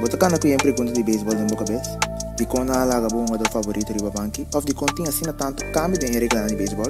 Bota 0.00 0.16
kana 0.16 0.38
ku 0.38 0.48
sempre 0.48 0.72
pergunta 0.72 0.92
de 0.92 1.02
beisebol 1.02 1.34
em 1.34 1.46
boca 1.46 1.62
cabeça? 1.62 1.98
De 2.36 2.46
quando 2.46 2.72
a 2.72 2.84
laga 2.84 3.08
bom 3.08 3.26
do 3.26 3.50
favorito 3.50 3.92
de 3.92 4.02
banki, 4.02 4.48
of 4.54 4.66
de 4.66 4.72
continha 4.72 5.10
assina 5.10 5.30
tanto 5.30 5.62
cambio 5.72 6.00
de 6.00 6.06
regra 6.06 6.46
de 6.46 6.56
beisebol, 6.56 6.88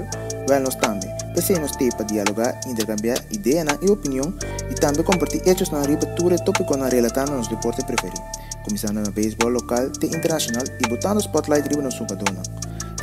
well 0.49 0.63
nós 0.63 0.77
também. 0.77 1.11
Pensei 1.35 1.59
nos 1.59 1.73
para 1.73 2.05
dialogar, 2.07 2.61
intercambiar 2.69 3.19
ideia 3.33 3.65
e 3.83 3.91
opinião 3.91 4.33
e 4.71 4.75
também 4.75 5.03
compartilhar 5.03 5.51
hechos 5.51 5.71
na 5.71 5.83
ribatura 5.83 6.39
tópico 6.39 6.77
na 6.77 6.89
relatando 6.89 7.33
nos 7.33 7.49
deportes 7.49 7.83
preferidos. 7.83 8.23
Começando 8.65 9.05
no 9.05 9.11
beisebol 9.11 9.51
local 9.51 9.91
e 10.01 10.07
internacional 10.07 10.63
e 10.63 10.89
botando 10.89 11.19
spotlight 11.21 11.69
riba 11.69 11.83
no 11.83 11.91
sucadona. 11.91 12.43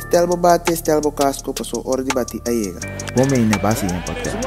Stelbo 0.06 0.38
bate, 0.38 0.74
Stelbo 0.74 1.12
casco, 1.12 1.52
passou 1.52 1.82
hora 1.86 2.02
de 2.02 2.14
bater 2.14 2.40
a 2.48 2.50
iega. 2.50 2.80
Homem 3.20 3.44
na 3.44 3.58
base 3.58 3.84
em 3.84 4.00
podcast. 4.06 4.38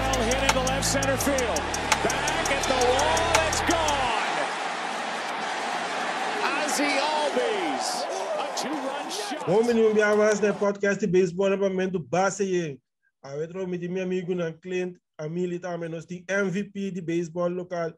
Menino, 9.60 9.93
me 9.93 10.01
avança 10.01 10.47
no 10.47 10.57
podcast 10.57 10.97
de 10.97 11.05
beisebol 11.05 11.50
novamente 11.50 11.92
do 11.92 12.00
base 12.00 12.43
aí. 12.43 12.79
A 13.21 13.36
outro 13.36 13.68
me 13.68 13.78
meu 13.89 14.01
amigo 14.01 14.33
na 14.33 14.54
Clint, 14.54 14.97
a 15.18 15.28
Mili 15.28 15.59
também, 15.59 15.89
nós 15.89 16.05
temos 16.05 16.23
MVP 16.29 16.92
de 16.92 17.01
beisebol 17.01 17.50
local, 17.50 17.93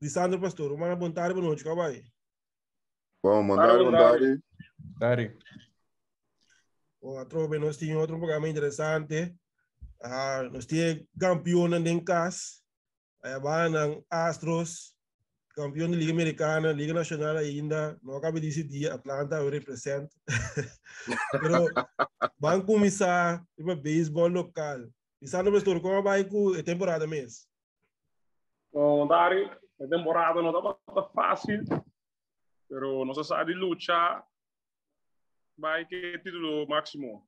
de 0.00 0.08
Sandro 0.08 0.40
Pastor. 0.40 0.72
Uma 0.72 0.96
boa 0.96 1.12
tarde, 1.12 1.34
boa 1.34 1.46
noite, 1.46 1.60
acabou 1.60 1.84
aí. 1.84 2.02
Bom, 3.22 3.42
mandar. 3.42 4.18
Tarde. 4.98 5.36
Bom, 7.02 7.18
a 7.18 7.24
tropa, 7.26 7.58
nós 7.58 7.76
temos 7.76 7.96
outro 7.96 8.16
programa 8.16 8.48
interessante. 8.48 9.36
Uh, 10.02 10.50
nós 10.52 10.64
temos 10.64 11.04
campeão 11.20 11.66
em 11.86 12.02
casa, 12.02 12.38
uh, 13.26 14.04
Astros, 14.08 14.93
campeão 15.54 15.90
da 15.90 15.96
Liga 15.96 16.12
Americana, 16.12 16.72
Liga 16.72 16.92
Nacional 16.92 17.36
ainda, 17.36 17.98
não 18.02 18.16
acabei 18.16 18.40
de 18.40 18.48
decidir, 18.48 18.90
Atlanta 18.90 19.36
eu 19.36 19.48
represento. 19.48 20.14
Pero 21.30 21.66
vamos 22.38 22.66
começar 22.66 23.42
o 23.56 23.76
beisebol 23.76 24.28
local. 24.28 24.80
E 25.22 25.28
sabe, 25.28 25.50
pastor, 25.50 25.80
como 25.80 26.02
vai 26.02 26.24
com 26.24 26.52
a 26.54 26.62
temporada 26.62 27.06
mesmo? 27.06 27.46
Bom, 28.72 29.06
Dari, 29.06 29.44
a 29.80 29.86
temporada 29.88 30.42
não 30.42 30.50
estava 30.50 31.08
fácil, 31.10 31.64
pero 32.68 33.04
não 33.04 33.14
se 33.14 33.24
sabe 33.24 33.54
lutar, 33.54 34.24
vai 35.56 35.86
que 35.86 36.18
título 36.18 36.66
máximo. 36.68 37.26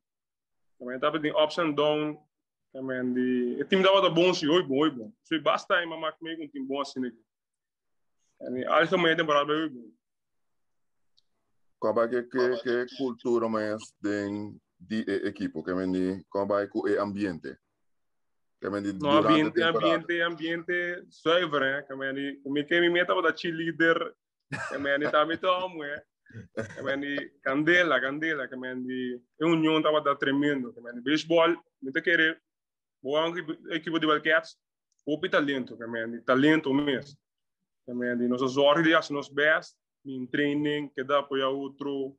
Também 0.78 0.96
estava 0.96 1.16
em 1.16 1.32
ups 1.32 1.58
and 1.58 1.72
downs, 1.72 2.18
também 2.72 3.14
de... 3.14 3.62
O 3.62 3.64
time 3.64 3.82
estava 3.82 4.10
bom, 4.10 4.34
sim, 4.34 4.48
oi 4.48 4.62
bom, 4.62 4.78
oi 4.78 4.90
bom. 4.90 5.12
Se 5.22 5.38
basta, 5.38 5.86
mas 5.86 6.14
meio 6.20 6.42
um 6.42 6.48
time 6.48 6.66
bom 6.66 6.80
assim, 6.80 7.06
aqui. 7.06 7.25
Yani 8.38 8.66
algemeen 8.66 9.16
temporada 9.16 9.46
bij 9.46 9.56
u. 9.56 9.94
Qual 11.78 12.08
que 12.08 12.28
que 12.28 12.60
que 12.62 12.86
cultura 12.96 13.48
mais 13.48 13.94
den 14.00 14.60
di 14.76 15.04
equipo 15.06 15.62
que 15.62 15.74
men 15.74 15.92
di 15.92 16.24
qual 16.28 16.46
vai 16.46 16.68
com 16.68 16.80
o 16.80 17.00
ambiente. 17.00 17.58
Que 18.60 18.70
men 18.70 18.82
di 18.82 18.92
no 18.92 19.10
ambiente 19.10 19.62
ambiente 19.62 20.22
ambiente 20.22 21.04
zuiver 21.10 21.62
hè. 21.62 21.82
Que 21.86 21.96
men 21.96 22.14
di 22.14 22.40
como 22.42 22.64
que 22.66 22.80
me 22.80 22.90
meta 22.90 23.14
para 23.14 23.32
cheerleader. 23.32 24.14
Que 24.70 24.78
men 24.78 25.00
di 25.00 25.10
também 25.10 25.38
tomo 25.38 25.84
é. 25.84 26.02
Que 26.74 26.82
men 26.82 27.00
di 27.00 27.16
candela 27.42 28.00
candela 28.00 28.48
que 28.48 28.56
men 28.56 28.82
di 28.86 29.20
união 29.40 29.82
tava 29.82 30.00
da 30.00 30.14
tremendo. 30.14 30.72
Que 30.72 30.80
men 30.80 30.94
di 30.94 31.00
baseball 31.00 31.56
me 31.80 31.92
te 31.92 32.02
querer. 32.02 32.40
Boa 33.02 33.32
equipe 33.70 33.98
de 33.98 34.06
Wildcats. 34.06 34.58
O 35.06 35.20
talento 35.28 35.76
que 35.76 35.86
men 35.86 36.12
di 36.12 36.20
talento 36.22 36.72
mesmo. 36.72 37.18
Também 37.86 38.16
de 38.16 38.28
nossas 38.28 38.56
ordens, 38.56 39.10
nos 39.10 39.28
best, 39.28 39.76
em 40.04 40.26
training, 40.26 40.88
que 40.88 41.04
dá 41.04 41.22
para 41.22 41.48
outro. 41.48 42.16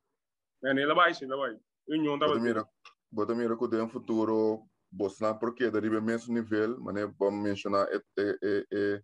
É, 0.64 0.72
ela 0.72 0.96
vai, 0.96 1.12
ela 1.22 1.38
vai. 1.38 1.58
União 1.88 2.18
da 2.18 2.34
Mira, 2.40 2.66
bota 3.12 3.36
mira 3.36 3.58
que 3.58 3.70
tem 3.70 3.82
um 3.82 3.90
futuro, 3.90 4.64
você 4.92 5.34
porque 5.40 5.70
da 5.70 5.80
riba 5.80 6.02
mesmo 6.02 6.34
nível, 6.34 6.80
mas 6.80 6.96
né, 6.96 7.14
vamos 7.18 7.44
mencionar 7.44 7.88
é 7.92 8.02
é 8.18 8.66
é 8.72 9.02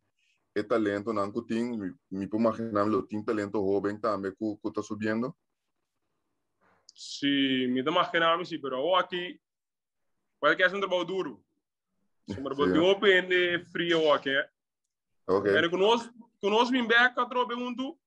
é 0.55 0.63
talento 0.63 1.11
não 1.13 1.31
que 1.31 1.41
tem, 1.47 1.95
me 2.11 2.27
pode 2.27 2.43
imaginar 2.43 2.89
que 2.89 3.07
tem 3.07 3.23
talento 3.23 3.57
jovem 3.57 3.99
também 3.99 4.31
que 4.31 4.57
que 4.61 4.67
está 4.67 4.81
subindo. 4.81 5.35
Sim, 6.95 7.67
me 7.67 7.81
dá 7.83 7.91
imaginar 7.91 8.45
sim, 8.45 8.59
pero 8.59 8.95
aqui 8.95 9.39
vai 10.41 10.55
que 10.55 10.63
é 10.63 10.67
um 10.67 10.79
trabalho 10.79 11.05
duro. 11.05 11.45
Um 12.29 12.43
trabalho 12.43 12.73
de 12.73 12.79
open 12.79 13.29
e 13.31 13.59
frio 13.65 14.11
aqui. 14.11 14.35
Okay. 15.25 15.57
En 15.57 15.69
conosco, 15.69 16.13
conosco 16.43 16.75
em 16.75 16.85
Beca, 16.85 17.25
trobe 17.25 17.55
um 17.55 17.73
do, 17.73 17.97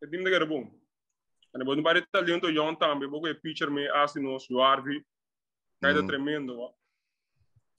é 0.00 0.06
time 0.06 0.22
de 0.22 0.46
bom. 0.46 0.70
E 1.52 1.58
depois, 1.58 1.82
para 1.82 2.06
talento, 2.06 2.52
John 2.52 2.76
também, 2.76 3.10
porque 3.10 3.30
é 3.30 3.34
pitcher 3.34 3.68
me 3.72 3.88
assim 3.88 4.20
nos, 4.20 4.48
o 4.50 4.60
Arvi, 4.62 5.04
caída 5.80 6.00
mm. 6.00 6.06
tremendo. 6.06 6.56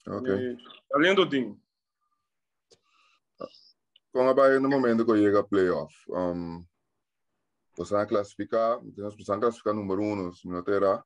Ok. 0.06 0.58
Talento 0.90 1.26
time. 1.26 1.58
Com 4.12 4.28
a 4.28 4.34
Bahia 4.34 4.60
no 4.60 4.68
momento 4.68 5.06
que 5.06 5.16
chega 5.16 5.42
playoff, 5.42 5.94
um, 6.10 6.62
você 7.74 7.94
classificar, 8.06 8.78
você 8.80 9.38
classificar 9.38 9.72
número 9.72 10.02
um, 10.02 10.32
se 10.34 10.46
não 10.48 10.62
terá. 10.62 11.02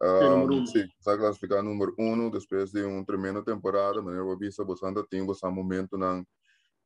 Um, 0.00 0.66
sim, 0.66 0.86
vai 1.04 1.16
classificar 1.16 1.62
número 1.62 1.94
um, 1.98 2.30
depois 2.30 2.70
de 2.70 2.84
uma 2.84 3.04
tremenda 3.04 3.42
temporada, 3.42 4.02
mas 4.02 4.14
eu 4.14 4.38
vi 4.38 4.52
se 4.52 4.62
você 4.62 4.86
tem 5.08 5.24
você 5.24 5.48
momento 5.48 5.96
não 5.96 6.24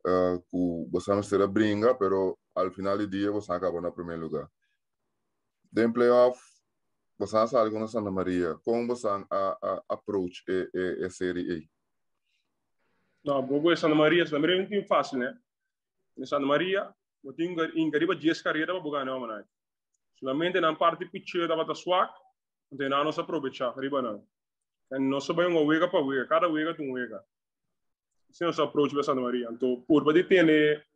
uh, 0.07 0.41
que 0.51 0.91
você 0.91 1.23
será 1.23 1.47
brinca, 1.47 1.95
pero 1.95 2.39
al 2.55 2.71
final 2.71 2.99
do 2.99 3.07
dia 3.07 3.31
você 3.31 3.53
acaba 3.53 3.81
no 3.81 3.93
primeiro 3.93 4.23
lugar. 4.23 4.51
Den 5.71 5.93
playoff, 5.93 6.41
você 7.19 7.47
sabe 7.47 7.71
com 7.71 7.87
Santa 7.87 8.11
Maria, 8.11 8.55
como 8.65 8.87
você 8.87 9.07
a, 9.09 9.25
a 9.31 9.83
approach 9.89 10.45
a, 10.49 11.03
a, 11.03 11.07
a 11.07 11.11
série 11.11 11.53
A? 11.53 11.69
Não, 13.25 13.47
porque 13.47 13.77
Santa 13.77 13.95
Maria, 13.95 14.25
Santa 14.25 14.41
Maria 14.41 14.63
não 14.63 14.69
tem 14.69 14.85
fácil, 14.85 15.19
né? 15.19 15.37
Em 16.17 16.25
Santa 16.25 16.47
Maria, 16.47 16.93
eu 17.23 17.33
tenho 17.33 17.61
em 17.77 17.91
Gariba 17.91 18.15
10 18.15 18.41
carreiras 18.43 18.81
para 18.81 18.91
ganhar, 18.91 19.05
não, 19.05 19.45
Solamente 20.19 20.61
na 20.61 20.75
parte 20.75 21.07
pitcher 21.07 21.47
da 21.47 21.55
bata 21.55 21.75
swak, 21.75 22.13
não 22.71 22.79
tem 22.79 22.89
nada 22.89 23.09
a 23.09 23.21
aproveitar, 23.21 23.75
Gariba 23.75 24.03
não. 24.03 24.27
E 24.91 24.99
não 24.99 25.21
se 25.21 25.33
vai 25.33 25.47
uma 25.47 25.61
wega 25.61 25.89
para 25.89 26.01
wega, 26.01 26.27
cada 26.27 26.49
wega 26.49 26.75
tem 26.75 26.89
um 26.89 26.95
wega 26.95 27.23
se 28.31 28.45
nosso 28.45 28.63
approach 28.63 28.93
para 28.93 29.03
Santa 29.03 29.21
Maria. 29.21 29.49
Então, 29.51 29.81
por 29.87 30.05
poder 30.05 30.27
ter 30.27 30.87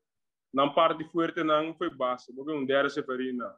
na 0.53 0.69
parte 0.71 1.05
forte 1.05 1.43
não 1.43 1.75
foi 1.75 1.91
basta, 1.91 2.33
porque 2.35 2.53
um 2.53 2.65
dera 2.65 2.89
se 2.91 3.03
farina, 3.03 3.55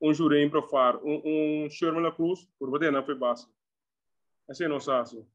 um 0.00 0.12
jurem 0.12 0.50
para 0.50 0.62
far, 0.62 0.96
um 1.04 1.64
um 1.64 1.70
Sherman 1.70 2.02
na 2.02 2.10
cruz, 2.10 2.46
por 2.58 2.70
poder 2.70 2.90
não 2.90 3.04
foi 3.04 3.14
basta. 3.14 3.48
Assim 4.48 4.66
não 4.66 4.80
sabe. 4.80 5.02
Assim. 5.02 5.26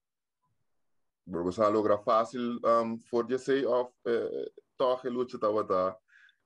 Você 1.26 1.66
logra 1.68 1.98
fácil, 1.98 2.60
um, 2.64 2.98
for 3.00 3.26
de 3.26 3.38
say 3.38 3.66
of 3.66 3.92
eh, 4.06 4.52
toch 4.78 5.06
e 5.06 5.10
luta 5.10 5.40
tava 5.40 5.64
tá 5.64 5.98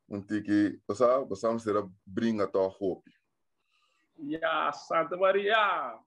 um 0.10 0.22
tiki, 0.22 0.80
você 0.88 1.06
você 1.28 1.48
não 1.48 1.58
será 1.58 1.88
brinca 2.06 2.48
toch 2.48 2.76
hope. 2.80 3.12
Ja, 4.20 4.72
Santa 4.72 5.18
Maria. 5.18 5.98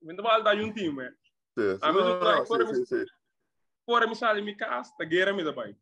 Muito 0.00 0.22
mal 0.22 0.42
da 0.42 0.52
um 0.54 0.72
time. 0.72 1.10
Sim, 1.56 1.78
sim, 2.74 2.84
sim. 2.86 3.04
Fora 3.84 4.06
misali 4.06 4.42
mi 4.42 4.54
kaas 4.54 4.96
ta 4.96 5.04
gera 5.04 5.32
mi 5.32 5.44
da 5.44 5.52
bai 5.52 5.76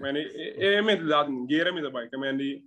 mani 0.00 0.20
e 0.20 0.82
me 0.82 0.96
da 0.96 1.26
gera 1.48 1.72
mi 1.72 1.82
da 1.82 1.90
bai 1.90 2.08
kamandi 2.10 2.64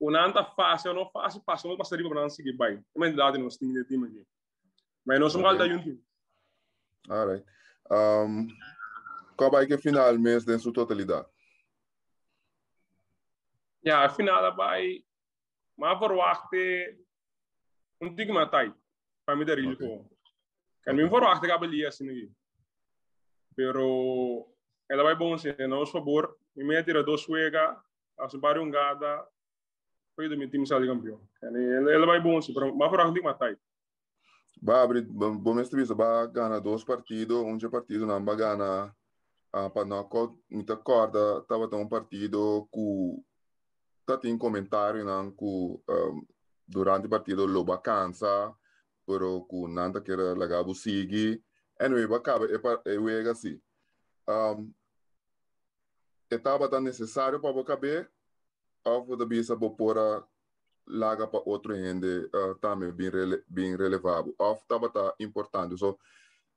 unanta 0.00 0.44
fácil 0.44 0.94
não 0.94 1.10
fácil 1.10 1.40
passa 1.40 1.68
não 1.68 1.76
passaria 1.76 2.08
para 2.08 2.20
não 2.22 2.30
seguir 2.30 2.52
bai 2.52 2.82
me 2.94 3.12
da 3.12 3.32
no 3.32 3.50
sting 3.50 3.72
de 3.72 3.84
time 3.84 4.06
aqui 4.08 4.26
mas 5.04 5.20
nós 5.20 5.32
somos 5.32 5.46
alta 5.46 5.68
junto 5.68 6.02
alright 7.08 7.46
um 7.90 8.48
qual 9.36 9.50
vai 9.50 9.66
que 9.66 9.78
final 9.78 10.18
mês 10.18 10.46
em 10.48 10.58
sua 10.58 10.72
totalidade 10.72 11.28
ja 13.84 14.08
final 14.08 14.56
vai 14.56 15.04
mas 15.76 15.98
verwachte 16.00 16.98
um 18.00 18.12
digma 18.14 18.46
tai 18.50 18.74
para 19.24 19.36
me 19.36 19.44
dar 19.44 19.58
risco 19.58 20.04
kan 20.82 20.96
me 20.96 21.08
verwachte 21.08 21.46
gabelia 21.46 21.88
assim 21.88 22.34
pero 23.56 24.46
ela 24.88 25.02
vai 25.02 25.16
bom 25.16 25.36
sim, 25.36 25.48
a 25.48 25.66
nosso 25.66 25.92
favor. 25.92 26.36
E 26.54 26.62
me 26.62 26.80
tira 26.84 27.02
dois 27.02 27.22
juega, 27.22 27.76
a 28.18 28.28
su 28.28 28.38
barrio 28.38 28.62
ungada, 28.62 29.26
foi 30.14 30.28
do 30.28 30.36
meu 30.36 30.48
time 30.48 30.66
sair 30.66 30.86
campeão. 30.86 31.20
Ela, 31.42 31.92
ela 31.92 32.06
vai 32.06 32.20
bom 32.20 32.40
sim, 32.40 32.54
mas 32.76 32.90
para 32.90 33.08
onde 33.08 33.20
matar. 33.20 33.58
Vai 34.62 34.82
abrir, 34.82 35.02
bom 35.02 35.54
mestre 35.54 35.80
visa, 35.80 35.94
vai 35.94 36.28
ganhar 36.28 36.58
dois 36.60 36.84
partidos, 36.84 37.36
um 37.36 37.58
partido 37.70 38.06
não 38.06 38.24
vai 38.24 38.36
ganhar 38.36 38.94
a 39.52 39.70
para 39.70 39.84
não 39.84 40.08
muita 40.50 40.76
corda, 40.76 41.42
tava 41.42 41.68
tão 41.68 41.82
um 41.82 41.88
partido 41.88 42.68
que 42.72 43.22
tá 44.06 44.16
tem 44.16 44.36
comentário 44.36 45.04
não 45.04 45.30
que 45.30 45.44
um, 45.44 46.26
durante 46.66 47.06
o 47.06 47.10
partido 47.10 47.46
loba 47.46 47.78
cansa, 47.78 48.54
pero 49.06 49.46
que 49.48 49.68
nada 49.68 50.00
que 50.00 50.10
era 50.10 50.32
legal 50.32 50.74
seguir 50.74 51.42
Anyway, 51.78 52.04
acaba, 52.14 52.46
é 52.46 52.98
o 52.98 53.30
assim. 53.30 53.60
Um, 54.28 54.72
estava 56.30 56.68
tão 56.68 56.80
necessário 56.80 57.40
para 57.40 57.64
caber 57.64 58.10
of 58.84 59.16
da 59.16 59.26
bisa 59.26 59.54
bopora 59.54 60.24
laga 60.86 61.26
para 61.26 61.42
outro 61.44 61.74
ende 61.74 62.30
uh, 62.32 62.54
também 62.60 62.92
bem, 62.92 63.10
rele, 63.10 63.42
bem 63.48 63.76
relevável. 63.76 64.34
Of 64.38 64.64
tava 64.66 64.88
tá 64.88 65.14
importante. 65.20 65.76
So, 65.76 65.98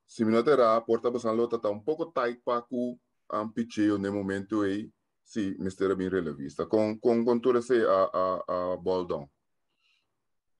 se 0.06 0.24
me 0.24 0.30
notará, 0.30 0.80
porta 0.80 1.10
basan 1.10 1.32
lota 1.32 1.58
tá 1.58 1.68
um 1.68 1.80
pouco 1.80 2.06
tight 2.06 2.40
para 2.44 2.64
o 2.70 2.98
um, 3.32 3.48
picheio 3.48 3.98
no 3.98 4.12
momento 4.12 4.62
aí, 4.62 4.90
se 5.24 5.56
me 5.58 5.68
estará 5.68 5.94
bem 5.94 6.08
relevista. 6.08 6.66
Com, 6.66 6.98
com, 6.98 7.38
tudo 7.40 7.58
esse 7.58 7.84
a, 7.84 8.10
a, 8.12 8.72
a 8.72 8.76
ball 8.76 9.06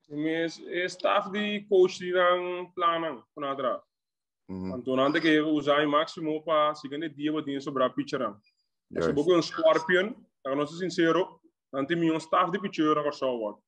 Mas 0.08 0.58
staff 0.88 1.30
de 1.30 1.64
coach 1.68 1.98
die 2.00 2.12
dan 2.12 2.72
plannen 2.74 3.22
vanuit 3.34 3.80
raad. 4.50 4.70
Want 4.70 4.84
toen 4.84 4.98
had 4.98 5.14
ik 5.14 5.24
even 5.24 5.52
usar 5.52 5.84
o 5.84 5.88
máximo 5.88 6.42
para 6.42 6.74
segundo 6.74 7.08
dia 7.14 7.32
wat 7.32 7.44
dingen 7.44 7.62
sobre 7.62 7.84
a 7.84 7.88
pitcher. 7.88 8.36
Yes. 8.88 9.04
Se 9.04 9.12
bogo 9.12 9.36
um 9.36 9.42
scorpion, 9.42 10.14
eu 10.42 10.56
não 10.56 10.66
sou 10.66 10.76
sincero, 10.76 11.40
não 11.72 11.86
tem 11.86 12.16
staff 12.16 12.50
de 12.50 12.58
pitcher 12.58 12.90
agora 12.90 13.12
só 13.12 13.36
o 13.36 13.62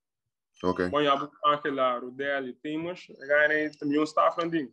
Ok. 0.64 0.90
Mas 0.90 1.04
já 1.04 1.16
bogo 1.16 1.32
aquela 1.44 1.98
rodela, 1.98 2.52
temos, 2.62 3.06
ganhei 3.20 3.70
também 3.70 3.98
um 3.98 4.04
staff 4.04 4.40
anding. 4.42 4.72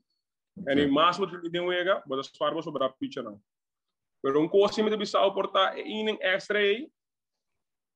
E 0.57 0.61
okay. 0.61 0.88
máximo 0.88 1.27
que 1.27 1.50
tem 1.50 1.61
um 1.61 1.71
ega, 1.71 2.03
mas 2.07 2.19
as 2.19 2.38
farmas 2.38 2.65
sobre 2.65 2.83
a 2.83 2.89
pitcher 2.89 3.23
não. 3.23 3.41
Pero 4.21 4.41
um 4.41 4.50
me 4.83 4.89
deve 4.89 5.06
sal 5.06 5.33
portar 5.33 5.77
extra 6.21 6.59
aí. 6.59 6.91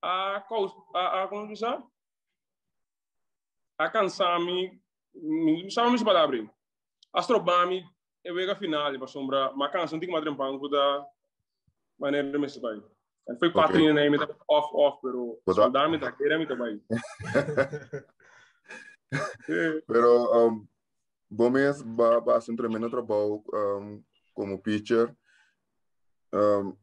A 0.02 0.38
a 0.94 1.24
a 1.24 1.28
como 1.28 1.48
diz? 1.48 1.62
A 3.78 3.90
cansami, 3.90 4.82
sabe 5.70 5.92
me 5.92 6.04
palavra. 6.04 6.50
Astrobami, 7.14 7.84
eu 8.24 8.34
vejo 8.34 8.52
a 8.52 8.56
final, 8.56 8.98
para 8.98 9.08
sombra, 9.08 9.52
mas 9.54 9.72
cansa, 9.72 9.94
não 9.94 10.00
tem 10.00 10.10
que 10.10 10.16
matar 10.16 10.30
um 10.30 10.36
banco 10.36 10.70
da 10.70 11.06
maneira 12.00 12.40
me 12.40 12.48
vai. 12.48 12.82
Foi 13.40 13.52
quatro 13.52 13.78
okay. 13.78 13.94
né, 13.94 14.10
off 14.50 14.70
off, 14.74 15.00
pero 15.02 15.40
soldame 15.54 16.00
tá 16.00 16.12
querendo 16.12 16.48
também. 16.48 16.82
Pero 19.88 20.50
um, 20.50 20.68
Gomes 21.30 21.84
va, 21.84 22.20
va 22.20 22.34
a 22.34 22.38
hacer 22.38 22.52
un 22.52 22.58
tremendo 22.58 22.90
trabajo 22.90 23.44
um, 23.54 24.04
como 24.34 24.62
pitcher. 24.62 25.16
Um, 26.34 26.76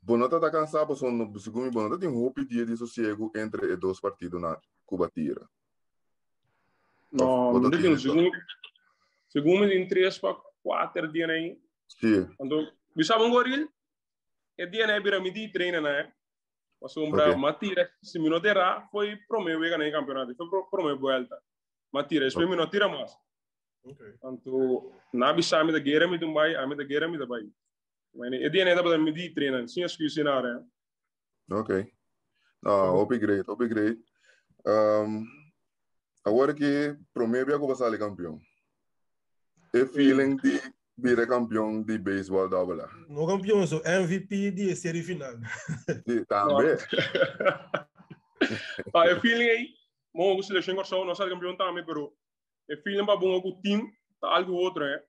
Bonota 0.00 0.36
está 0.36 0.50
cansado, 0.50 0.96
son, 0.96 1.38
segundo 1.38 1.70
Bonota 1.70 1.98
tem 1.98 2.08
um 2.08 2.32
dia 2.46 2.64
de 2.64 2.76
sossego 2.76 3.30
entre 3.36 3.74
os 3.74 3.80
dois 3.80 4.00
partidos 4.00 4.40
na 4.40 4.58
Cuba 4.86 5.10
Tira. 5.10 5.46
Não, 7.12 7.60
não 7.60 7.70
tem 7.70 7.96
segundo, 7.98 8.30
segundo 9.32 9.64
em 9.64 9.88
três 9.88 10.18
para 10.18 10.36
quatro 10.62 11.10
dias 11.10 11.30
aí. 11.30 11.58
Sim. 11.88 12.28
Quando 12.36 12.70
bisa 12.94 13.18
um 13.18 13.30
goril, 13.30 13.68
é 14.58 14.66
dia 14.66 14.86
né, 14.86 15.00
bira 15.00 15.20
midi 15.20 15.50
treina 15.50 15.80
né. 15.80 16.12
Passou 16.80 17.06
um 17.06 17.12
okay. 17.12 17.34
matira, 17.36 17.90
se 18.02 18.18
me 18.18 18.28
noterá, 18.28 18.88
foi 18.90 19.16
promeu 19.28 19.60
ganhar 19.60 19.92
campeonato, 19.92 20.34
foi 20.34 20.46
promeu 20.70 20.98
volta. 20.98 21.40
Matira, 21.92 22.26
esse 22.26 22.36
okay. 22.36 22.56
não 22.56 22.68
tira 22.68 22.88
mais. 22.88 23.16
Okay. 23.84 24.14
Anto, 24.22 24.92
na 25.12 25.32
bisa 25.32 25.62
me 25.64 25.72
da 25.72 25.78
guerra 25.78 26.06
me 26.08 26.18
tumbai, 26.18 26.54
a 26.54 26.66
me 26.66 26.76
da 26.76 26.84
guerra 26.84 27.08
me 27.08 27.18
da 27.18 27.26
bai. 27.26 27.48
Mas 28.14 28.32
é 28.32 28.48
dia 28.48 28.64
né 28.64 28.74
da 28.74 28.98
midi 28.98 29.30
treina, 29.30 29.66
sem 29.66 29.84
excuse 29.84 30.22
nada. 30.22 30.64
Ok. 31.50 31.92
Ah, 32.64 32.90
upgrade, 33.00 33.44
upgrade. 33.48 33.98
Um, 34.66 35.24
agora 36.24 36.54
que 36.54 36.96
promete 37.12 37.50
que 37.50 37.58
vai 37.58 37.76
ser 37.76 37.98
campeão. 37.98 38.40
É 39.74 39.86
feeling 39.86 40.36
de 40.36 40.60
vir 40.98 41.26
campeão 41.26 41.82
de 41.82 41.98
beisebol 41.98 42.48
da 42.48 42.64
bola. 42.64 42.88
No 43.08 43.26
campeão, 43.26 43.66
sou 43.66 43.82
MVP 43.84 44.50
de 44.50 44.76
série 44.76 45.02
final. 45.02 45.32
Sim, 46.06 46.24
também. 46.28 46.76
ah, 48.94 49.06
é 49.06 49.18
feeling 49.20 49.48
aí. 49.48 49.68
Mo 50.14 50.36
gusto 50.36 50.48
seleção 50.48 50.74
corso 50.74 51.04
não 51.04 51.14
sai 51.14 51.30
campeão 51.30 51.56
também, 51.56 51.84
pero 51.84 52.14
é 52.70 52.76
feeling 52.76 53.06
para 53.06 53.16
bom 53.16 53.38
o 53.38 53.62
time, 53.62 53.90
tá 54.20 54.28
algo 54.28 54.52
outro, 54.52 54.84
é. 54.84 55.02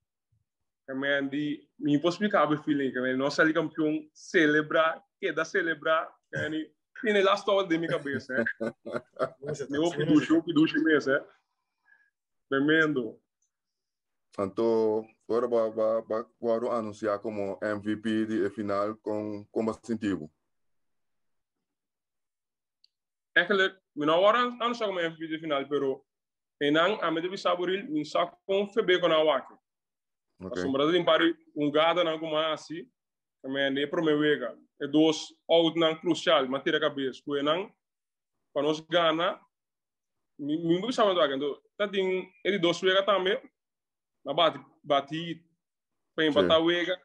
Também 0.88 1.28
de 1.28 1.68
me 1.80 1.98
o 1.98 2.64
feeling, 2.64 2.92
que 2.92 3.16
não 3.16 3.30
sai 3.30 3.52
campeão 3.52 4.06
celebrar, 4.14 5.04
que 5.20 5.32
dá 5.32 5.44
celebrar, 5.44 6.10
que 6.32 6.72
Tiene 7.02 7.22
last 7.22 7.50
hour 7.50 7.68
de 7.68 7.78
minha 7.78 7.92
cabeça, 7.92 8.34
é. 8.34 8.46
Meu 9.70 9.92
piducho, 9.92 10.42
piducho 10.42 10.82
mesmo, 10.82 11.12
é. 11.12 11.26
Tremendo. 12.50 13.20
Então, 14.40 15.06
agora 15.30 15.48
vai, 15.48 15.72
vai, 15.72 16.02
vai, 16.02 16.26
vai 16.42 16.70
anunciar 16.78 17.20
como 17.20 17.60
MVP 17.62 18.26
de 18.26 18.50
final 18.50 18.96
com, 18.98 19.46
com 19.52 19.66
bastante 19.66 20.08
Eigenlijk, 23.36 23.76
we 23.96 24.06
nou 24.06 24.22
waren 24.22 24.62
anunciar 24.62 24.88
como 24.88 25.00
MVP 25.00 25.28
de 25.28 25.40
final, 25.40 25.66
pero 25.68 26.06
enang 26.62 27.02
a 27.02 27.10
medo 27.12 27.36
saboril 27.38 27.90
min 27.90 28.06
sa 28.06 28.28
com 28.46 28.68
febe 28.68 29.00
com 29.00 29.12
a 29.12 29.24
wake. 29.24 29.54
Okay. 30.40 30.62
Asombrado 30.62 30.92
de 30.92 31.04
pari 31.04 31.36
um 31.56 31.72
gada 31.72 32.04
na 32.04 32.20
como 32.20 32.38
assim, 32.38 32.88
também 33.42 33.82
é 33.82 33.88
pro 33.88 34.04
meu 34.04 34.20
wega. 34.20 34.56
É 34.80 34.88
dois 34.88 35.34
out 35.50 35.80
nan 35.80 35.96
crucial, 35.96 36.48
matéria 36.48 36.80
cabeça, 36.80 37.22
que 37.26 37.40
enang 37.40 37.74
para 38.54 38.62
nós 38.62 38.80
gana, 38.82 39.42
mi 40.38 40.58
mi 40.58 40.94
sabe 40.94 41.16
do 41.16 41.22
agendo. 41.22 41.60
Tá 41.76 41.88
tem 41.88 42.32
ele 42.46 42.60
dois 42.60 42.82
wega 42.84 43.04
também. 43.04 43.40
Na 44.26 44.34
bati 44.34 44.60
bati 44.84 45.44
pen 46.16 46.34
bata 46.34 46.60
wega. 46.60 46.98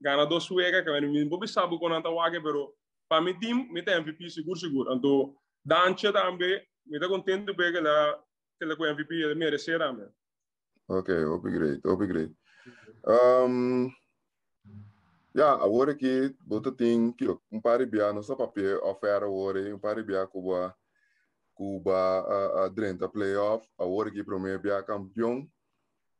Gana 0.00 0.26
dois 0.26 0.50
wega, 0.50 0.82
que 0.82 1.00
mi 1.06 1.24
mi 1.24 1.48
sabe 1.48 1.78
com 1.78 1.92
anta 1.92 2.10
wage, 2.10 2.40
pero 2.40 2.74
para 3.08 3.20
mi 3.20 3.38
team, 3.38 3.68
mi 3.70 3.82
tem 3.82 4.00
MVP 4.00 4.30
seguro 4.30 4.58
seguro. 4.58 4.92
Então, 4.92 5.34
dança 5.64 6.12
também, 6.12 6.60
mi 6.86 6.98
tá 6.98 7.08
contente 7.08 7.54
porque 7.54 7.80
la 7.80 8.18
que 8.58 8.64
la 8.64 8.74
MVP 8.74 9.14
ele 9.14 9.34
merece 9.34 9.78
também. 9.78 10.08
Ok, 10.88 11.14
upgrade, 11.24 11.80
upgrade. 11.84 12.34
Um, 13.06 13.90
ja, 15.34 15.52
agora 15.54 15.94
que 15.94 16.34
você 16.46 16.72
tem 16.72 17.12
que 17.12 17.26
um 17.50 17.60
par 17.60 17.78
de 17.78 17.86
bia 17.86 18.12
no 18.12 18.22
seu 18.22 18.36
papel 18.36 18.82
oferta 18.84 19.26
agora 19.26 19.74
um 19.74 19.78
par 19.78 19.96
de 19.96 20.02
bia 20.02 20.26
Cuba 20.26 20.74
Cuba 21.54 21.92
a, 21.94 22.64
a 22.64 22.68
dentro 22.68 23.08
playoff 23.08 23.66
agora 23.78 24.10
que 24.10 24.22
primeiro 24.22 24.60
bia 24.60 24.82
campeão 24.82 25.48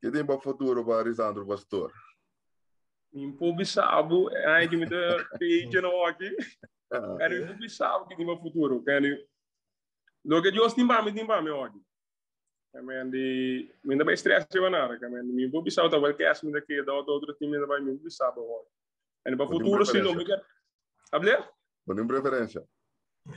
que 0.03 0.11
tem 0.11 0.27
para 0.27 0.41
futuro 0.41 0.85
para 0.85 1.09
Lisandro 1.09 1.47
Pastor. 1.47 1.93
Impo 3.15 3.65
sabe, 3.65 4.15
ai 4.47 4.69
que 4.69 4.77
me 4.77 4.85
dá 4.85 5.25
page 5.39 5.81
no 5.81 5.91
impo 7.39 7.69
sabe 7.71 8.09
que 8.09 8.17
tem 8.17 8.27
para 8.27 8.37
futuro, 8.37 8.83
cara. 8.83 9.07
Lo 10.25 10.43
que 10.43 10.51
Deus 10.51 10.75
tem 10.75 10.87
para 10.87 11.03
mim, 11.03 11.15
tem 11.15 11.25
para 11.25 11.41
mim 11.41 11.51
hoje. 11.51 11.81
Kamen 12.73 13.11
di 13.11 13.71
minta 13.85 14.03
ba 14.03 14.17
stress 14.17 14.47
siya 14.51 14.71
na 14.71 14.99
kamen 14.99 15.29
mi 15.29 15.47
bu 15.47 15.63
bisa 15.63 15.89
ta 15.91 15.99
wal 15.99 16.15
kas 16.15 16.43
minta 16.43 16.61
ke 16.61 16.83
da 16.83 16.93
outro 16.95 17.35
time 17.35 17.53
minta 17.53 17.67
ba 17.67 17.79
mi 17.79 17.95
bisa 17.99 18.33
ba 18.33 18.41
hoje. 18.41 18.71
Ano 19.27 19.37
para 19.37 19.47
futuro 19.47 19.85
sim, 19.87 20.01
não 20.01 20.15
me 20.15 20.25
quer. 20.25 20.43
Hable? 21.13 21.37
Não 21.87 21.95
tem 21.95 22.07
preferência. 22.07 22.65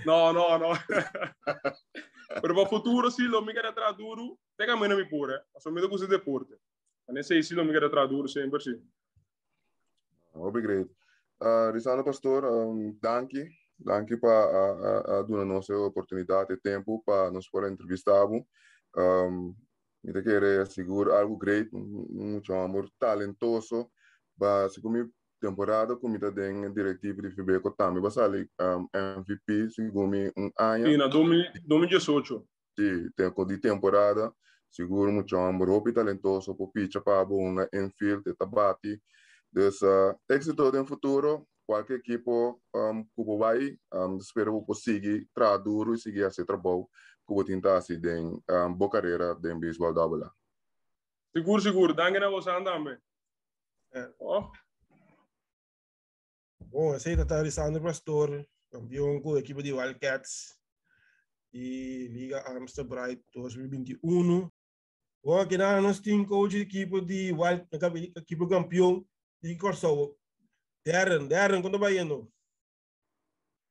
Não, 0.05 0.33
não, 0.33 0.57
não. 0.57 0.71
Pero 2.41 2.55
para 2.55 2.65
futuro 2.65 3.11
sim, 3.11 3.27
me 3.27 3.53
quer 3.53 3.65
atrás 3.65 3.95
duro. 4.55 4.57
Pega 4.57 4.73
a 4.73 4.77
mãe 4.77 4.89
me 4.89 5.05
pura. 5.05 5.43
Assumindo 5.55 5.89
que 5.89 5.97
você 5.97 6.07
deporte. 6.07 6.53
Nesse 7.09 7.41
sim, 7.43 7.55
não 7.55 7.65
me 7.65 7.71
quer 7.71 7.83
atrás 7.83 8.09
duro 8.09 8.27
sempre 8.27 8.59
sim. 8.61 8.81
Obrigado. 10.33 10.89
Uh, 11.41 11.71
Risano 11.73 12.03
Pastor, 12.03 12.45
um, 12.45 12.97
danke. 13.01 13.49
Danke 13.77 14.15
para 14.17 14.31
a, 14.31 15.17
a, 15.17 15.19
a 15.19 15.23
dar 15.23 15.45
nossa 15.45 15.75
oportunidade 15.77 16.53
e 16.53 16.57
tempo 16.57 17.03
para 17.05 17.29
nos 17.29 17.49
poder 17.49 17.71
entrevistar. 17.71 18.25
Um, 18.25 19.53
eu 20.03 20.23
quero 20.23 20.61
assegurar 20.61 21.21
algo 21.21 21.35
great, 21.35 21.69
muito 21.73 22.53
amor, 22.53 22.89
talentoso, 22.97 23.89
para 24.39 24.69
segundo 24.69 25.11
temporada 25.41 25.95
como 25.97 26.15
está 26.15 26.29
dentro 26.29 26.73
diretivo 26.73 27.21
de 27.21 27.31
FIBECO 27.31 27.71
também 27.71 28.01
vai 28.01 28.11
sair 28.11 28.49
um, 28.59 28.87
MVP 28.93 29.69
segundo 29.69 30.15
um 30.37 30.51
ano 30.57 30.87
sim 30.87 30.97
na 30.97 31.07
2018 31.07 32.47
sim 32.75 33.09
tem 33.15 33.31
de 33.47 33.57
temporada 33.57 34.33
seguro 34.71 35.11
muito 35.11 35.35
amor 35.37 35.69
hope 35.69 35.93
talentoso 35.93 36.55
bom 37.25 37.55
infield 37.73 38.29
está 38.29 38.45
bate 38.45 39.01
dessa 39.51 40.17
êxito 40.29 40.71
no 40.71 40.85
futuro 40.85 41.47
qualquer 41.65 41.95
equipo 41.95 42.61
um, 42.75 43.03
que 43.03 43.37
vai 43.37 43.77
um, 43.93 44.17
espero 44.17 44.59
que 44.59 44.65
consiga 44.65 45.25
trabalhar 45.33 45.57
duro 45.57 45.93
e 45.93 45.97
seguir 45.97 46.25
esse 46.25 46.45
trabalho 46.45 46.87
que 47.27 47.43
tentar 47.45 47.77
assim 47.77 47.95
em 47.95 48.41
um, 48.49 48.73
boa 48.73 48.91
carreira 48.91 49.37
em 49.45 49.59
beisebol 49.59 49.93
da 49.93 50.07
bola 50.07 50.31
seguro 51.33 51.61
seguro 51.61 51.93
danke 51.93 52.19
na 52.19 52.29
você 52.29 52.51
também 52.63 52.97
é. 53.93 54.11
oh. 54.19 54.51
Bom, 56.59 56.93
esse 56.93 57.07
aí 57.07 57.15
está 57.15 57.39
Alessandro 57.39 57.81
Pastor, 57.81 58.45
campeão 58.69 59.21
com 59.21 59.35
a 59.35 59.39
equipe 59.39 59.63
de 59.63 59.71
Wildcats 59.71 60.57
e 61.55 62.09
Liga 62.09 62.43
Amsterdam 62.51 63.17
2021. 63.33 64.51
Vou 65.23 65.47
quedar 65.47 65.81
nossa 65.81 66.03
team 66.03 66.25
coach 66.25 66.57
equipe 66.57 66.99
de 66.99 67.31
Wild, 67.31 67.65
equipa 68.13 68.49
campeão 68.49 69.07
de 69.41 69.55
Kosovo. 69.55 70.17
Darren, 70.85 71.29
Darren, 71.29 71.61
quando 71.61 71.79
vai 71.79 71.97
indo? 71.97 72.29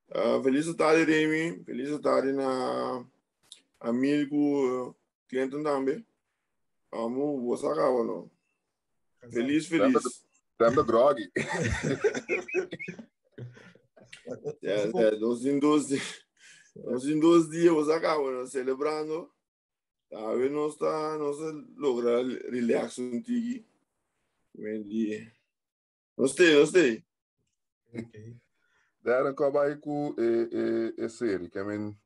Uh, 0.08 0.42
feliz 0.42 0.74
tarde, 0.74 1.04
Remy. 1.04 1.62
Feliz 1.64 2.00
tarde 2.00 2.32
na 2.32 3.06
amigo 3.80 4.96
Clinton 5.28 5.62
também. 5.62 6.06
Vamos, 6.90 7.42
vou 7.42 7.56
sacar, 7.58 7.92
mano. 7.92 8.30
Feliz, 9.30 9.66
feliz. 9.66 10.24
Lembra 10.58 10.82
Grog? 10.84 11.20
é, 14.62 14.84
é, 14.84 15.10
12 15.16 15.50
em 15.50 15.58
12 15.58 16.24
nos 16.75 17.07
en 17.07 17.21
dos 17.21 17.50
días, 17.50 17.73
o 17.73 18.47
celebrando, 18.47 19.31
talvez 20.11 20.50
não 20.50 20.69
está, 20.69 21.19
não 21.19 21.33
se 21.33 21.52
logra 21.76 22.23
relax 22.50 22.99
un 22.99 23.23
tiki. 23.23 23.64
Me 24.54 24.83
dije, 24.83 25.33
não 26.16 26.28
sei, 26.28 26.59
não 26.59 26.66
sei. 26.66 27.04
Dar 29.02 29.26
acaba 29.26 29.64
aí 29.64 29.76
com 29.76 30.14
é 30.19 31.04
é 31.04 31.09
sério, 31.09 31.50
que 31.50 31.62
men 31.62 31.97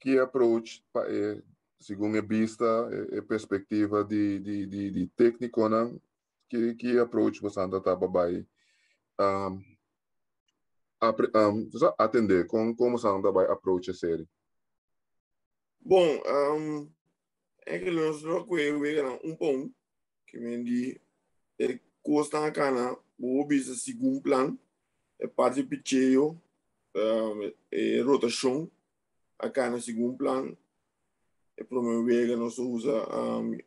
que 0.00 0.18
approach 0.18 0.84
para 0.92 1.10
é 1.10 1.38
eh, 1.38 1.42
segundo 1.78 2.18
a 2.18 2.22
vista 2.22 2.64
e 3.12 3.22
perspectiva 3.22 4.04
de 4.04 4.38
de 4.40 4.66
de 4.66 4.90
de 4.90 5.06
técnico 5.08 5.68
não 5.68 6.00
que 6.48 6.74
que 6.74 6.98
approach 6.98 7.40
você 7.40 7.60
anda 7.60 7.80
tá 7.80 7.94
babai 7.94 8.46
um, 9.20 9.62
um, 11.00 11.70
atender 11.96 12.46
com 12.46 12.74
como 12.74 12.98
você 12.98 13.06
anda 13.06 13.30
vai 13.30 13.46
approach 13.46 13.90
a 13.90 13.94
série? 13.94 14.28
Bom 15.80 16.20
um, 16.56 16.90
é 17.64 17.78
que 17.78 17.90
nós 17.90 18.22
conhecemos 18.46 19.20
um 19.24 19.36
pão 19.36 19.72
que 20.26 20.38
vem 20.38 20.64
de 20.64 21.00
é 21.58 21.78
custa 22.02 22.44
a 22.44 22.50
cana 22.50 22.96
o 23.18 23.44
bisa 23.44 23.74
segundo 23.74 24.22
plano 24.22 24.58
é 25.18 25.26
parte 25.26 25.62
picheio 25.62 26.40
um, 26.94 27.52
é 27.70 28.00
rotação 28.00 28.70
a 29.38 29.48
cana 29.48 29.80
segundo 29.80 30.16
plano 30.16 30.56
é 31.56 31.64
promover 31.64 32.36
nós 32.36 32.58
usa 32.58 33.06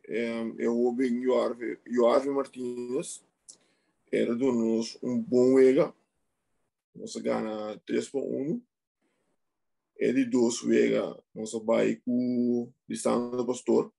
é, 0.08 0.64
é 0.64 0.68
o 0.68 0.92
bem 0.92 1.22
Joarve 1.22 2.30
Martínez 2.30 3.22
era 4.10 4.34
do 4.34 4.52
nos 4.52 4.98
um 5.02 5.18
bom 5.18 5.56
vega 5.56 5.92
nós 6.94 7.14
ganha 7.16 7.80
3.1 7.86 8.62
é 9.98 10.12
de 10.12 10.24
dois 10.24 10.60
vega 10.62 11.16
nós 11.34 11.52
vai 11.64 11.96
com 11.96 12.72
distância 12.88 13.44
pastor. 13.44 13.92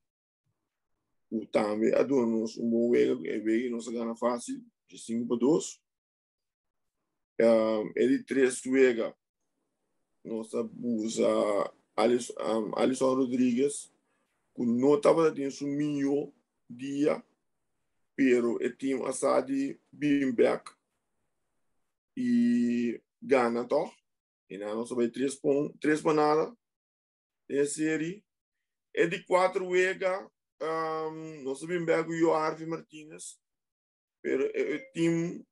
O 1.32 1.46
também 1.48 1.94
a 1.94 2.04
um 2.04 2.70
bom 2.70 2.92
vega 2.92 3.28
é 3.28 3.40
vega 3.40 3.70
nós 3.70 3.88
ganha 3.88 4.16
fácil 4.16 4.64
de 4.88 4.98
5 4.98 5.28
para 5.28 5.38
2 5.38 5.82
um, 7.42 7.92
é 7.96 8.08
de 8.08 8.24
três 8.24 8.62
vega 8.62 9.16
nós 10.24 10.52
usa 10.82 11.74
Alisson, 11.96 12.34
um, 12.40 13.16
Rodrigues, 13.16 13.92
que 14.56 14.66
não 14.66 14.96
estava 14.96 15.32
tendo 15.32 15.52
seu 15.52 15.68
melhor 15.68 16.32
dia, 16.70 17.24
pero 18.16 18.56
o 18.56 18.70
time 18.70 19.06
assado 19.06 19.52
Bimbeck 19.92 20.72
e 22.16 23.02
Gana, 23.22 23.68
toch? 23.68 23.94
E 24.50 24.58
nós 24.58 24.88
sobre 24.88 25.10
três 25.10 25.40
três 25.80 26.02
panadas 26.02 26.54
na 27.50 27.66
série. 27.66 28.24
É 28.96 29.08
de 29.08 29.24
quatro 29.24 29.70
vega, 29.72 30.30
um, 30.62 31.44
nós 31.44 31.64
Bimbeck 31.66 32.12
e 32.12 32.24
o 32.24 32.34
Arvi 32.34 32.66
Martinez, 32.66 33.40
pero 34.22 34.46
o 34.46 34.92
time 34.94 35.44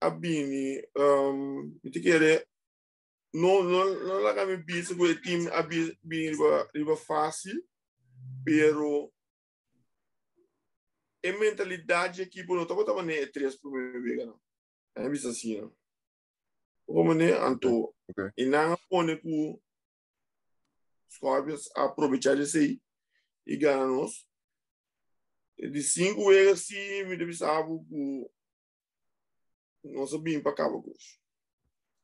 a 0.00 0.10
Bini, 0.10 0.84
um, 0.96 1.78
me 1.82 1.90
te 1.90 2.00
querer 2.00 2.48
não 3.32 3.62
não 3.62 3.94
não 4.04 4.20
lá 4.20 4.34
que 4.34 4.44
me 4.44 4.62
pensa 4.62 4.94
que 4.94 5.00
o 5.00 5.22
time 5.22 5.48
a 5.48 5.62
bem 6.02 6.32
riba 6.74 6.96
fácil 6.96 7.64
pero 8.44 9.10
a 11.24 11.32
mentalidade 11.38 12.20
aqui 12.20 12.44
por 12.44 12.56
não 12.56 12.64
estava 12.64 12.80
estava 12.82 13.02
nem 13.02 13.30
três 13.30 13.56
por 13.56 13.72
mim 13.72 14.02
vega 14.02 14.26
não 14.26 14.40
é 14.96 15.12
isso 15.12 15.28
assim 15.28 15.60
não 15.60 15.74
como 16.92 17.14
né 17.14 17.32
anto 17.32 17.94
e 18.36 18.44
não 18.44 18.76
pone 18.88 19.16
com 19.20 19.60
Scorpions 21.10 21.70
aproveitar 21.74 22.38
isso 22.38 22.58
aí 22.58 22.80
e 23.46 23.56
ganhar 23.56 23.86
nós 23.86 24.26
de 25.58 25.82
cinco 25.82 26.28
vegas 26.28 26.66
sim 26.66 27.04
me 27.04 27.16
deve 27.16 27.32
saber 27.32 27.78
que 27.88 28.30
nós 29.84 30.10
sabíamos 30.10 30.42
para 30.42 30.54
cá 30.54 30.68
vamos 30.68 31.20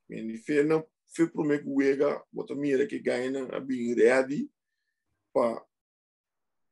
me 0.08 0.38
fez 0.38 0.66
não 0.66 0.86
foi 1.14 1.28
para 1.28 1.44
me 1.44 1.58
guega 1.58 2.24
bota 2.32 2.54
mira 2.54 2.86
que 2.86 2.98
ganha 2.98 3.44
a 3.54 3.60
bem 3.60 3.94
ready 3.94 4.50
para 5.32 5.68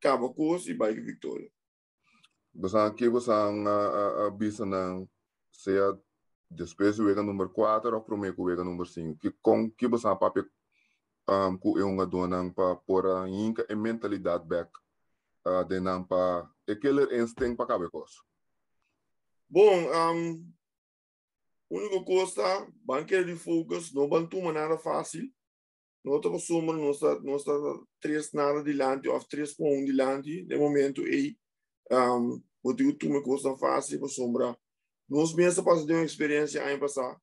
cabo 0.00 0.32
cos 0.32 0.68
e 0.68 0.74
bike 0.74 1.00
victoria. 1.00 1.50
Você 2.54 2.76
aqui 2.76 3.08
você 3.08 3.30
a 3.30 4.30
bisa 4.30 4.64
não 4.64 5.08
seja 5.50 5.98
depois 6.50 6.98
o 6.98 7.22
número 7.22 7.50
4 7.50 7.94
ou 7.94 8.00
para 8.02 8.16
me 8.16 8.30
o 8.30 8.64
número 8.64 8.86
5 8.86 9.18
que 9.18 9.30
com 9.42 9.70
que 9.70 9.88
você 9.88 10.06
a 10.08 10.16
papel 10.16 10.46
um, 11.28 11.58
ku 11.58 11.78
yung 11.78 12.00
adonang 12.00 12.54
pa 12.54 12.76
pora 12.76 13.28
inka 13.28 13.66
e 13.68 13.74
mentalidade 13.74 14.46
back 14.46 14.70
uh, 15.44 15.64
de 15.64 15.80
não 15.80 16.04
pa 16.04 16.48
e 16.66 16.76
killer 16.76 17.12
instinct 17.20 17.56
pa 17.56 17.66
cabe 17.66 17.90
cos 17.90 18.22
bom 19.50 19.90
um, 19.90 20.46
única 21.70 22.04
coisa, 22.04 22.66
banqueira 22.84 23.24
de 23.24 23.36
focus, 23.36 23.92
não 23.92 24.08
bantuma 24.08 24.52
nada 24.52 24.78
fácil. 24.78 25.30
Não 26.04 26.16
está 26.16 26.38
suma, 26.38 26.72
não 26.72 26.90
está, 26.92 27.18
não 27.20 27.36
está 27.36 27.52
três 28.00 28.32
nada 28.32 28.62
delante, 28.62 29.08
ou 29.08 29.18
três 29.24 29.52
com 29.54 29.68
um 29.76 29.84
delante. 29.84 30.44
De 30.44 30.56
momento, 30.56 31.02
aí, 31.02 31.36
um, 31.90 32.40
o 32.62 32.74
teu 32.74 32.96
tuma 32.96 33.22
coisa 33.22 33.56
fácil 33.56 33.98
para 33.98 34.08
sombra. 34.08 34.56
Nós 35.08 35.34
mesmos 35.34 35.64
passamos 35.64 35.90
uma 35.90 36.04
experiência 36.04 36.62
ano 36.62 36.80
passado. 36.80 37.20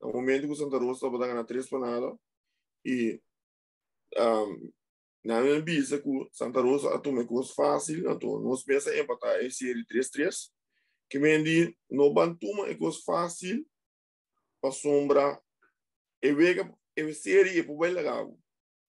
No 0.00 0.12
momento 0.12 0.46
que 0.46 0.52
o 0.52 0.56
Santa 0.56 0.78
Rosa 0.78 1.06
estava 1.06 1.18
dando 1.18 1.46
três 1.46 1.68
para 1.68 1.78
nada, 1.78 2.16
e 2.84 3.20
um, 4.18 4.72
na 5.24 5.40
minha 5.40 5.60
visa, 5.62 6.00
que 6.00 6.08
Santa 6.32 6.60
Rosa 6.60 6.98
toma 7.00 7.26
coisa 7.26 7.52
fácil, 7.54 8.10
então 8.10 8.40
nós 8.40 8.64
pensamos 8.64 8.98
empatar 8.98 9.36
esse 9.44 9.66
série 9.66 9.86
3-3, 9.86 10.50
que 11.08 11.18
vem 11.18 11.42
de 11.42 11.76
no 11.90 12.12
bantuma 12.12 12.68
é 12.68 12.74
coisa 12.74 12.98
fácil, 13.04 13.64
para 14.62 14.70
sombra 14.70 15.42
e 16.22 16.32
vega 16.32 16.72
e 16.96 17.12
série 17.12 17.58
e 17.58 17.62
por 17.62 17.80
legal 17.90 18.38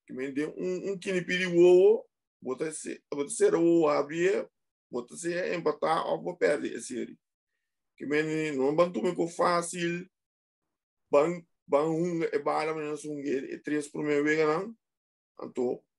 que 0.06 0.14
me 0.14 0.32
deu 0.32 0.54
um 0.56 0.92
um 0.92 1.00
que 1.00 1.22
pedi 1.24 1.48
o 1.48 2.06
bota 2.40 2.72
se 2.72 3.02
bota 3.12 3.30
ser 3.30 3.56
o 3.56 3.88
abrir 3.88 4.48
bota 4.92 5.16
se 5.16 5.56
empatar 5.56 6.06
ou 6.06 6.38
perder 6.38 6.76
a 6.76 6.82
série 6.82 7.18
que 8.04 8.10
me 8.10 8.52
não 8.52 8.76
bantu 8.76 9.02
me 9.02 9.16
com 9.16 9.28
fácil 9.28 10.08
ban 11.10 11.42
ban 11.68 11.90
um 11.90 12.24
e 12.24 12.40
bala 12.40 12.74
menos 12.74 13.06
um 13.06 13.20
e 13.20 13.58
três 13.60 13.88
por 13.88 14.04
meio 14.04 14.24
vega 14.24 14.46
não 14.46 14.76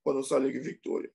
para 0.03 0.15
não 0.15 0.23
sair 0.23 0.53
que 0.53 0.61
vitória 0.61 1.11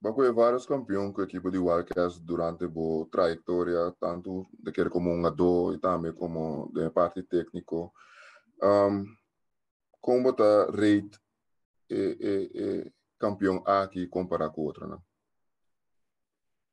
Baco 0.00 0.32
vários 0.32 0.64
campeões 0.64 1.12
com 1.12 1.22
a 1.22 1.24
equipe 1.24 1.50
de 1.50 1.58
Wildcats 1.58 2.20
durante 2.20 2.64
a 2.64 2.70
trajetória, 3.10 3.92
tanto 3.98 4.46
de 4.52 4.70
que 4.70 4.88
como 4.88 5.10
um 5.10 5.26
ador 5.26 5.74
e 5.74 5.78
também 5.80 6.12
como 6.12 6.70
de 6.72 6.88
parte 6.90 7.20
técnico. 7.24 7.92
Um, 8.62 9.04
como 10.00 10.30
está 10.30 10.66
rate 10.66 11.18
e, 11.90 12.16
e, 12.20 12.50
e 12.54 12.92
campeão 13.18 13.60
aqui 13.66 14.06
comparado 14.06 14.52
com 14.52 14.62
outro, 14.62 14.86
né? 14.86 14.98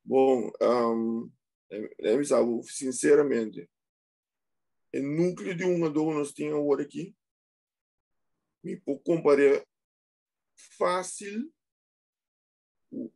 Bom, 0.03 0.51
um, 0.61 1.31
sabe, 2.25 2.63
sinceramente, 2.63 3.69
o 4.93 5.01
núcleo 5.01 5.55
de 5.55 5.65
um 5.65 5.85
ador 5.85 6.13
nós 6.13 6.31
tínhamos 6.31 6.61
agora 6.61 6.83
aqui, 6.83 7.15
me 8.63 8.77
pode 8.77 9.03
comparar 9.03 9.65
fácil 10.77 11.51
o 12.91 13.11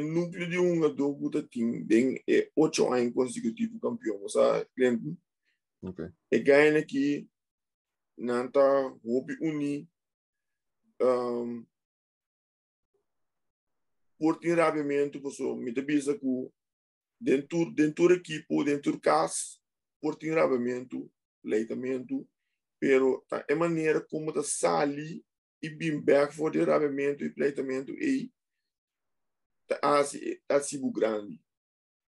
núcleo 0.00 0.48
de 0.48 0.58
um 0.58 0.76
jogador 0.76 1.30
da 1.30 1.42
time 1.42 1.86
tem 1.86 2.22
é 2.28 2.50
oito 2.56 2.92
anos 2.92 3.14
consecutivo 3.14 3.78
campeão, 3.78 4.28
sabe? 4.28 4.68
Lembra? 4.76 5.16
Okay. 5.82 6.08
E 6.30 6.38
ganha 6.40 6.78
aqui 6.78 7.28
nanta 8.16 8.60
hobby 9.04 9.36
uni 9.40 9.88
um, 11.00 11.64
por 14.18 14.38
ter 14.38 14.58
rabimento 14.58 15.20
pessoal 15.20 15.56
me 15.56 15.72
bisa 15.72 16.18
que 16.18 16.50
dentro 17.24 17.72
dentro 17.72 18.12
equipo 18.12 18.62
dentro 18.62 19.00
casa 19.00 19.58
por 20.00 20.14
ter 20.16 20.36
leitamento 21.42 22.28
pero 22.78 23.24
tá, 23.28 23.42
é 23.48 23.54
maneira 23.54 24.00
como 24.00 24.32
tá 24.32 24.42
sali 24.42 25.24
e 25.62 25.70
bem 25.70 25.98
back 25.98 26.34
for 26.34 26.52
ter 26.52 26.68
rabimento 26.68 27.24
e 27.24 27.32
leitamento 27.34 27.92
e 27.92 28.30
asi 29.82 30.42
asibu 30.48 30.92
grande 30.92 31.40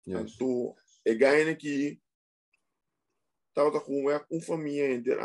yes. 0.07 0.35
então 0.35 0.75
é 1.05 1.15
ganha 1.15 1.57
que 1.57 2.01
tava 3.53 3.81
com 3.81 4.03
uma 4.03 4.25
um 4.31 4.41
família 4.41 4.95
inteira 4.95 5.25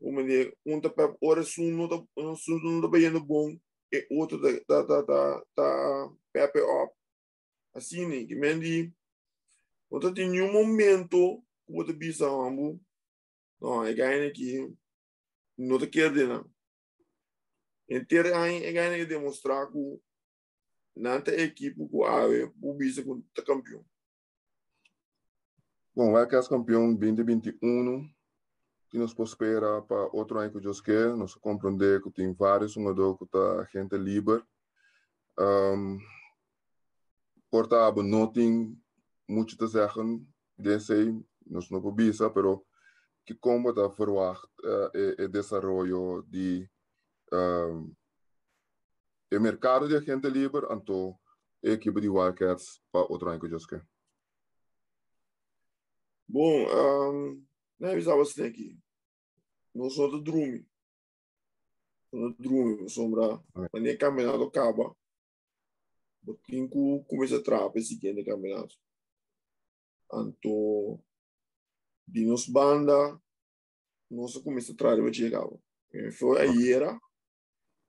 Uma 0.00 0.22
de 0.22 0.56
um 0.64 0.80
tá 0.80 0.88
para 0.88 1.16
hora 1.20 1.42
um 1.58 1.70
não 1.72 1.88
tá 1.88 1.96
um 2.16 2.36
não 2.62 2.80
tá 2.80 2.88
bem 2.88 3.10
bom 3.18 3.58
e 3.92 4.06
outro 4.10 4.40
tá 4.40 4.84
tá 4.84 5.02
tá 5.02 5.42
tá 5.56 6.12
pepe 6.32 6.60
up 6.60 6.97
assim 7.74 8.06
né 8.06 8.24
que 8.24 8.34
mendi 8.34 8.92
outro 9.90 10.12
tem 10.12 10.40
um 10.42 10.52
momento 10.52 11.42
que 11.66 11.72
você 11.72 11.92
bisa 11.92 12.26
ambu 12.26 12.80
não 13.60 13.84
é 13.84 13.92
ganha 13.92 14.30
que 14.32 14.72
não 15.56 15.78
tá 15.78 15.86
não 16.26 16.50
inteiro 17.88 18.34
aí 18.34 18.64
é 18.64 18.72
ganha 18.72 19.06
demonstrar 19.06 19.70
que 19.70 20.00
nanta 20.96 21.34
equipe 21.34 21.88
que 21.88 22.04
ave 22.04 22.52
o 22.60 22.74
bisa 22.74 23.02
que 23.02 23.22
tá 23.34 23.42
campeão 23.42 23.84
Bom, 25.94 26.12
vai 26.12 26.28
que 26.28 26.36
é 26.36 26.42
campeão 26.48 26.94
2021 26.94 28.08
que 28.88 28.98
nos 28.98 29.18
espera 29.18 29.82
para 29.82 30.08
outro 30.12 30.38
ano 30.38 30.50
que 30.50 30.60
Deus 30.60 30.80
quer, 30.80 31.14
nós 31.16 31.34
compreender 31.34 32.02
que 32.02 32.10
tem 32.10 32.32
vários 32.32 32.72
jogadores 32.72 33.18
que 33.18 33.24
está 33.24 33.68
gente 33.72 33.96
livre. 33.96 34.42
Um, 35.38 35.98
portanto, 37.50 38.02
não 38.02 38.30
tem 38.30 38.76
muito 39.28 39.54
a 39.54 39.66
dizer 39.66 39.90
desse, 40.56 41.24
nós 41.46 41.70
não 41.70 41.80
podemos, 41.80 42.18
mas 42.20 42.60
que 43.24 43.34
como 43.34 43.70
está 43.70 43.86
verwacht 43.88 44.42
uh, 44.64 44.90
é, 44.94 45.24
é 45.24 45.28
desenvolvimento 45.28 46.26
de 46.28 46.68
um, 47.32 47.94
o 49.30 49.40
mercado 49.40 49.86
de 49.86 50.00
gente 50.00 50.28
livre, 50.30 50.66
então 50.70 51.18
a 51.62 51.68
equipe 51.68 52.00
de 52.00 52.08
Wildcats 52.08 52.80
para 52.90 53.06
outro 53.06 53.28
ano 53.28 53.40
que 53.40 53.48
Deus 53.48 53.66
quer. 53.66 53.86
Bom, 56.26 56.66
um, 56.66 57.44
né, 57.78 57.92
avisava 57.92 58.22
assim 58.22 58.44
aqui. 58.44 58.78
Não 59.74 59.90
sou 59.90 60.10
do 60.10 60.22
drume. 60.22 60.66
Sou 62.10 62.32
do 62.32 62.36
drume, 62.42 62.88
sombra. 62.88 63.42
Mas 63.54 63.82
nem 63.82 63.96
caminhado 63.96 64.44
acaba. 64.44 64.94
Porque 66.24 66.56
que 66.68 67.04
começa 67.06 67.36
a 67.36 67.70
que 67.98 68.08
é 68.08 68.24
caminhado. 68.24 68.74
Então, 70.12 71.02
de 72.06 72.26
nos 72.26 72.48
banda, 72.48 73.20
nós 74.10 74.36
começa 74.38 74.72
a 74.72 74.94
o 74.94 75.10
dia 75.10 75.28
acaba. 75.28 75.58
Foi 76.12 76.40
a 76.40 76.74
era, 76.74 76.98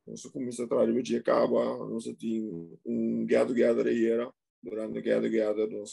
nós 0.06 0.22
começa 0.24 0.64
a 0.64 0.84
o 0.84 1.04
dia 1.04 1.20
acaba. 1.20 1.78
Nós 1.88 2.06
tem 2.18 2.78
um 2.86 3.26
gado 3.26 3.54
gado 3.54 3.84
da 3.84 3.92
era. 3.92 4.34
Durante 4.62 5.00
o 5.00 5.04
gado 5.04 5.32
gado, 5.32 5.68
nós 5.68 5.92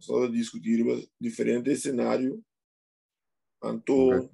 só 0.00 0.26
discutir 0.28 0.82
diferentes 1.20 1.82
cenários 1.82 2.40
então, 3.62 4.08
okay. 4.08 4.30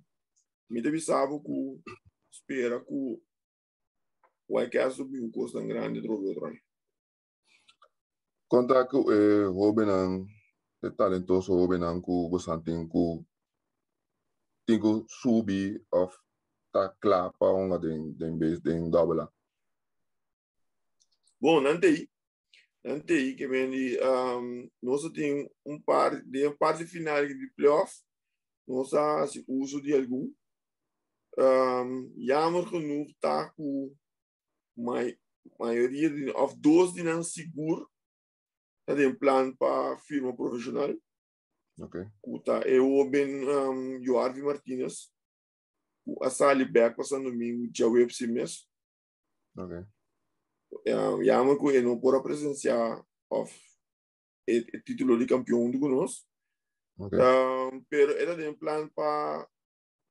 me 0.69 0.83
deve 0.83 1.01
saber 1.01 1.41
que 1.41 1.81
espera 2.31 2.85
que 2.85 3.23
o 4.47 4.61
IKEA 4.61 4.91
subir 4.91 5.21
um 5.21 5.31
custo 5.31 5.65
grande 5.67 6.01
do 6.03 6.13
outro. 6.13 6.53
Conta 8.55 8.87
que 8.87 8.97
o 8.97 9.53
Robin 9.53 10.29
é 10.81 10.91
talentoso 10.91 11.53
Robin 11.53 11.81
que 12.01 12.31
você 12.31 12.57
tem 12.63 12.89
que 12.89 13.25
tem 14.65 14.81
que 14.81 15.05
subir 15.09 15.85
of 15.91 16.17
tá 16.73 16.89
claro 17.01 17.35
para 17.37 17.53
uma 17.53 17.81
den 17.81 18.13
den 18.13 18.39
base 18.39 18.61
den 18.61 18.89
double. 18.93 19.27
Bom, 21.41 21.61
não 21.61 21.81
tem 21.81 22.09
não 22.85 23.01
tem 23.01 23.35
que 23.35 23.49
vem 23.49 23.99
um, 24.01 24.71
nós 24.81 25.03
temos 25.11 25.51
um 25.67 25.81
par 25.81 26.23
de 26.23 26.47
um 26.47 26.57
parte 26.57 26.87
final 26.87 27.27
de 27.27 27.51
playoff 27.57 27.93
nossa 28.69 29.27
uso 29.49 29.83
de 29.83 29.95
algum. 29.95 30.33
Um, 31.37 32.15
jammer 32.25 32.69
genoeg 32.69 33.17
tá 33.21 33.51
com 33.57 33.93
mai, 34.77 35.19
maioria 35.59 36.09
de, 36.09 36.31
of 36.31 36.57
dos 36.57 36.93
de 36.93 37.03
não 37.03 37.21
seguro 37.21 37.93
tem 38.87 39.15
plano 39.15 39.57
para 39.57 39.99
firma 39.99 40.35
profissional. 40.35 40.95
Ok. 41.79 42.07
Kuta 42.21 42.67
eu 42.69 43.09
ben 43.11 43.49
um, 43.49 44.05
Joarvi 44.05 44.43
Martinez. 44.43 45.13
A 46.23 46.29
Sally 46.29 46.65
Beck 46.65 46.97
passando 46.97 47.31
domingo 47.31 47.71
dia 47.71 47.89
web 47.89 48.13
mês. 48.29 48.69
Ok. 49.57 49.79
Um, 50.87 51.25
jammer 51.25 51.59
que 51.59 51.77
eu 51.77 51.83
não 51.83 52.01
pode 52.01 52.23
presenciar 52.23 53.05
of 53.31 53.53
o 54.49 54.81
título 54.83 55.19
de 55.19 55.27
campeão 55.27 55.71
do 55.71 55.81
conosco. 55.81 56.27
Okay. 56.99 57.19
Um, 57.19 57.83
pero 57.89 58.13
era 58.13 58.37
de 58.37 58.53
plan 58.55 58.89
para 58.89 59.49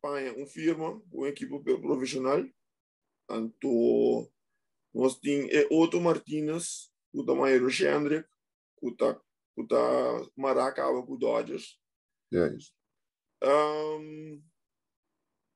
para 0.02 0.34
um 0.34 0.46
firma, 0.46 1.02
uma 1.14 1.30
equipe 1.30 1.58
profissional. 1.64 2.44
Então, 3.32 4.30
nós 4.94 5.18
tínhamos 5.18 5.54
é 5.54 5.66
Otto 5.72 6.02
Martinez, 6.02 6.92
o 7.14 7.24
da 7.24 7.34
Maio 7.34 7.70
Chandrick, 7.70 8.28
o 8.84 8.96
da 8.96 9.20
o 9.56 9.64
da 9.64 10.28
Maracaba 10.36 11.06
com 11.06 11.18
Dodgers. 11.18 11.80
Yes. 12.34 12.74
Um, 13.44 14.42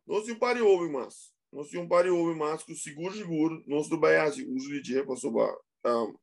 nós 0.05 0.23
tínhamos 0.23 0.37
um 0.37 0.39
par 0.39 0.55
de 0.55 0.61
homens 0.61 0.91
mais. 0.91 1.33
Nós 1.51 1.69
tínhamos 1.69 1.87
um 1.87 1.89
par 1.89 2.03
de 2.03 2.09
homens 2.09 2.37
mais 2.37 2.63
que 2.63 2.75
seguro 2.75 3.13
seguro, 3.13 3.63
nós 3.67 3.89
do 3.89 3.99
Bahia 3.99 4.27
uso 4.27 4.69
de 4.69 4.81
dia 4.81 5.05
para 5.05 5.15
sobar. 5.15 5.55
Um, 5.85 6.15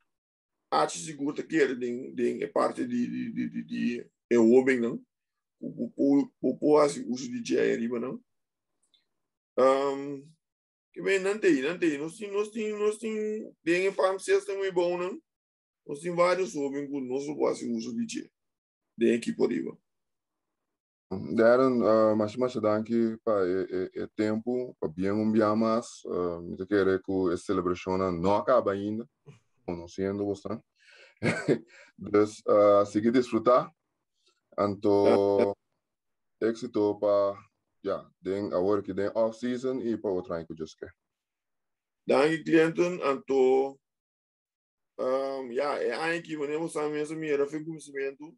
arte 0.70 0.98
seguro 0.98 1.34
que 1.34 1.42
de, 1.42 2.12
de, 2.12 2.48
parte 2.48 2.86
de, 2.86 3.06
de, 3.06 3.32
de, 3.32 3.48
de, 3.48 3.64
de 3.64 4.10
é 4.30 4.38
o 4.38 4.50
homem 4.50 4.80
não 4.80 5.00
o 5.60 5.92
o 5.96 6.30
o 6.40 6.58
o 6.60 6.78
assim 6.78 7.04
uso 7.08 7.30
de 7.30 7.40
dia 7.40 7.76
riba 7.76 8.00
não 8.00 8.20
um, 9.58 10.28
que 10.92 11.00
bem 11.02 11.20
não 11.20 11.38
tem 11.38 11.62
não 11.62 11.78
tem 11.78 11.98
nós 11.98 12.16
tem 12.16 12.30
nós 12.30 12.50
tem 12.50 12.72
nós 12.72 12.98
tem 12.98 13.54
bem 13.62 13.86
infância 13.86 14.44
tem 14.44 14.72
bom 14.72 14.98
não 14.98 15.20
tem 16.02 16.14
vários 16.14 16.54
homens 16.54 16.88
o 16.90 17.46
assim 17.46 17.74
uso 17.74 17.94
de 17.94 18.06
dia 18.06 18.30
de 18.96 19.14
equipe 19.14 19.46
riba 19.46 19.76
Deram 21.34 21.80
uh, 21.80 22.16
mas 22.16 22.34
mas 22.36 22.54
danke 22.56 23.16
para 23.22 23.46
é, 23.46 23.66
é, 23.70 24.02
é 24.02 24.06
tempo 24.16 24.74
para 24.80 24.88
bem 24.88 25.12
um 25.12 25.30
dia 25.30 25.54
mais 25.54 25.86
uh, 26.06 26.40
me 26.40 26.66
querer 26.66 27.00
que 27.02 27.32
a 27.32 27.36
celebração 27.36 27.98
não 28.10 28.36
acaba 28.36 28.72
ainda 28.72 29.08
sendo 29.88 30.26
bastante 30.26 30.64
dus 31.96 32.42
uh, 32.48 32.84
seguir 32.86 33.12
desfrutar 33.12 33.70
Anto 34.56 35.54
éxito 36.40 36.98
para 36.98 37.36
ja, 37.82 38.10
den 38.20 38.52
agora 38.52 38.82
que 38.82 38.94
den 38.94 39.10
off 39.14 39.36
season 39.36 39.80
e 39.80 39.96
para 39.96 40.10
outro 40.10 40.34
ano 40.34 40.46
que 40.46 40.52
eu 40.52 40.66
quer. 40.78 40.94
Dank 42.06 42.44
cliënten 42.44 43.00
anto 43.02 43.78
um, 44.98 45.52
ja, 45.52 45.82
é 45.82 45.92
aí 45.94 46.22
que 46.22 46.36
vamos 46.36 46.70
usar 46.70 46.88
mesmo 46.88 47.16
minha 47.16 47.46
foi 47.46 47.64
conhecimento 47.64 48.36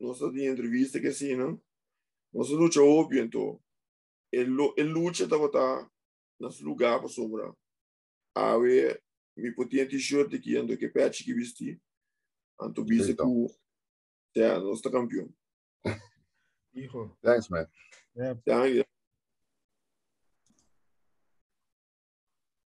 nossa 0.00 0.30
de 0.30 0.46
entrevista 0.46 1.00
que 1.00 1.06
assim, 1.06 1.36
não? 1.36 1.60
Nossa 2.32 2.52
luta 2.52 2.80
óbvio 2.80 3.22
então. 3.22 3.60
El 4.32 4.48
luta 4.48 5.28
tá 5.52 5.90
nas 6.40 6.60
lugar 6.60 6.98
para 6.98 7.08
sombra. 7.08 7.54
A 8.34 8.58
ver, 8.58 9.00
me 9.36 9.52
podia 9.54 9.88
t-shirt 9.88 10.34
aqui 10.34 10.56
ando 10.56 10.76
que 10.76 10.88
pete 10.88 11.22
que 11.24 11.32
vestir. 11.32 11.80
Anto 12.60 12.84
bisa 12.84 13.14
ku, 13.16 13.46
ja, 14.36 14.58
nós 14.58 14.80
tá 14.80 14.90
campeão. 14.90 15.32
Hijo. 16.74 17.16
Thanks, 17.22 17.48
man. 17.48 17.68
Yeah. 18.16 18.40
Dank 18.44 18.74
je. 18.74 18.86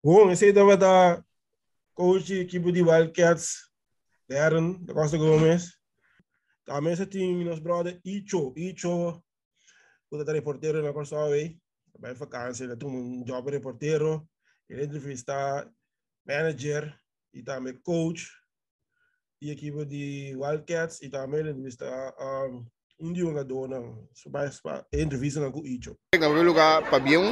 Bom, 0.04 0.32
esse 0.32 0.46
aí 0.46 0.50
estava 0.52 0.78
da 0.78 1.26
coach 1.96 2.34
equipe 2.34 2.72
de 2.72 2.84
Wildcats, 2.84 3.72
Darren, 4.28 4.84
da 4.84 4.94
Costa 4.94 5.18
Gomes. 5.18 5.80
Também 6.66 6.96
você 6.96 7.06
tem 7.06 7.44
nosso 7.44 7.62
brother 7.62 8.00
Icho, 8.04 8.54
Icho, 8.58 9.24
que 10.10 10.16
está 10.18 10.34
reporteiro 10.34 10.84
na 10.84 10.92
Costa 10.92 11.16
Away. 11.16 11.58
Vai 11.98 12.14
vacância, 12.14 12.66
ele 12.66 12.76
tem 12.76 12.90
um 12.90 13.24
job 13.24 13.50
reporteiro. 13.50 14.28
Ele 14.70 14.84
entrevista 14.84 15.72
manager 16.28 16.94
e 17.34 17.42
também 17.42 17.78
coach 17.82 18.30
e 19.42 19.52
equipe 19.52 19.86
de 19.86 20.36
Wildcats 20.36 21.02
e 21.02 21.10
também 21.10 21.40
ele 21.40 21.52
entrevista 21.52 21.86
um, 22.20 22.66
um 23.00 23.12
dia 23.12 23.28
uma 23.28 23.44
dona 23.44 23.82
entrevista 24.94 25.52
com 25.52 25.60
o 25.60 25.68
Icho. 25.68 25.96
Em 26.14 26.20
primeiro 26.20 26.44
lugar, 26.44 26.84
Fabião, 26.84 27.24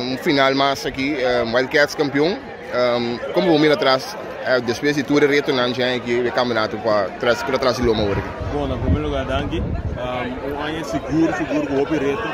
um 0.00 0.18
final 0.18 0.54
mais 0.54 0.84
aqui, 0.84 1.16
um, 1.44 1.54
Wildcats 1.54 1.94
campeão. 1.94 2.38
Um, 2.66 3.32
como 3.32 3.52
vamos 3.52 3.70
atrás, 3.70 4.14
uh, 4.14 4.60
depois 4.60 4.96
de 4.96 5.02
tudo 5.02 5.26
retornando 5.26 5.82
aqui 5.82 6.20
o 6.20 6.32
campeonato 6.32 6.76
para 6.78 7.10
trás 7.18 7.42
para 7.42 7.58
trás 7.58 7.78
Loma 7.78 8.02
hoje. 8.02 8.22
Bom, 8.52 8.66
em 8.66 8.80
primeiro 8.80 9.06
lugar, 9.06 9.24
danke. 9.24 9.60
Um, 9.60 10.60
ano 10.60 10.84
seguro, 10.84 11.34
seguro 11.36 11.66
com 11.66 11.74
o 11.74 11.82
Opi 11.82 11.94
reto. 11.94 12.28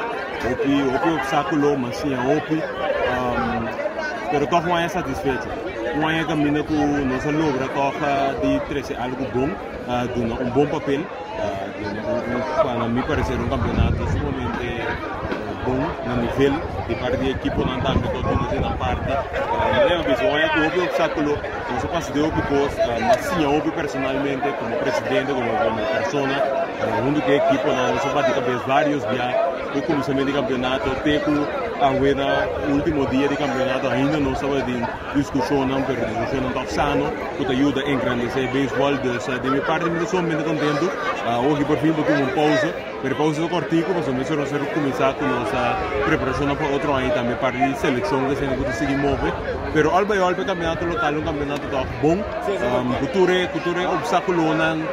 Opi, 0.50 0.82
Opi 0.96 1.26
saco 1.26 1.54
Loma, 1.54 1.92
sim, 1.92 2.14
Opi. 2.14 2.54
Um, 2.54 4.30
pero 4.30 4.46
tô 4.46 4.60
com 4.62 4.70
um 4.70 4.88
satisfeito. 4.88 5.46
Um 5.96 6.08
ano 6.08 6.26
caminho 6.26 6.64
com 6.64 6.74
nossa 6.74 7.30
logra, 7.30 7.68
toca 7.68 8.34
de 8.40 8.60
trazer 8.66 8.96
algo 8.96 9.24
bom, 9.32 9.48
uh, 9.48 10.42
um 10.42 10.50
bom 10.50 10.66
papel, 10.66 11.02
para 12.62 12.88
mim 12.88 13.02
parecer 13.02 13.34
um 13.34 13.48
campeonato 13.48 13.96
sumamente 14.10 14.82
bom 15.64 15.86
no 16.06 16.16
nível 16.22 16.60
de 16.88 16.94
parte 16.96 17.16
de 17.18 17.30
equipe 17.30 17.58
não 17.58 17.78
está 17.78 17.92
todo 17.92 18.26
mundo 18.26 18.60
na 18.60 18.76
parte. 18.76 19.08
Lembra 19.88 20.14
que 20.14 20.24
é 20.24 20.48
que 20.48 20.60
houve 20.60 20.80
obstáculo 20.80 21.38
não 21.70 21.80
se 21.80 21.86
passa 21.88 22.12
de 22.12 22.20
houve 22.20 22.42
coisa 22.42 23.00
mas 23.00 23.20
sim 23.20 23.44
houve 23.44 23.70
personalmente 23.70 24.48
como 24.58 24.76
presidente 24.76 25.32
como, 25.32 25.50
como 25.50 25.86
persona 25.86 26.42
onde 27.06 27.20
que 27.22 27.30
a 27.30 27.36
equipe 27.36 27.66
não 27.66 27.98
se 27.98 28.08
bate 28.08 28.32
cabeça 28.32 28.64
vários 28.66 29.02
dias 29.08 29.34
o 29.74 29.82
começamento 29.82 30.26
do 30.26 30.32
campeonato 30.34 30.90
até 30.90 31.18
a 31.82 31.90
Ueda, 31.90 32.48
último 32.70 33.04
dia 33.08 33.26
de 33.26 33.36
campeonato 33.36 33.88
ainda 33.88 34.18
não 34.18 34.32
estava 34.32 34.62
de 34.62 34.74
discussão, 35.16 35.66
não, 35.66 35.82
pero 35.82 36.00
discussão 36.00 36.48
está 36.48 36.66
sano, 36.66 37.12
que 37.36 37.44
ajuda 37.44 37.80
a 37.80 37.90
engrandecer 37.90 38.48
o 38.48 38.52
beisebol, 38.52 38.96
de 38.96 39.50
minha 39.50 39.62
parte, 39.62 39.90
me 39.90 39.98
muito 39.98 40.44
contente, 40.44 40.84
uh, 40.84 41.44
hoje 41.44 41.64
por 41.64 41.76
fim, 41.78 41.92
porque 41.92 42.12
uma 42.12 42.28
pausa, 42.28 42.72
pero 43.02 43.16
pausa 43.16 43.48
cortico, 43.48 43.92
mas 43.94 44.06
eu 44.06 44.14
me 44.14 44.22
estou 44.22 44.40
a 44.40 44.74
começar 44.74 45.14
com 45.14 45.26
nossa 45.26 45.76
preparação 46.06 46.54
para 46.54 46.68
outro 46.68 46.92
ano 46.92 47.10
também, 47.10 47.34
parte 47.36 47.58
de 47.58 47.76
seleção, 47.78 48.28
que 48.28 48.36
se 48.36 48.44
não 48.44 48.56
conseguir 48.56 48.96
mover, 48.96 49.34
pero 49.72 49.90
alba 49.90 50.14
e 50.16 50.20
alba, 50.20 50.44
campeonato 50.44 50.84
local, 50.84 51.12
um 51.12 51.22
campeonato 51.22 51.66
tá 51.66 51.84
bom, 52.00 52.16
um, 52.16 52.94
cultura, 53.00 53.48
cultura, 53.48 53.90
obstáculo, 53.90 54.42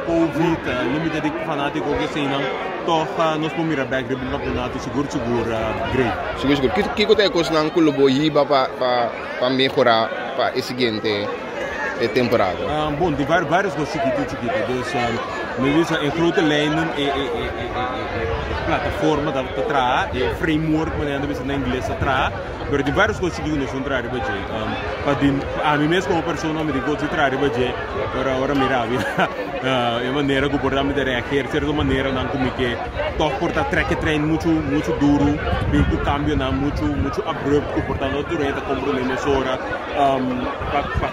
Covid, 0.06 0.58
limite 0.92 1.20
de 1.20 1.30
fanático, 1.44 1.86
que 1.96 2.08
se 2.08 2.20
não, 2.20 2.40
toch 2.84 3.08
uh, 3.18 3.38
nós 3.38 3.52
vamos 3.52 3.66
mirar 3.66 3.86
back 3.86 4.08
do 4.08 4.16
campeonato 4.16 4.78
seguro 4.80 5.06
seguro 5.10 5.50
uh, 5.50 5.92
great 5.92 6.12
seguro 6.40 6.56
seguro 6.56 6.72
que 6.72 6.82
que 7.06 7.14
que 7.14 7.30
coisa 7.30 7.52
não 7.52 7.70
colubo 7.70 8.08
hiba 8.08 8.44
para 8.46 8.68
para 8.70 9.10
para 9.38 9.50
melhorar 9.50 10.08
para 10.34 10.58
a 10.58 10.62
seguinte 10.62 11.28
temporada 12.14 12.58
um, 12.66 12.92
bom 12.94 13.12
tem 13.12 13.26
várias 13.26 13.48
várias 13.48 13.74
coisas 13.74 13.92
chiquitas 13.92 14.30
chiquitas 14.30 14.56
então 14.56 15.39
me 15.58 15.72
diz 15.74 15.90
em 15.90 16.10
grote 16.10 16.40
lijnen 16.40 16.88
e, 16.96 17.10
plataforma 18.66 19.32
da 19.32 19.42
tra 19.42 20.08
framework 20.38 20.92
ainda 21.02 21.26
bisa 21.26 21.42
na 21.44 21.54
inglês 21.54 21.86
tra 21.98 22.32
pero 22.70 22.84
tem 22.84 22.94
várias 22.94 23.18
coisas 23.18 23.38
que 23.40 23.50
nós 23.50 23.74
entrar 23.74 24.02
riba 24.02 24.18
je 24.18 24.32
um, 24.32 25.04
para 25.04 25.14
din 25.14 25.40
a 25.64 25.76
mim 25.76 25.88
mesmo 25.88 26.12
como 26.12 26.22
pessoa 26.22 26.64
me 26.64 26.72
digo 26.72 26.92
entrar 26.92 27.30
riba 27.30 27.48
je 27.48 27.74
ora 28.18 28.36
ora 28.36 28.54
miravi 28.54 28.96
uh, 28.96 29.98
e 30.06 30.10
maneira 30.12 30.48
que 30.48 30.58
portamos 30.58 30.94
de 30.94 31.02
reagir 31.02 31.48
certa 31.48 31.72
maneira 31.72 32.12
não 32.12 32.26
como 32.28 32.50
que 32.52 32.76
toch 33.18 33.34
porta 33.40 33.64
track 33.64 33.96
train 33.96 34.20
muito 34.20 34.48
muito 34.48 34.92
duro 35.00 35.36
bem 35.70 35.84
que 35.84 35.96
cambio 36.04 36.36
não 36.36 36.52
muito 36.52 36.84
muito 36.84 37.20
abrupto 37.28 37.82
portanto 37.82 38.22
durante 38.28 38.60
como 38.62 38.80
problema 38.82 39.14
ora 39.38 39.58
um, 40.04 40.46
para 40.70 41.10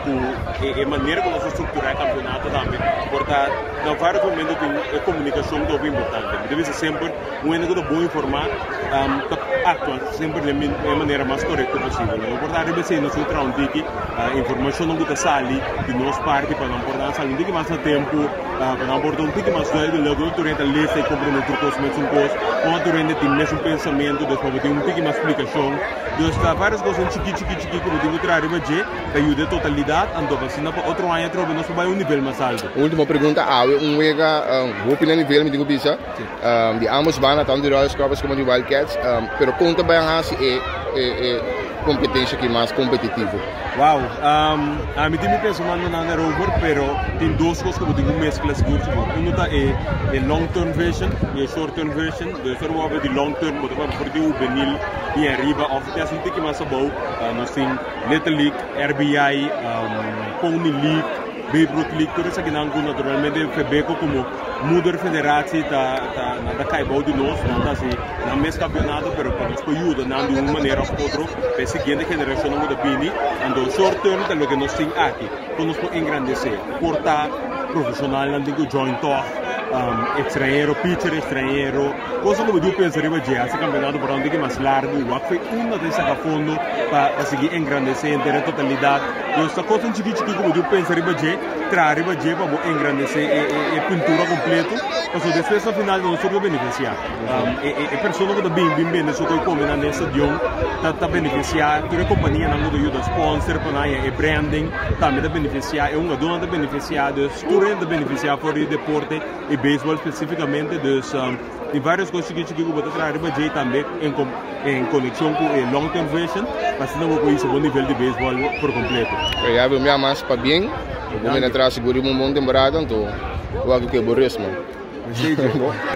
e, 0.62 0.82
e 0.82 0.86
maneira 0.86 1.22
como 1.24 1.38
nós 1.38 1.46
estruturar 1.48 1.96
o 1.96 1.98
campeonato 1.98 2.50
também 2.50 2.80
porta 3.10 3.50
não 3.84 3.96
vários 3.96 4.22
de 4.36 5.00
comunicação 5.02 5.60
bem 5.60 5.92
importante 5.92 6.48
deve 6.50 6.66
ser 6.66 6.74
sempre 6.74 7.12
um 7.44 7.54
que 7.54 7.82
bom 7.82 8.02
informar 8.04 8.48
um, 8.48 9.70
atuar 9.70 10.00
sempre 10.14 10.42
de 10.42 10.54
maneira 10.54 11.24
mais 11.26 11.44
correta 11.44 11.78
possível 11.78 12.18
não 12.18 12.38
porta 12.38 12.64
deve 12.66 12.84
ser 12.84 13.02
no 13.02 13.10
seu 13.10 13.24
traum 13.26 13.52
diki 13.52 13.80
uh, 13.80 14.38
informação 14.38 14.88
não 14.88 14.98
está 15.00 15.16
sali 15.16 15.62
de 15.86 15.94
nós 15.94 16.18
parte 16.20 16.54
para 16.56 16.68
não 16.68 16.80
portar 16.82 17.14
sali 17.14 17.34
diki 17.36 17.52
mais 17.52 17.68
tempo 17.68 18.18
uh, 18.18 18.30
para 18.58 18.86
não 18.86 19.00
portar 19.02 19.26
um 19.26 19.32
diki 19.32 19.52
mais 19.52 19.70
doido 19.70 20.04
logo 20.04 20.30
durante 20.32 20.62
a 20.62 20.66
lista 20.66 21.00
e 21.00 21.04
comprometer 21.04 21.58
com 21.58 21.68
os 21.68 21.78
mesmos 21.78 22.10
coisas 22.10 22.38
com 22.64 22.80
durante 22.84 23.16
tem 23.16 23.30
mesmo 23.30 23.60
pensamento 23.60 24.26
depois 24.26 24.62
tem 24.62 24.72
um 24.72 24.80
diki 24.82 25.02
mais 25.02 25.16
explicação 25.16 25.74
então 26.20 26.56
várias 26.56 26.82
coisas 26.82 27.14
chiqui 27.14 27.30
chiqui 27.30 27.56
que 27.56 27.76
eu 27.76 28.00
tenho 28.00 28.14
que 28.14 28.20
tirar 28.20 28.42
de 28.42 28.48
que 28.48 29.18
ajuda 29.18 29.44
a 29.44 29.48
totalidade 29.48 30.12
então 30.24 30.38
vacina 30.38 30.72
para 30.72 30.88
outro 30.88 31.12
ano 31.12 31.30
trove 31.30 31.54
nós 31.54 31.68
vai 31.68 31.86
um 31.88 31.96
nível 31.96 32.22
mais 32.22 32.42
alto. 32.42 32.68
Última 32.76 33.06
pergunta 33.06 33.44
ah 33.44 33.64
um 33.66 34.02
wega 34.18 34.64
um 34.88 34.94
opinião 34.94 35.16
nível 35.16 35.44
me 35.44 35.50
digo 35.50 35.66
bisa 35.66 35.98
um, 36.44 36.80
de 36.80 36.88
ambos 36.88 37.18
van 37.18 37.44
tanto 37.46 37.62
de 37.62 37.70
Royal 37.70 37.90
Scrubbers 37.90 38.22
como 38.22 38.36
de 38.36 38.42
Wildcats 38.42 38.98
um, 38.98 39.28
pero 39.38 39.54
conta 39.54 39.84
bem 39.84 39.98
assim 39.98 40.36
é, 40.36 40.58
é, 40.96 41.38
é 41.38 41.68
competência 41.86 42.38
que 42.38 42.50
mais 42.50 42.72
competitivo 42.72 43.40
Wow, 43.78 44.00
um, 44.00 45.00
a 45.00 45.08
mim 45.08 45.18
tem 45.20 45.38
penso 45.38 45.62
mano 45.62 45.88
na 45.88 46.00
rover, 46.16 46.50
pero 46.60 46.84
tem 47.20 47.32
duas 47.34 47.62
coisas 47.62 47.78
que 47.78 47.88
eu 47.88 47.94
tenho 47.94 48.20
mescla 48.20 48.56
seguro 48.56 48.84
seguro. 48.84 49.06
Um 49.16 49.32
tá 49.34 49.48
é 49.50 49.70
é 50.16 50.20
long 50.22 50.48
term 50.48 50.72
version 50.72 51.10
e 51.36 51.44
é 51.44 51.48
short 51.48 51.76
term 51.76 51.92
version. 51.92 52.34
Do 52.42 52.54
isso 52.54 52.66
eu 52.66 52.74
vou 52.74 53.00
de 53.00 53.08
long 53.10 53.34
term, 53.34 53.54
mas 53.62 53.70
eu 53.70 53.78
vou 53.78 53.88
por 53.88 54.08
o 54.08 54.34
benil 54.34 54.80
e 55.16 55.28
arriba 55.28 55.66
of 55.66 55.92
the 55.92 56.02
assim 56.02 56.18
que 56.18 56.42
mais 56.42 56.60
abou. 56.60 56.92
Nós 57.36 57.52
tem 57.52 57.70
Little 58.10 58.36
League, 58.36 58.58
RBI, 58.80 59.46
um, 59.46 60.40
Pony 60.42 60.72
League, 60.72 61.06
Babe 61.48 61.66
Ruth 61.68 61.94
League, 61.94 62.28
isso 62.28 62.40
aqui 62.42 62.52
não 62.52 62.66
naturalmente 62.66 63.48
febeco 63.56 63.96
como 63.96 64.26
muda 64.64 64.98
federatie 64.98 65.64
da 65.64 66.00
da 66.00 66.54
da 66.58 66.66
caibou 66.66 67.02
de 67.02 67.14
nós 67.14 67.40
não 67.46 67.62
tá 67.62 67.72
assim 67.72 67.90
na 68.26 68.36
mesmo 68.36 68.60
campeonato 68.60 69.12
pero 69.16 69.32
para 69.32 69.50
nos 69.50 69.62
ajuda 69.62 70.04
não 70.04 70.28
de 70.28 70.34
uma 70.34 70.52
maneira 70.52 70.82
ou 70.82 71.02
outra 71.02 71.24
para 71.54 71.64
a 71.64 71.68
seguinte 71.68 72.06
geração 72.06 72.52
não 72.52 72.60
muda 72.60 72.76
bem 72.76 73.12
ando 73.46 73.72
short 73.72 73.98
term 74.02 74.22
de 74.28 74.36
lo 74.36 74.48
que 74.48 74.56
nós 74.58 74.74
tem 74.74 74.90
aqui 74.98 75.30
para 75.56 75.66
nos 75.66 75.78
engrandecer 75.94 76.58
cortar 76.82 77.30
profissional 77.72 78.26
não 78.26 78.42
digo 78.42 78.70
joint 78.70 79.00
talk 79.00 79.47
um, 79.72 80.22
estrangeiro, 80.22 80.76
pitcher 80.76 81.14
estrangeiro, 81.14 81.94
coisa 82.22 82.44
como 82.44 82.60
eu 82.60 82.74
pensaria 82.74 83.10
que 83.10 83.32
esse 83.32 83.58
campeonato 83.58 84.00
por 84.00 84.10
onde 84.12 84.30
é 84.30 84.38
mais 84.38 84.58
largo, 84.58 84.96
o 84.96 85.20
foi 85.28 85.42
uma 85.52 85.78
dessas 85.78 86.06
a 86.06 86.16
fundo 86.16 86.58
para 86.90 87.26
seguir 87.26 87.54
engrandecer 87.54 88.14
em 88.14 88.22
a 88.22 88.42
totalidade. 88.42 89.04
E 89.38 89.46
essa 89.46 89.64
coisa 89.64 89.94
chiquita 89.94 90.34
como 90.34 90.56
eu 90.56 90.64
pensaria 90.66 91.04
que 91.04 91.14
trazer 91.14 91.38
para 91.70 92.70
engrandecer 92.70 93.30
e 93.76 93.80
pintura 93.82 94.26
completo, 94.26 94.76
mas 95.14 95.24
depois 95.34 95.66
no 95.66 95.74
final 95.74 96.00
nós 96.00 96.20
vamos 96.22 96.42
beneficiar. 96.42 96.96
Um, 96.96 97.66
e, 97.66 97.68
e, 97.68 97.94
e 97.94 97.98
pessoa 97.98 98.34
que 98.34 98.40
está 98.40 98.50
bem, 98.50 98.70
bem, 98.76 98.86
bem, 98.86 99.04
nessa 99.04 99.26
coisa 99.26 99.44
como 99.44 99.62
na 99.62 99.86
estadião, 99.88 100.40
está 100.76 100.94
tá 100.94 101.08
beneficiar, 101.08 101.84
toda 101.84 102.02
a 102.02 102.06
companhia 102.06 102.48
não 102.48 102.68
ajuda 102.70 103.00
sponsor, 103.00 103.60
para 103.60 103.88
e 103.88 104.12
branding, 104.12 104.72
também 105.00 105.18
está 105.18 105.30
beneficiar, 105.30 105.94
é 105.94 105.98
uma 105.98 106.16
dona 106.16 106.36
está 106.36 106.48
beneficiar, 106.48 107.14
tudo 107.14 107.66
está 107.66 107.86
beneficiar 107.86 108.38
para 108.38 108.50
o 108.50 108.66
deporte 108.66 109.22
e 109.50 109.57
beisebol 109.58 109.96
especificamente, 109.96 110.78
dus 110.80 111.14
um, 111.14 111.38
tem 111.72 111.82
várias 111.82 112.10
coisas 112.10 112.32
que 112.32 112.62
eu 112.62 112.72
vou 112.72 112.82
trazer 112.82 113.20
para 113.20 113.36
Jay 113.36 113.50
também 113.50 113.86
em, 114.02 114.70
em 114.70 114.86
conexão 114.86 115.34
com 115.34 115.44
o 115.44 115.72
long 115.72 115.90
term 115.90 116.08
version, 116.08 116.46
mas 116.80 116.96
não 116.96 117.10
vou 117.10 117.20
conhecer 117.20 117.48
o 117.48 117.60
nível 117.60 117.86
de 117.86 117.94
beisebol 117.94 118.34
por 118.60 118.72
completo. 118.72 119.12
Já 119.54 119.68
viu 119.68 119.80
minha 119.80 119.98
mais 119.98 120.22
para 120.22 120.38
bem, 120.38 120.70
eu 121.12 121.20
vou 121.20 121.32
me 121.32 121.46
entrar 121.46 121.70
seguro 121.72 122.00
uma 122.00 122.14
boa 122.14 122.34
temporada, 122.34 122.82
então 122.82 123.08
eu 123.54 123.74
acho 123.74 123.88
que 123.88 123.98
é 123.98 124.02
borismo. 124.02 124.46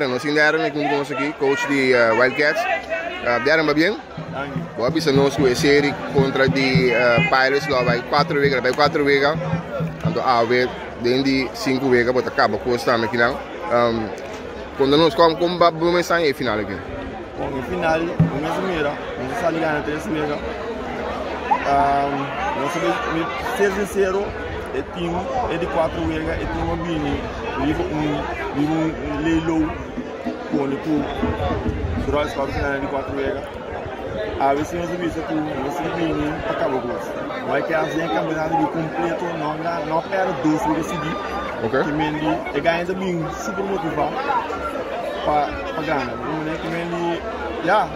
Nós 0.10 0.26
ainda 0.26 0.42
éramos 0.42 1.12
aqui, 1.12 1.34
coach 1.34 1.68
de 1.68 1.94
uh, 1.94 2.20
Wildcats. 2.20 2.62
Uh, 2.62 3.44
deram 3.44 3.66
bem? 3.74 3.96
Boa 4.78 4.90
bisa 4.90 5.12
nós 5.12 5.36
com 5.36 5.46
a 5.46 5.56
série 5.56 5.94
contra 6.14 6.48
de 6.50 6.92
uh, 6.92 7.30
Pirates 7.30 7.68
lá 7.68 7.84
vai 7.84 8.02
quatro 8.10 8.40
vezes, 8.40 8.60
vai 8.62 8.74
quatro 8.74 9.04
vezes. 9.06 9.28
Então 10.08 10.26
a 10.26 10.44
ver 10.44 10.70
dentro 11.02 11.24
de 11.24 11.48
cinco 11.54 11.90
vezes, 11.90 12.12
bota 12.12 12.30
acaba 12.30 12.58
com 12.58 12.72
o 12.72 12.76
aqui 12.76 13.18
não. 13.18 13.51
Um, 13.72 14.10
nós 14.86 15.16
como 15.16 15.38
como 15.38 15.58
vamos 15.58 15.96
pensar 15.96 16.22
em 16.22 16.34
final 16.34 16.60
aqui. 16.60 16.78
Bom, 17.38 17.50
em 17.58 17.62
final, 17.64 18.00
nós 18.00 18.60
mira, 18.66 18.94
nós 19.18 19.32
está 19.38 19.50
ligando 19.50 19.86
três 19.86 20.06
mega. 20.08 20.36
Um, 20.36 20.42
nós 22.62 22.74
sabemos 22.74 22.98
ser 23.58 23.72
sincero, 23.72 24.26
é 24.76 24.82
time 24.94 25.16
é 25.54 25.58
de 25.58 25.66
quatro 25.68 26.06
vezes, 26.06 26.28
é 26.28 26.36
time 26.36 26.76
bini, 26.84 27.22
vivo 27.64 27.84
um 27.84 28.22
vivo 28.56 28.74
um 28.74 29.22
leilão 29.24 29.62
com 30.52 30.64
o 30.64 30.68
drogas 32.08 32.34
para 32.34 32.44
o 32.44 32.48
final 32.48 32.80
de 32.80 32.88
quatro 32.88 33.16
vezes. 33.16 33.42
Nós 34.42 34.72
vimos 34.72 35.14
que 35.14 35.34
nós 35.36 35.96
bini 35.96 36.34
acabou 36.50 36.82
com 36.82 36.88
isso. 36.88 37.12
Mas 37.48 37.64
que 37.68 37.74
a 37.76 37.84
gente 37.84 38.12
campeonato 38.12 38.58
de 38.58 38.66
completo 38.66 39.26
não 39.38 39.56
não 39.86 40.02
perde 40.02 40.34
dois 40.42 40.66
vezes 40.66 40.88
seguir. 40.88 41.16
Okay. 41.64 41.84
Que 41.84 41.92
mendi 41.92 42.26
e 42.56 42.60
ganha 42.60 42.86
bem 42.86 43.24
super 43.38 43.64
motivado 43.64 44.16
para 45.24 45.82
ganhar. 45.84 46.08
Que 46.60 46.68
mendi 46.70 47.22
já 47.64 47.88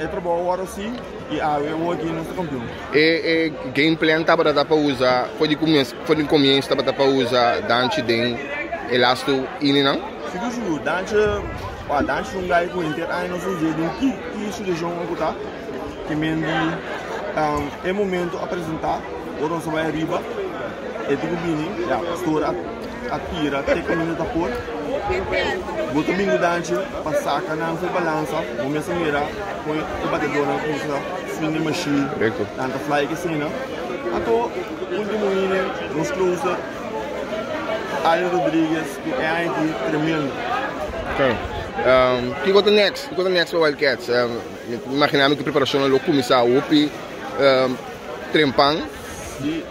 é 0.00 0.06
trabalho 0.08 0.40
agora 0.40 0.66
sim 0.66 0.92
e 1.30 1.40
a 1.40 1.60
eu 1.60 1.78
vou 1.78 1.92
aqui 1.92 2.06
no 2.06 2.24
campeão. 2.24 2.62
E, 2.92 3.52
e 3.64 3.70
game 3.70 3.96
plan 3.96 4.24
tá 4.24 4.36
para 4.36 4.74
usar, 4.74 5.28
foi 5.38 5.46
de 5.46 5.54
começo, 5.54 5.94
foi 6.04 6.16
de 6.16 6.24
começo 6.24 6.68
tá 6.68 6.92
para 6.92 7.04
usar 7.04 7.60
dante 7.60 8.02
den 8.02 8.36
elasto 8.90 9.46
ini 9.60 9.84
não? 9.84 9.94
Sim, 10.32 10.50
sim, 10.50 10.80
dante, 10.82 11.14
a 11.88 12.02
dante 12.02 12.36
um 12.36 12.48
gai 12.48 12.66
com 12.66 12.82
inter, 12.82 13.08
aí 13.08 13.28
nós 13.28 13.40
vamos 13.44 13.60
ver 13.60 13.74
que 14.00 14.10
que 14.10 14.48
isso 14.48 14.64
de 14.64 14.74
jogo 14.74 15.06
que 15.06 15.14
tá. 15.14 15.32
Que 16.06 16.14
mendi 16.14 16.44
um, 16.44 17.88
é 17.88 17.92
momento 17.92 18.36
apresentar, 18.36 19.00
o 19.40 19.48
nosso 19.48 19.70
vai 19.70 19.86
arriba, 19.86 20.20
é 21.08 21.16
tipo 21.16 21.34
bini, 21.36 21.86
já 21.88 21.98
pastor 21.98 22.44
atira, 23.10 23.62
tem 23.62 23.82
caminho 23.82 24.14
da 24.14 24.24
por. 24.24 24.50
Bingo 26.16 26.38
dante, 26.38 26.74
passar 27.02 27.42
canal 27.42 27.76
foi 27.76 27.88
balança, 27.88 28.36
o 28.36 28.68
meu 28.68 28.82
mira, 28.98 29.22
põe 29.64 29.78
o 29.78 30.08
batedor 30.10 30.46
na 30.46 30.58
coisa, 30.58 31.00
swing 31.36 31.58
machine, 31.60 32.08
tanta 32.56 32.78
fly 32.80 33.06
que 33.06 33.16
cena. 33.16 33.46
Ato, 34.16 34.30
último 34.30 35.26
inning, 35.32 35.96
nos 35.96 36.10
closer, 36.10 36.56
Ali 38.04 38.24
Rodrigues, 38.24 38.98
que 39.02 39.10
é 39.10 39.48
tremendo. 39.90 40.32
Okay. 41.14 41.53
Um, 41.76 42.30
o 42.30 42.34
que 42.44 42.52
conta 42.52 42.70
next? 42.70 43.06
O 43.06 43.08
que 43.10 43.14
conta 43.16 43.30
next 43.30 43.50
para 43.50 43.64
Wildcats? 43.64 44.08
Um, 44.08 44.92
imaginamos 44.92 45.34
que 45.34 45.40
a 45.40 45.44
preparação 45.44 45.84
é 45.84 45.98
começar 45.98 46.38
a 46.38 46.44
UPI, 46.44 46.90
um, 47.40 47.76
trempang, 48.32 48.80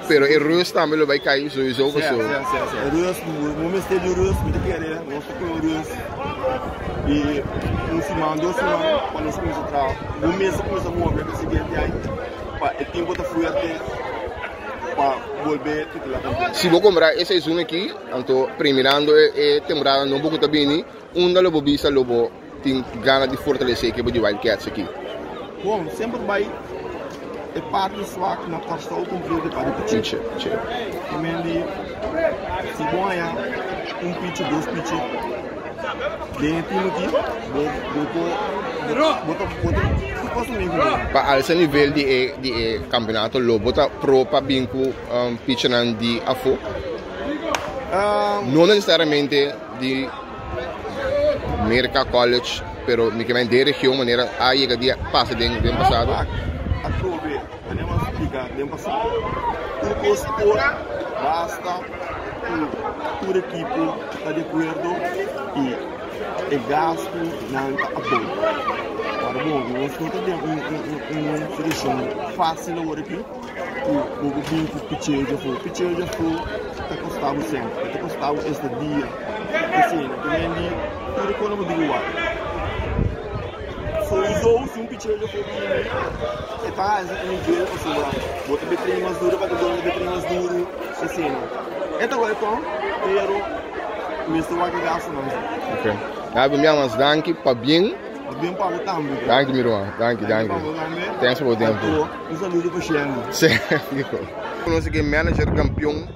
pero 0.08 0.26
el 0.26 0.44
rust 0.44 0.74
também 0.74 1.00
lo 1.00 1.08
vai 1.08 1.20
cair 1.20 1.50
sowieso. 1.50 1.92
Sim, 1.92 2.02
sim, 2.02 2.02
sim. 2.02 2.98
O 2.98 3.08
rust, 3.08 3.22
o 3.22 3.63
momento 3.63 4.00
de 4.00 4.10
rust, 4.10 4.42
muito 4.42 4.60
querer, 4.66 5.00
nós 5.10 5.24
tocamos 5.24 5.60
o 5.60 5.78
rust. 5.78 5.92
E 7.08 7.44
um 7.94 8.02
semana, 8.02 8.42
duas 8.42 8.56
semanas, 8.56 9.02
quando 9.12 9.26
nós 9.26 9.36
começamos 9.36 9.66
a 9.66 9.68
trabalhar, 9.68 9.98
um 10.24 10.34
mês 10.38 10.56
começa 10.56 10.88
a 10.88 10.92
mover, 10.92 11.26
que 11.26 11.38
seguinte 11.38 11.76
aí, 11.76 12.82
o 12.82 12.86
tempo 12.92 13.12
está 13.13 13.24
fuerte, 13.24 13.82
para 14.96 15.44
volver 15.44 15.88
titular. 15.88 16.54
Se 16.54 16.70
vou 16.70 16.82
comprar 16.82 17.20
essa 17.20 17.38
zona 17.39 17.62
aqui, 17.62 17.94
então, 18.13 18.50
primeirando 18.58 19.12
a 19.12 19.62
temporada 19.66 20.06
não 20.06 20.20
vou 20.22 20.32
bem, 20.48 20.86
um 21.15 21.32
da 21.34 21.41
lobo 21.41 21.62
bisa 21.62 21.89
lobo 21.89 22.32
tem 22.62 22.84
gana 23.04 23.28
de 23.28 23.38
fortalecer 23.38 23.89
equipe 23.89 24.12
de 24.12 24.19
Wildcats 24.19 24.67
aqui. 24.67 24.88
Bom, 25.63 25.88
sempre 25.89 26.19
vai 26.26 26.49
é 27.56 27.62
parte 27.69 28.04
sua 28.06 28.36
na 28.47 28.60
costa 28.60 28.93
ou 28.95 29.06
cumprido 29.06 29.49
para 29.49 29.69
o 29.69 29.73
pitch. 29.73 29.91
Pitch, 29.91 30.15
pitch. 30.15 30.47
E 31.12 31.17
mendi, 31.17 31.63
se 32.76 32.84
bom 32.84 33.12
é 33.12 33.23
um 34.04 34.13
pitch, 34.13 34.41
dois 34.49 34.65
pitch, 34.65 34.91
dentro 36.39 36.80
aqui, 36.80 37.08
botou, 37.54 38.28
botou, 38.88 39.13
botou, 39.26 39.47
Pa 41.13 41.38
esse 41.38 41.54
nível 41.54 41.91
de, 41.91 42.34
de 42.41 42.80
campeonato 42.89 43.39
lo 43.39 43.60
bota 43.60 43.88
pro 43.88 44.26
pa 44.26 44.41
binco 44.41 44.78
um, 45.12 45.38
pitch 45.45 45.67
di 45.99 46.21
afo? 46.26 46.58
Um, 47.93 48.52
non 48.52 48.67
necessariamente 48.67 49.54
di 49.78 50.10
America 51.63 52.06
College, 52.06 52.62
pero 52.86 53.12
mi 53.12 53.23
que 53.23 53.34
de 53.34 53.63
região 53.63 53.95
maneira 53.95 54.30
a 54.39 54.54
llega 54.54 54.76
dia 54.76 54.97
passa 55.12 55.34
de 55.34 55.45
ano 55.45 55.78
passado. 55.78 56.12
Aprove, 56.84 57.39
andiamo 57.71 57.93
a 57.93 57.99
spiegare, 58.12 58.62
ano 58.62 58.67
passado. 58.67 59.10
O 59.82 59.95
custo 59.95 60.28
basta 61.23 61.80
o 63.26 63.38
equipo 63.38 63.95
está 64.13 64.32
de 64.34 64.41
acordo 64.41 64.89
e 65.56 66.56
o 66.56 66.60
gasto 66.67 67.17
não 67.52 67.71
está 67.71 67.88
a 67.88 68.04
bom. 69.34 69.63
Nós 69.80 69.93
temos 69.97 70.13
uma 71.12 71.56
solução 71.56 71.97
fácil 72.36 72.82
agora 72.82 72.99
aqui. 72.99 73.26
O 73.86 74.28
o 74.28 74.41
binco 74.49 74.80
picheio 74.88 75.26
já 75.26 75.38
foi, 75.38 75.56
picheio 75.60 75.97
já 75.97 76.08
foi, 76.08 76.34
está 76.71 76.97
custando 76.97 77.41
sempre, 77.43 77.86
está 77.86 77.99
custando 77.99 78.39
este 78.47 78.69
dia. 78.69 79.08
Assim, 79.80 80.10
também 80.21 81.03
tudo 81.13 81.34
quando 81.36 81.58
eu 81.58 81.65
digo 81.65 81.93
So 84.08 84.15
usou 84.15 84.67
sim 84.67 84.86
picheio 84.86 85.19
já 85.19 85.28
foi 85.28 85.39
e 86.67 86.71
tá 86.71 87.02
esse 87.02 87.13
nível 87.28 87.67
assim 87.73 87.97
lá. 87.97 88.12
Bota 88.47 88.65
betrinho 88.65 89.04
mais 89.04 89.17
duro 89.17 89.38
para 89.38 89.47
que 89.47 89.82
betrinho 89.82 90.12
mais 90.12 90.23
duro, 90.26 90.67
assim. 91.02 91.32
Então 92.02 92.28
é 92.28 92.34
bom, 92.34 92.60
pero 93.04 93.63
Mr. 94.28 94.54
Waki 94.54 94.82
gasto 94.82 95.12
não. 95.12 95.23
Ok. 95.73 95.93
Ja, 96.36 96.49
bij 96.49 96.58
mij 96.58 96.76
was 96.76 96.95
dank 96.97 97.34
pa 97.43 97.54
bien. 97.56 97.95
Bien 98.39 98.56
para 98.56 98.76
o 98.76 98.80
tambo. 98.80 99.13
Dank 99.28 99.47
je, 99.47 99.54
Miroa. 99.54 99.93
Dank 99.99 100.19
je, 100.19 100.26
dank 100.26 100.52
je. 100.52 101.19
Thanks 101.19 101.39
for 101.39 101.56
the 101.56 101.65
tempo. 101.65 102.10
Um 102.32 102.38
saludo 102.38 102.69
para 102.69 102.80
o 102.80 102.82
fico. 103.89 104.19
Nós 104.67 104.88
aqui 104.88 105.02
manager 105.02 105.54
campeão 105.54 106.08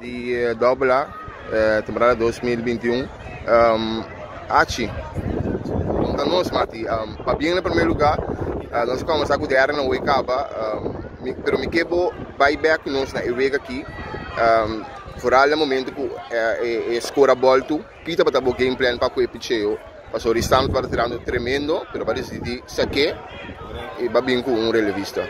de 0.00 0.50
uh, 0.52 0.54
Dobla, 0.54 1.08
uh, 1.48 1.82
temporada 1.82 2.14
2021. 2.16 3.08
Um, 3.48 4.04
Achi. 4.50 4.90
Então 6.12 6.26
nós, 6.26 6.50
Mati, 6.50 6.84
um, 6.84 7.14
para 7.22 7.34
bem 7.36 7.54
no 7.54 7.62
primeiro 7.62 7.90
lugar, 7.90 8.18
uh, 8.18 8.86
nós 8.86 9.02
começamos 9.02 9.30
a 9.30 9.38
cuidar 9.38 9.72
no 9.72 9.88
Wicaba, 9.88 10.48
um, 10.82 11.32
pero 11.44 11.58
me 11.58 11.68
quebo 11.68 12.12
buyback 12.38 12.88
nós 12.90 13.12
na 13.12 13.24
Iwega 13.24 13.56
aqui. 13.56 13.84
Um, 14.36 14.84
Vooral 15.20 15.50
het 15.50 15.58
moment 15.58 15.84
que 15.94 16.10
é, 16.30 16.96
é, 16.96 17.00
scora 17.00 17.34
volto, 17.34 17.84
pita 18.04 18.24
para 18.24 18.38
o 18.38 18.54
game 18.54 18.74
plan 18.74 18.96
para 18.96 19.12
o 19.14 19.20
epicheo. 19.20 19.78
Passou 20.10 20.30
o 20.30 20.34
restante 20.34 20.72
para 20.72 20.88
tirando 20.88 21.18
tremendo, 21.18 21.86
pero 21.92 22.06
para 22.06 22.14
decidir 22.14 22.62
saque 22.66 23.14
e 23.98 24.08
bem 24.08 24.42
com 24.42 24.52
um 24.52 24.70
relevista. 24.70 25.28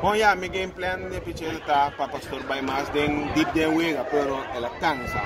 Bom, 0.00 0.14
ja, 0.16 0.34
meu 0.34 0.48
game 0.48 0.72
plan 0.72 1.10
de 1.10 1.20
picheo 1.20 1.52
está 1.52 1.90
para 1.90 2.08
pastor 2.08 2.42
by 2.44 2.62
mais 2.62 2.88
den 2.94 3.30
deep 3.34 3.52
de 3.52 3.66
wega, 3.66 4.04
pero 4.10 4.42
ela 4.54 4.70
cansa. 4.80 5.20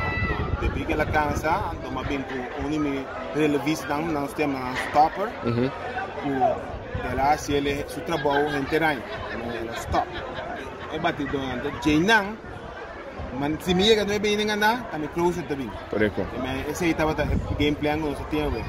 Depois 0.61 0.87
que 0.87 0.93
ela 0.93 1.07
cansa, 1.07 1.71
então 1.73 1.91
va 1.93 2.03
bem 2.03 2.23
com 2.23 2.67
um 2.67 3.05
relevista 3.35 3.87
não 3.89 4.03
não 4.07 4.27
tema 4.27 4.73
stopper. 4.89 5.29
Uhum. 5.45 5.71
O 6.27 6.79
ela 7.11 7.37
se 7.39 7.53
ele 7.53 7.85
seu 7.89 8.03
trabalho 8.05 8.57
em 8.57 8.65
terreno, 8.65 9.03
ela 9.33 9.73
stop. 9.77 10.09
É 10.93 10.99
batido, 10.99 11.37
então, 11.37 12.37
man 13.39 13.59
si 13.61 13.75
mi 13.75 13.85
llega 13.85 14.05
no 14.05 14.19
be 14.19 14.37
ninga 14.37 14.57
na 14.57 14.83
kami 14.91 15.09
close 15.09 15.43
to 15.49 15.55
bin 15.57 15.71
Correcto. 15.91 16.25
me 16.43 16.65
ese 16.71 16.91
estaba 16.91 17.15
ta 17.15 17.25
game 17.59 17.77
plan 17.77 18.01
no 18.01 18.15
se 18.17 18.25
tiene 18.31 18.49
we 18.49 18.63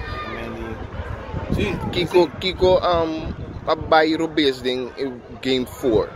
Sí, 1.56 1.74
Kiko 1.92 2.30
Kiko 2.40 2.78
um 2.78 3.34
pabay 3.66 4.16
Rubes 4.16 4.62
din 4.62 4.90
game 5.42 5.66
4. 5.66 6.10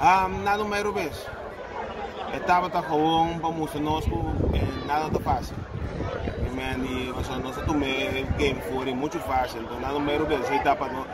Um 0.00 0.44
nada 0.44 0.64
mais 0.64 0.84
Rubes. 0.84 1.16
Estava 2.34 2.70
tá 2.70 2.80
gewoon 2.82 3.38
vamos 3.38 3.74
nós 3.74 4.04
com 4.04 4.32
nada 4.86 5.10
tá 5.10 5.20
fácil. 5.20 5.54
Man, 6.54 6.84
e 6.84 7.12
você 7.12 7.32
não 7.32 7.52
se 7.52 7.60
tome 7.62 8.26
game 8.36 8.60
4 8.60 8.90
é 8.90 8.94
muito 8.94 9.18
fácil, 9.20 9.62
então 9.62 9.78
nada 9.80 9.98
mais 9.98 10.18
Rubes, 10.18 10.50
aí 10.50 10.58
tá 10.60 10.74
para 10.74 10.92
no 10.92 11.06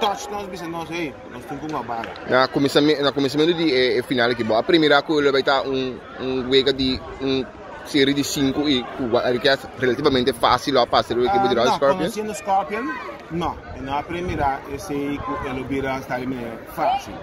touchdowns 0.00 0.48
bisa 0.48 0.68
nós 0.68 0.90
aí, 0.90 1.14
nós 1.32 1.44
temos 1.46 1.70
uma 1.70 1.82
vaga. 1.82 2.10
Na 2.28 2.46
começamento, 2.48 3.02
na 3.02 3.12
começamento 3.12 3.54
de 3.54 3.98
eh, 3.98 4.02
final 4.02 4.30
aqui, 4.30 4.44
a 4.52 4.62
primeira 4.62 5.00
coisa 5.02 5.32
vai 5.32 5.40
estar 5.40 5.62
um 5.62 5.98
um 6.20 6.50
wega 6.50 6.72
de 6.72 7.00
um 7.20 7.44
série 7.86 8.14
de 8.14 8.24
5 8.24 8.68
e 8.68 8.82
que 9.40 9.48
é 9.48 9.58
relativamente 9.78 10.32
fácil 10.32 10.78
a 10.78 10.86
passar 10.86 11.16
o 11.16 11.24
equipe 11.24 11.48
de 11.48 11.54
Royal 11.54 11.74
Scorpion. 11.74 11.96
Conhecendo 11.98 12.34
Scorpion, 12.34 12.84
não, 13.30 13.56
na 13.80 14.02
primeira 14.02 14.60
esse 14.72 14.94
ele 14.94 15.64
vira 15.68 15.98
estar 15.98 16.20
fácil. 16.74 17.14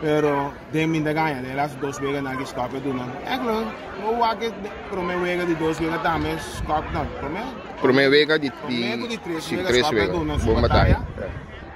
Pero 0.00 0.52
de 0.72 0.86
minda 0.86 1.12
ganha, 1.12 1.42
de 1.42 1.54
las 1.54 1.78
dos 1.78 2.00
vegas 2.00 2.22
na 2.22 2.32
Scorpion 2.46 2.80
do 2.80 2.94
não. 2.94 3.04
É 3.26 3.36
claro, 3.36 3.68
o 4.02 4.18
wage 4.18 4.50
primeiro 4.88 5.20
vega 5.20 5.44
de 5.44 5.54
dois 5.56 5.78
vegas 5.78 6.00
também 6.00 6.38
Scorpion, 6.38 6.92
não, 6.92 7.06
primeiro. 7.20 7.48
Primeiro 7.82 8.10
vega 8.10 8.38
de 8.38 8.50
Primeiro 8.50 9.08
de 9.08 9.18
três 9.18 9.44
sim, 9.44 9.56
vegas 9.56 9.70
três 9.70 9.86
Scorpion 9.86 10.00
vegas. 10.00 10.42
do 10.42 10.46
Bom 10.46 10.52
não, 10.54 10.62
batalha. 10.62 11.00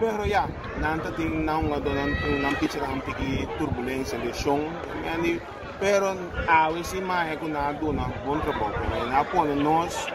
Pero 0.00 0.26
ya, 0.26 0.48
nanta 0.80 1.12
ting 1.12 1.44
na 1.44 1.54
nga 1.54 1.78
doon 1.78 2.10
ang 2.44 2.56
picture 2.58 2.82
ang 2.82 3.00
piki 3.06 3.46
turbulência 3.58 4.18
de 4.18 4.32
chão, 4.34 4.58
yani 5.06 5.38
pero 5.78 6.16
a 6.48 6.68
esse 6.74 7.00
mais 7.00 7.38
que 7.38 7.46
na 7.46 7.72
do 7.72 7.92
na 7.92 8.10
bom 8.26 8.40
trabalho, 8.40 9.06
na 9.06 9.22
pone 9.22 9.54
nós 9.54 10.08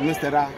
nestera 0.00 0.48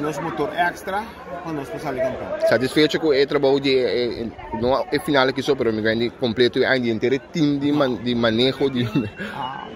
nos 0.00 0.18
motor 0.18 0.50
extra 0.54 1.02
para 1.42 1.52
nós 1.52 1.68
passar 1.68 1.90
ali 1.90 2.00
campeão. 2.00 2.48
Satisfeito 2.48 2.98
com 3.00 3.08
o 3.08 3.26
trabalho 3.26 3.60
de 3.60 3.78
eh, 3.78 4.26
não 4.60 4.84
é 4.90 4.98
final 4.98 5.28
aqui 5.28 5.42
só, 5.42 5.54
pero 5.54 5.72
me 5.72 5.82
ganhei 5.82 6.10
completo 6.10 6.58
e 6.58 6.64
ainda 6.64 6.88
inteiro 6.88 7.18
team 7.32 7.58
de 7.58 7.72
man, 7.72 7.96
de 7.96 8.14
manejo 8.14 8.70
de 8.70 8.88
Ah, 9.34 9.66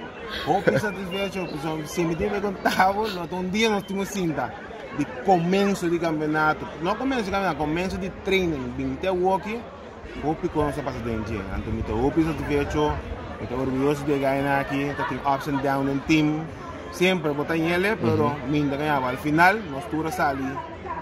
o 0.46 0.62
que 0.62 0.78
satisfeito, 0.78 1.86
se 1.86 2.04
me 2.04 2.14
tiver 2.14 2.40
contavo, 2.40 3.06
um 3.32 3.48
dia 3.48 3.68
nós 3.68 3.82
temos 3.84 4.08
cinta 4.08 4.52
de 4.98 5.04
começo 5.24 5.88
de 5.88 5.98
campeonato, 5.98 6.66
não 6.82 6.94
começo 6.94 7.24
de 7.24 7.30
campeonato, 7.30 7.56
começo 7.56 7.98
de 7.98 8.10
training, 8.24 8.72
vim 8.76 8.94
até 8.94 9.10
o 9.12 10.34
pico 10.34 10.62
não 10.62 10.72
se 10.72 10.82
passa 10.82 10.98
dentro, 11.00 11.34
então 11.34 11.72
me 11.72 11.80
satisfeito, 12.24 12.94
estou 13.40 13.60
orgulhoso 13.60 14.04
de 14.04 14.18
ganhar 14.18 14.60
aqui, 14.60 14.82
estou 14.82 15.34
ups 15.34 15.48
and 15.48 15.56
downs 15.58 15.86
no 15.86 16.00
team, 16.00 16.44
sempre 16.92 17.32
botar 17.32 17.56
em 17.56 17.70
ele, 17.70 17.96
pero 17.96 18.36
minda 18.48 18.76
ganhava, 18.76 19.10
al 19.10 19.16
final, 19.16 19.54
nós 19.70 19.84
tudo 19.90 20.10
sali 20.10 20.56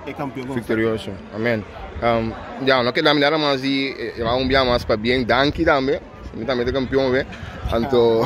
e 0.07 0.15
campeão. 0.15 0.55
Victorioso, 0.55 1.11
amém. 1.35 1.65
Um, 2.03 2.67
já, 2.67 2.83
não 2.83 2.93
quero 2.93 3.05
dar 3.21 3.39
mais 3.39 3.61
de, 3.61 4.15
eu 4.17 4.27
um 4.29 4.49
dia 4.49 4.65
mais 4.65 4.85
para 4.85 4.97
bem, 4.97 5.23
danke 5.25 5.65
também. 5.65 6.01
Mi 6.33 6.45
também 6.45 6.67
é 6.67 6.73
campeão, 6.73 7.11
né? 7.11 7.27
Então, 7.73 8.23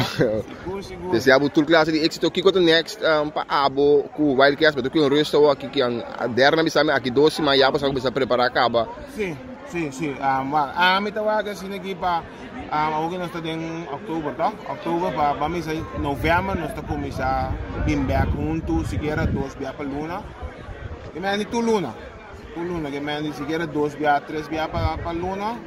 desejo 1.11 1.49
tudo 1.51 1.67
classe 1.67 1.91
de 1.91 1.99
êxito 1.99 2.27
aqui 2.27 2.43
com 2.43 2.51
o 2.51 2.61
next 2.61 3.03
um, 3.03 3.31
para 3.31 3.47
abo 3.49 4.05
com 4.15 4.23
o 4.25 4.41
Wildcats, 4.41 4.75
mas 4.75 4.85
aqui 4.85 4.99
um 4.99 5.09
resto 5.09 5.51
aqui 5.51 5.69
que 5.69 5.83
a 5.83 6.27
derna 6.27 6.63
bisa 6.63 6.81
aqui 6.93 7.11
doce, 7.11 7.43
mas 7.43 7.59
já 7.59 7.71
para 7.71 8.11
preparar 8.13 8.47
acaba. 8.47 8.89
Sim, 9.15 9.37
sim, 9.75 9.91
sim. 9.91 10.15
Um, 10.15 10.55
a 10.57 11.01
mi 11.01 11.11
tawaga 11.11 11.55
sini 11.55 11.77
aqui 11.77 11.95
para 11.95 12.23
um, 12.71 13.25
está 13.25 13.39
em 13.41 13.87
outubro, 13.91 14.33
tá? 14.35 14.53
Outubro 14.69 15.11
para 15.11 15.33
vamos 15.33 15.67
em 15.67 15.85
novembro 15.99 16.55
nós 16.55 16.71
está 16.71 16.83
começar 16.83 17.53
bem 17.85 17.99
back 18.05 18.31
junto, 18.31 18.87
siquiera 18.87 19.27
dois 19.27 19.55
via 19.57 19.73
para 19.73 19.85
luna. 19.85 20.23
Que 21.13 21.19
me 21.19 21.45
tu 21.47 21.61
luna. 21.61 21.93
Tu 22.55 22.61
luna, 22.61 22.89
que 22.91 23.01
me 23.01 23.33
siquiera 23.33 23.67
dois 23.67 23.95
via, 23.95 24.21
três 24.21 24.47
via 24.47 24.69
para 24.69 24.97
para 24.99 25.13
luna. 25.13 25.59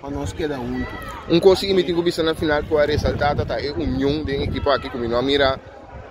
para 0.00 0.10
nós 0.10 0.34
queda 0.34 0.56
junto. 0.56 0.92
Um 1.30 1.40
coisa 1.40 1.66
que 1.66 1.72
me 1.72 1.82
tenho 1.84 2.02
visto 2.02 2.22
na 2.22 2.34
final 2.34 2.62
que 2.62 2.74
é 2.74 2.84
ressaltada 2.84 3.46
tá 3.46 3.58
é 3.58 3.72
união 3.72 4.22
da 4.22 4.32
equipe 4.32 4.68
aqui 4.68 4.90
como 4.90 5.08
não 5.08 5.22
mira 5.22 5.58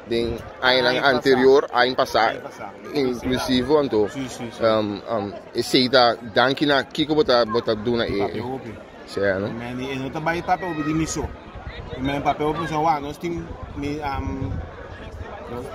den 0.07 0.37
ano 0.61 1.05
anterior, 1.05 1.69
ano 1.71 1.95
passado, 1.95 2.39
inclusive, 2.93 3.73
então, 3.83 4.07
um, 4.61 5.01
um, 5.17 5.33
aceita, 5.57 6.17
danke 6.33 6.65
na 6.65 6.83
kiko 6.83 7.15
bota 7.15 7.45
bota 7.45 7.75
duna 7.75 8.07
e. 8.07 8.43
Certo? 9.05 9.51
Men 9.51 9.79
e 9.79 9.95
não 9.95 10.09
trabalha 10.09 10.41
papel 10.41 10.73
de 10.73 10.93
missão. 10.93 11.27
Men 11.99 12.21
papel 12.21 12.53
por 12.53 12.67
só, 12.67 12.99
nós 12.99 13.17
tem 13.17 13.45
me 13.75 13.99
um 13.99 14.51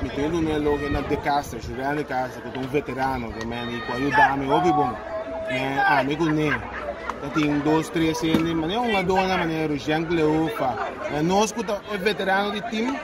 mi 0.03 0.09
tendo 0.11 0.41
né 0.41 0.59
logo 0.59 0.89
na 0.91 1.01
de 1.03 1.17
casa, 1.19 1.59
jurando 1.61 1.99
de 1.99 2.05
casa, 2.05 2.41
que 2.41 2.59
um 2.59 2.63
veterano, 2.63 3.33
que 3.33 3.47
men 3.47 3.77
e 3.77 3.81
quando 3.83 4.11
dá 4.11 4.37
me 4.37 4.51
ouve 4.51 4.73
bom. 4.73 4.91
Né, 5.49 5.85
ah, 5.87 6.03
me 6.03 6.17
né. 6.17 6.61
Tem 7.35 7.59
dois, 7.61 7.89
três 7.89 8.23
anos, 8.23 8.55
mas 8.55 8.73
é 8.73 8.79
uma 8.79 9.03
dona, 9.03 9.37
mas 9.39 9.51
é 9.51 9.67
o 9.67 9.77
Jean 9.77 10.05
Cleofa. 10.05 10.77
Nós 11.25 11.51
que 11.51 11.61
é 11.61 11.99
veterano 11.99 12.53
de 12.53 12.61
time, 12.71 12.97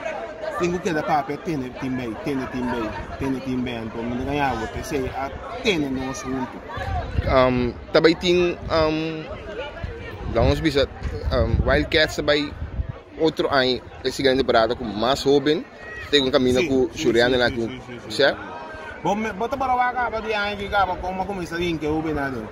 tengo 0.59 0.79
que 0.79 0.93
dar 0.93 1.03
papel 1.03 1.37
tiene 1.43 1.69
team 1.81 1.97
bay 1.97 2.15
tiene 2.23 2.45
team 2.47 3.61
bay 3.63 3.81
então 3.83 4.03
me 4.03 4.25
ganhar 4.25 4.53
o 4.53 4.67
PC 4.67 5.09
a 5.15 5.29
tiene 5.61 5.89
nós 5.89 6.19
junto 6.19 6.57
um 7.27 7.73
também 7.91 8.15
tem 8.15 8.57
um 8.71 9.25
vamos 10.33 10.59
bisa 10.59 10.87
um, 11.31 11.69
Wildcats 11.69 12.15
também 12.15 12.51
outro 13.19 13.49
ano 13.51 13.81
esse 14.03 14.23
grande 14.23 14.39
temporada 14.39 14.75
com 14.75 14.83
mais 14.85 15.19
jovem 15.21 15.65
tem 16.09 16.21
um 16.21 16.31
caminho 16.31 16.67
com 16.67 16.89
Juliano 16.93 17.37
lá 17.37 17.51
com 17.51 17.67
certo 18.09 18.39
bom 19.03 19.15
bota 19.33 19.57
para 19.57 19.75
lá 19.75 19.93
cá 19.93 20.09
para 20.09 20.19
ano 20.19 20.57
que 20.57 20.69
cá 20.69 20.85
como 21.01 21.25
começa 21.25 21.55
a 21.55 21.59
que 21.59 21.87
o 21.87 22.01
bem 22.01 22.13
nada 22.13 22.47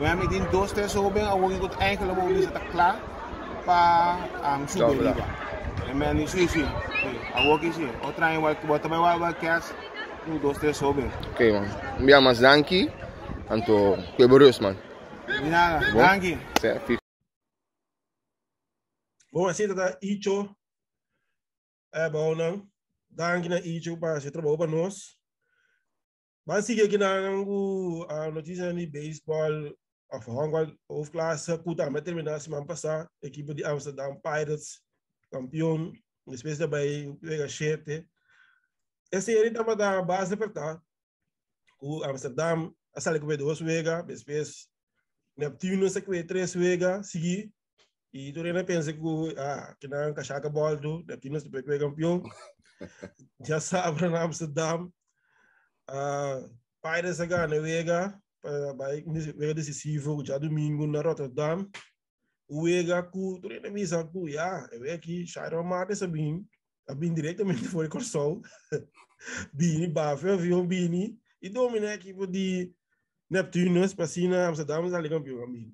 we 0.00 0.06
hebben 0.06 0.32
in 0.32 0.44
doos 0.50 0.72
três 0.72 0.92
jovem 0.92 1.24
a 1.24 1.34
working 1.34 1.60
com 1.60 1.68
eigenlijk 1.80 2.14
vamos 2.16 2.36
bisa 2.36 2.50
tá 2.50 2.60
claro 2.72 2.98
para 3.64 4.58
um 4.58 5.53
subir 5.94 6.14
Men 6.14 6.26
sim, 6.26 6.48
sim. 6.48 6.64
A 7.34 7.48
work 7.48 7.64
is 7.64 7.76
here. 7.76 7.92
Outra 8.02 8.34
em 8.34 8.38
work, 8.38 8.66
bota 8.66 8.88
bem 8.88 8.98
o 8.98 9.18
podcast. 9.18 9.72
Um, 10.26 10.38
dois, 10.38 10.58
três, 10.58 10.76
sobe. 10.76 11.02
Ok, 11.32 11.52
man. 11.52 11.66
Mbia 12.00 12.20
mas 12.20 12.40
danki. 12.40 12.90
Anto, 13.48 13.96
kweboros, 14.16 14.58
man. 14.60 14.76
De 15.26 15.48
nada. 15.48 15.92
Danki. 15.92 16.38
Certo. 16.60 16.96
Bom, 19.32 19.46
assim, 19.46 19.74
tá 19.74 19.98
Icho. 20.02 20.54
É 21.92 22.10
bom, 22.10 22.34
não? 22.34 22.66
Danki 23.10 23.48
na 23.48 23.60
Icho 23.60 23.96
para 23.98 24.20
se 24.20 24.30
trabalhar 24.30 24.58
para 24.58 24.70
nós. 24.70 25.16
Mas 26.46 26.66
sigue 26.66 26.82
aqui 26.82 26.98
na 26.98 27.16
a 28.08 28.30
notícia 28.30 28.72
de 28.72 28.86
beisebol 28.86 29.74
afhankelijk 30.08 30.76
hoofdklasse. 30.86 31.60
Goed 31.64 31.80
aan 31.80 31.92
met 31.92 32.04
terminatie 32.04 32.42
semana 32.42 32.64
passada. 32.64 33.10
Equipe 33.20 33.54
de 33.54 33.64
Amsterdam 33.64 34.20
Pirates 34.20 34.83
campeão, 35.34 35.92
depois 36.26 36.58
também 36.58 37.16
pega 37.16 37.48
sete. 37.48 38.06
Esse 39.10 39.32
ele 39.32 39.48
estava 39.48 39.74
da 39.76 40.02
base 40.02 40.36
para 40.36 40.50
cá. 40.50 40.82
O 41.80 42.02
Amsterdam, 42.04 42.74
a 42.94 43.00
sala 43.00 43.18
que 43.18 43.36
duas 43.36 43.60
vega, 43.60 44.02
depois 44.02 44.68
Neptuno 45.36 45.88
se 45.88 46.00
que 46.00 46.24
três 46.24 46.54
vega, 46.54 47.02
seguir. 47.02 47.52
E 48.12 48.32
tu 48.32 48.40
ainda 48.40 48.64
pensa 48.64 48.92
que 48.92 49.00
ah, 49.36 49.76
que 49.80 49.88
não 49.88 50.14
cachaca 50.14 50.48
boldo, 50.48 51.04
Neptuno 51.06 51.40
se 51.40 51.50
pega 51.50 51.78
campeão. 51.78 52.22
Já 53.46 53.60
sabe 53.60 54.08
na 54.08 54.22
Amsterdam. 54.22 54.92
Uh, 55.90 56.48
Pirates 56.80 57.20
a 57.20 57.26
ganha 57.26 57.60
vega, 57.60 58.18
vai 58.76 59.02
vega 59.02 59.54
decisivo, 59.54 60.24
já 60.24 60.38
domingo 60.38 60.86
na 60.86 61.02
Rotterdam 61.02 61.68
uega 62.48 63.02
ku 63.02 63.38
tu 63.40 63.48
nem 63.48 63.72
misa 63.72 64.04
ku 64.04 64.28
ya 64.28 64.68
eu 64.72 64.94
aqui 64.94 65.26
shairo 65.26 65.64
mate 65.64 65.96
sabin 65.96 66.44
abin 66.88 67.14
diretamente 67.14 67.64
foi 67.64 67.88
corsol 67.88 68.42
bini 69.52 69.86
bafe 69.86 70.30
avião 70.30 70.66
bini. 70.66 71.18
E 71.40 71.48
domina 71.48 71.90
a 71.90 71.94
equipe 71.94 72.26
de 72.26 72.72
Neptunes 73.28 73.94
Passina 73.94 74.48
Amsterdam 74.48 74.94
ali 74.94 75.08
campeão 75.08 75.44
amigo. 75.44 75.72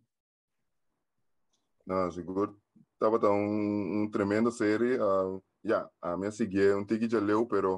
Não 1.86 2.10
seguro. 2.10 2.60
Tava 2.98 3.18
tá 3.18 3.30
um, 3.30 4.02
um 4.02 4.10
tremendo 4.10 4.50
série. 4.50 4.98
Uh, 4.98 5.42
yeah, 5.64 5.88
a 6.02 6.16
minha 6.16 6.30
seguia 6.30 6.76
um 6.76 6.84
tique 6.84 7.08
já 7.08 7.20
leu 7.20 7.46
pero 7.46 7.76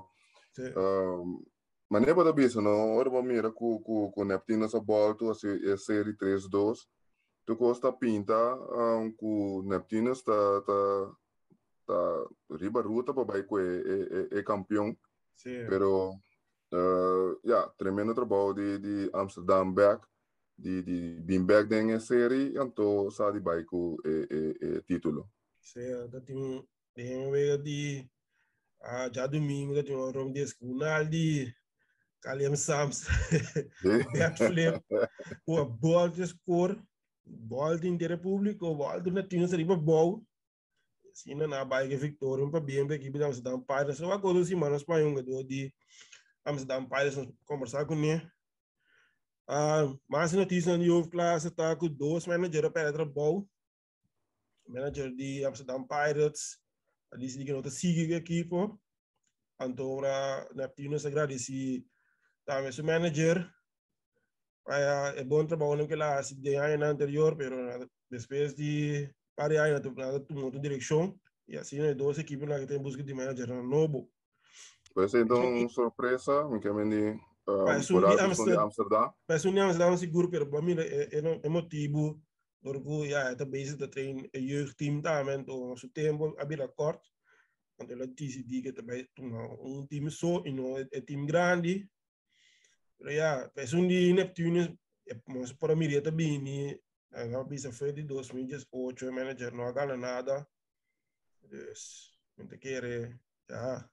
uh, 0.59 1.45
mas 1.89 2.03
nem 2.03 2.15
pode 2.15 2.33
ver 2.33 2.55
não. 2.63 2.97
Ora 2.97 3.11
vamos 3.11 3.31
mira 3.31 3.53
com 3.53 3.79
com 3.81 4.11
com 4.11 4.25
Neptunes 4.25 4.75
a 4.75 4.79
volta 4.79 5.31
a 5.31 5.35
série 5.77 6.17
3-2 6.17 6.79
tu 7.45 7.57
costa 7.57 7.93
pinta 7.93 8.35
um, 8.55 9.13
com 9.13 9.63
Neptunes 9.63 10.23
tá 10.23 10.63
tá 10.63 11.13
tá 11.87 12.57
riba 12.57 12.81
ruta 12.83 13.13
para 13.13 13.25
vai 13.25 13.41
é, 13.41 14.37
é, 14.37 14.39
é 14.39 14.43
campeão 14.43 14.97
Sim. 15.37 15.67
pero 15.69 16.15
uh, 16.73 17.41
yeah, 17.45 17.69
tremendo 17.77 18.15
trabalho 18.15 18.55
de, 18.55 18.79
de 18.79 19.11
Amsterdam 19.13 19.73
back 19.73 20.07
de 20.57 20.83
de 20.83 21.21
bem 21.21 21.45
back 21.45 21.69
dentro 21.69 22.01
série 22.01 22.55
então 22.57 23.11
sabe 23.11 23.41
vai 23.41 23.65
com 23.65 23.97
é, 24.05 24.77
é, 24.77 24.81
título. 24.83 25.29
Sim, 25.61 26.09
tá 26.11 26.21
tem 26.21 26.69
tem 26.95 27.17
um 27.17 27.33
de 27.63 28.09
ah, 28.81 29.11
já 29.13 29.27
domingo 29.27 29.83
tem 29.83 29.97
um 29.97 30.11
rom 30.11 30.33
de 30.33 30.41
escunal 30.41 31.05
de 31.05 31.55
Kaliam 32.21 32.55
Sams 32.57 33.07
backflip 34.13 34.81
o 35.47 35.59
a 35.59 35.65
bola 37.25 37.79
de 37.79 37.79
score 37.79 37.79
bal 37.79 37.79
din 37.79 37.97
de 37.97 38.07
República, 38.07 38.65
o 38.65 38.77
bal 38.77 39.01
do 39.01 39.11
Netinho 39.11 39.49
seria 39.49 39.67
bom. 39.77 40.23
Assim, 41.11 41.35
na 41.35 41.65
bike 41.65 41.97
Victoria, 41.97 42.51
para 42.51 42.61
bem, 42.61 42.87
para 42.87 42.97
equipe 42.97 43.19
de 43.19 43.25
Amsterdam 43.25 43.61
Pirates. 43.61 44.01
Eu 44.01 44.11
agora 44.11 44.35
duas 44.35 44.49
semanas 44.49 44.83
para 44.83 45.05
um 45.05 45.11
jogador 45.11 45.45
de 45.45 45.73
Amsterdam 46.45 46.89
Pirates 46.89 47.29
conversar 47.45 47.85
com 47.85 47.95
ele. 47.95 48.27
Uh, 49.49 50.01
mais 50.09 50.33
notícia 50.33 50.79
de 50.79 50.85
Youth 50.85 51.11
Class 51.11 51.45
está 51.45 51.77
com 51.77 51.89
dois 51.89 52.27
managers 52.27 52.71
para 52.71 53.03
o 53.03 53.07
bom. 53.07 53.47
Manager 54.67 55.15
de 55.15 55.45
Amsterdam 55.45 55.87
Pirates, 55.87 56.59
a 57.13 57.17
disse 57.17 57.45
que 57.45 57.53
não 57.53 57.59
está 57.59 57.71
seguindo 57.71 58.15
a 58.15 58.17
equipe. 58.17 58.57
Então, 59.61 59.97
para 59.99 60.49
Neptuno 60.55 60.99
se 60.99 61.07
agradece 61.07 61.85
também 62.47 62.73
seu 62.73 62.85
manager, 62.85 63.49
Kaya 64.65 65.15
é 65.17 65.25
bom 65.25 65.47
trabalho 65.47 65.89
que 65.89 65.97
lá 65.97 66.23
se 66.23 66.35
de 66.35 66.55
ano 66.55 66.85
anterior, 66.85 67.37
pero 67.37 67.57
depois 68.11 68.55
de 68.55 69.11
para 69.35 69.63
ano 69.63 69.81
tomou 70.21 70.45
outra 70.45 70.61
direção 70.61 71.19
e 71.49 71.57
assim 71.57 71.81
né 71.81 71.95
duas 71.95 72.19
equipes 72.19 72.49
lá 72.49 72.59
que 72.59 72.67
tem 72.67 72.81
busca 72.81 73.03
de 73.03 73.15
manager 73.15 73.49
novo. 73.63 74.09
Ser 75.09 75.25
então 75.25 75.69
surpresa, 75.69 76.49
me 76.49 76.59
mentir. 76.59 77.19
Parece 77.45 77.93
um 77.93 78.07
Amsterdam. 78.07 79.13
Parece 79.27 79.49
um 79.49 79.61
Amsterdam 79.61 79.97
seguro, 79.97 80.31
pero 80.31 80.49
para 80.49 80.63
mim 80.63 80.77
é, 80.79 81.09
é, 81.19 81.41
é 81.43 81.49
motivo 81.49 82.21
porque 82.63 83.09
ja, 83.09 83.29
het 83.29 83.51
bezig 83.51 83.77
dat 83.77 83.95
er 83.95 84.09
een 84.09 84.29
jeugdteam 84.31 85.01
daar 85.01 85.25
met 85.25 85.49
onze 85.49 85.91
tempo 85.93 86.33
hebben 86.37 86.61
akkoord. 86.61 87.13
Want 87.75 87.91
ele 87.91 88.15
disse 88.15 88.45
que 88.45 88.73
também 88.73 89.09
um 89.61 89.87
time 89.89 90.11
só 90.11 90.41
e 90.45 90.53
não 90.53 90.79
é 90.79 91.01
time 91.01 91.27
grande. 91.27 91.91
Pero 93.03 93.17
ya, 93.17 93.53
es 93.57 93.73
un 93.73 93.89
día 93.89 94.15
Neptuno, 94.15 94.79
vamos 95.27 95.53
por 95.55 95.75
Mireta 95.75 96.13
Bini, 96.13 96.73
a 97.11 97.43
bisa 97.43 97.73
foi 97.73 97.93
de 97.93 98.05
2018, 98.05 99.09
o 99.09 99.13
manager 99.13 99.53
não 99.53 99.73
ganha 99.75 99.97
nada. 99.97 100.47
Pues, 101.41 102.17
gente 102.39 102.59
quiere, 102.61 103.19
ya. 103.49 103.91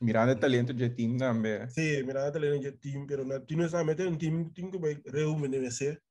Mirando 0.00 0.32
el 0.32 0.40
talento 0.40 0.72
de 0.72 0.88
team 0.88 1.18
también. 1.18 1.70
Sí, 1.70 2.02
mirando 2.02 2.28
el 2.28 2.32
talento 2.32 2.64
de 2.64 2.72
team, 2.78 3.06
pero 3.06 3.24
Neptuno 3.26 3.66
está 3.66 3.84
metiendo 3.84 4.12
un 4.12 4.18
team, 4.18 4.50
team 4.54 4.70
que 4.70 4.78
vai 4.78 4.94
rejuvenescer. 5.04 6.02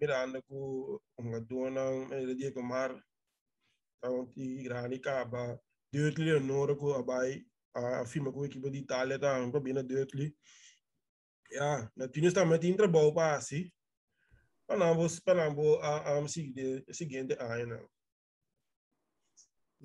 Mirando 0.00 0.42
com 0.44 0.98
uma 1.18 1.40
dona, 1.40 1.82
ele 2.16 2.34
dia 2.34 2.52
com 2.52 2.62
mar, 2.62 2.90
então, 3.98 4.26
que 4.28 4.62
grande 4.62 4.98
caba, 4.98 5.60
Deutli, 5.92 6.40
Nora, 6.40 6.74
com 6.74 6.94
a 6.94 7.02
Bai, 7.02 7.44
a 7.74 8.06
firma 8.06 8.32
com 8.32 8.42
a 8.42 8.46
equipe 8.46 8.70
de 8.70 8.78
Itália, 8.78 9.18
tá, 9.18 9.38
um 9.38 9.50
problema 9.50 9.82
Deutli. 9.82 10.34
Ja, 11.52 11.90
natuurlijk 11.94 12.34
staan 12.34 12.48
met 12.48 12.64
in 12.64 12.76
não 12.76 12.90
para 15.24 15.34
não 15.34 15.80
a 15.80 16.18
a 16.18 16.28
seguinte 16.94 17.36
ano. 17.38 17.88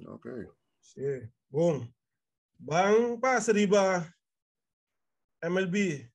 Ok. 0.05 0.47
Sim. 0.81 1.31
Bom. 1.49 1.87
Bang 2.59 3.19
passa 3.19 3.51
riba 3.51 4.07
MLB. 5.41 6.09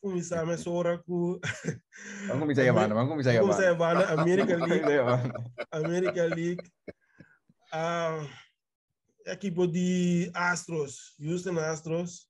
Começar 0.00 0.42
a 0.42 0.70
hora 0.70 0.98
com 0.98 1.38
Vamos 2.26 2.40
começar 2.40 2.62
a 2.62 2.64
Yavana, 2.64 2.94
vamos 2.94 3.10
começar 3.10 3.30
a 3.30 3.34
Yavana. 3.34 3.54
Vamos 3.54 3.56
começar 3.56 3.62
a 3.62 3.66
Yavana, 3.72 4.20
American 4.20 4.66
League. 4.66 4.84
American 5.70 6.28
League. 6.28 6.72
A 7.72 8.26
equipe 9.26 9.66
de 9.68 10.30
Astros, 10.34 11.14
Houston 11.20 11.58
Astros, 11.58 12.28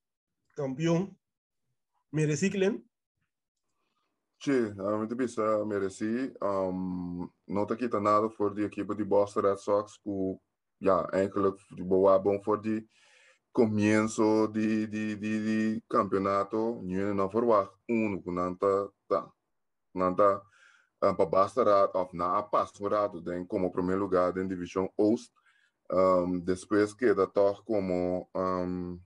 campeão 0.55 1.17
mereci 2.11 2.49
Glenn? 2.49 2.83
Sim, 4.41 4.73
realmente 4.75 5.15
bisa 5.15 5.65
mereci. 5.65 6.33
Um, 6.41 7.29
não 7.47 7.63
está 7.63 7.75
aqui 7.75 7.89
nada 8.01 8.29
voor 8.29 8.55
de 8.55 8.65
equipe 8.65 8.95
de 8.95 9.05
Boston 9.05 9.41
Red 9.41 9.59
Sox, 9.59 9.99
que 9.99 10.39
ja, 10.79 11.11
eigenlijk 11.11 11.59
boa 11.77 12.19
bom 12.19 12.43
voor 12.43 12.63
de 12.63 12.87
comienzo 13.51 14.47
de, 14.47 14.89
de, 14.89 15.19
de, 15.19 15.43
de 15.43 15.83
campeonato, 15.89 16.81
não 16.83 17.15
não 17.15 17.29
verwacht 17.29 17.75
um 17.89 18.23
com 18.23 18.33
nanta 18.33 18.89
tá, 19.09 19.29
nanta 19.93 20.41
um, 21.03 21.15
para 21.15 21.27
basta 21.27 21.91
of 21.95 22.17
na 22.17 22.43
passado 22.43 23.21
den 23.21 23.45
como 23.47 23.73
primeiro 23.73 24.03
lugar 24.03 24.33
da 24.33 24.43
divisão 24.43 24.89
Oost, 24.97 25.33
um, 25.91 26.39
depois 26.41 26.95
queda 26.95 27.27
toch 27.27 27.65
como 27.65 28.29
um, 28.35 29.01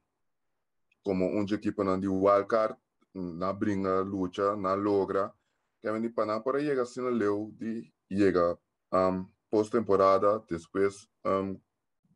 como 1.02 1.26
uma 1.26 1.54
equipe 1.54 1.82
na 1.82 1.96
de 1.96 2.08
wildcard 2.08 2.76
na 3.14 3.52
bringa 3.52 4.00
luta 4.00 4.56
na 4.56 4.74
logra 4.74 5.32
que 5.80 5.88
a 5.88 6.10
para 6.10 6.40
para 6.40 6.60
chegar 6.60 6.82
assim 6.82 7.00
leu 7.00 7.54
de 7.58 7.92
chega 8.10 8.58
um, 8.92 9.26
pós-temporada 9.50 10.42
depois 10.48 11.08
um, 11.24 11.60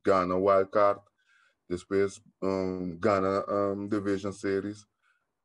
gana 0.05 0.37
wildcard 0.37 1.03
depois 1.69 2.21
um, 2.43 2.97
gana 2.99 3.45
um, 3.49 3.89
Division 3.89 4.33
Series 4.33 4.87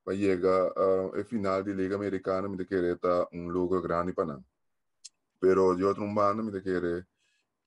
para 0.03 0.15
chegar 0.15 0.71
uh, 0.71 1.19
a 1.19 1.23
final 1.23 1.63
de 1.63 1.73
Liga 1.73 1.95
Americana, 1.95 2.49
me 2.49 2.63
querer 2.65 2.97
tá 2.97 3.27
um 3.31 3.49
lugar 3.49 3.81
grande 3.81 4.13
para 4.13 4.25
não. 4.25 4.43
Pero 5.39 5.75
de 5.75 5.83
outro 5.83 6.07
bando, 6.13 6.43
me 6.43 6.61
querer 6.61 7.07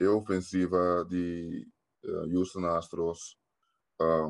é 0.01 0.09
ofensiva 0.09 1.05
de 1.09 1.67
uh, 2.05 2.37
Houston 2.37 2.67
Astros, 2.67 3.37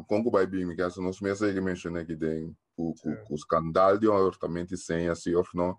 como 0.06 0.30
vai 0.30 0.46
bem, 0.46 0.64
me 0.64 0.76
quer 0.76 0.90
nos 0.96 1.20
meses 1.20 1.52
que 1.52 1.60
mencionei 1.60 2.02
aqui 2.02 2.16
tem 2.16 2.54
o, 2.76 2.90
o, 2.90 3.32
o 3.32 3.34
escândalo 3.34 3.98
de 3.98 4.08
orçamento 4.08 4.76
sem 4.76 5.08
assim, 5.08 5.34
ou 5.34 5.44
não, 5.54 5.78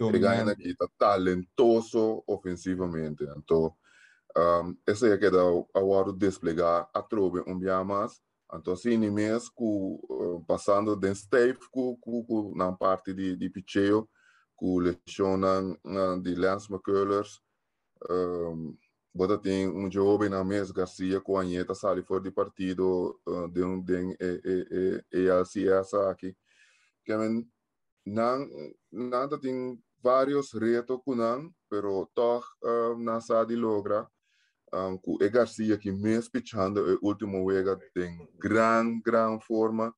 ele 0.00 0.18
ganha 0.18 0.44
aqui, 0.50 0.74
tá 0.76 0.88
talentoso 0.98 2.22
ofensivamente, 2.26 3.24
então 3.36 3.74
um, 4.36 4.76
essa 4.86 5.08
é 5.08 5.18
que 5.18 5.30
dá 5.30 5.40
a 5.40 5.80
hora 5.80 6.12
de 6.12 6.18
desplegar 6.18 6.88
a 6.94 7.02
tropa 7.02 7.42
um 7.48 7.58
dia 7.58 7.82
mais 7.82 8.20
então 8.54 8.74
assim 8.74 8.96
mês 8.96 9.48
com 9.48 10.00
uh, 10.08 10.44
passando 10.46 10.94
de 10.94 11.12
step 11.14 11.58
com, 11.70 11.96
com, 11.96 12.24
com 12.24 12.54
na 12.54 12.72
parte 12.72 13.12
de 13.12 13.36
de 13.36 13.50
picheo 13.50 14.08
com 14.54 14.78
lesiona 14.78 15.62
de 16.22 16.34
Lance 16.36 16.72
McCullers 16.72 17.40
um, 18.08 18.76
bota 19.14 19.38
tem 19.38 19.68
um 19.68 19.90
jovem 19.90 20.28
na 20.28 20.44
mesa 20.44 20.72
Garcia 20.72 21.20
com 21.20 21.36
a 21.36 21.42
Anheta 21.42 21.74
sai 21.74 22.02
fora 22.02 22.22
de 22.22 22.30
partido 22.30 23.18
uh, 23.26 23.48
de 23.48 23.62
um 23.62 23.80
de 23.80 24.16
e 24.20 25.04
e 25.12 25.18
e 25.18 25.28
LCS 25.28 25.94
aqui 25.94 26.36
que 27.04 27.12
não 28.06 28.48
nada 28.90 29.38
tem 29.38 29.78
vários 30.02 30.52
retos 30.52 31.00
com 31.04 31.14
não 31.14 31.52
pero 31.68 32.08
toch 32.14 32.46
uh, 32.62 32.98
nasa 32.98 33.44
de 33.44 33.56
logra 33.56 34.08
um, 34.72 34.96
com 34.98 35.14
o 35.14 35.30
Garcia 35.30 35.76
que 35.76 35.90
mesmo 35.90 36.32
pichando 36.32 36.98
o 37.02 37.06
último 37.06 37.44
wega 37.44 37.76
tem 37.92 38.28
gran 38.38 39.00
gran 39.00 39.40
forma 39.40 39.94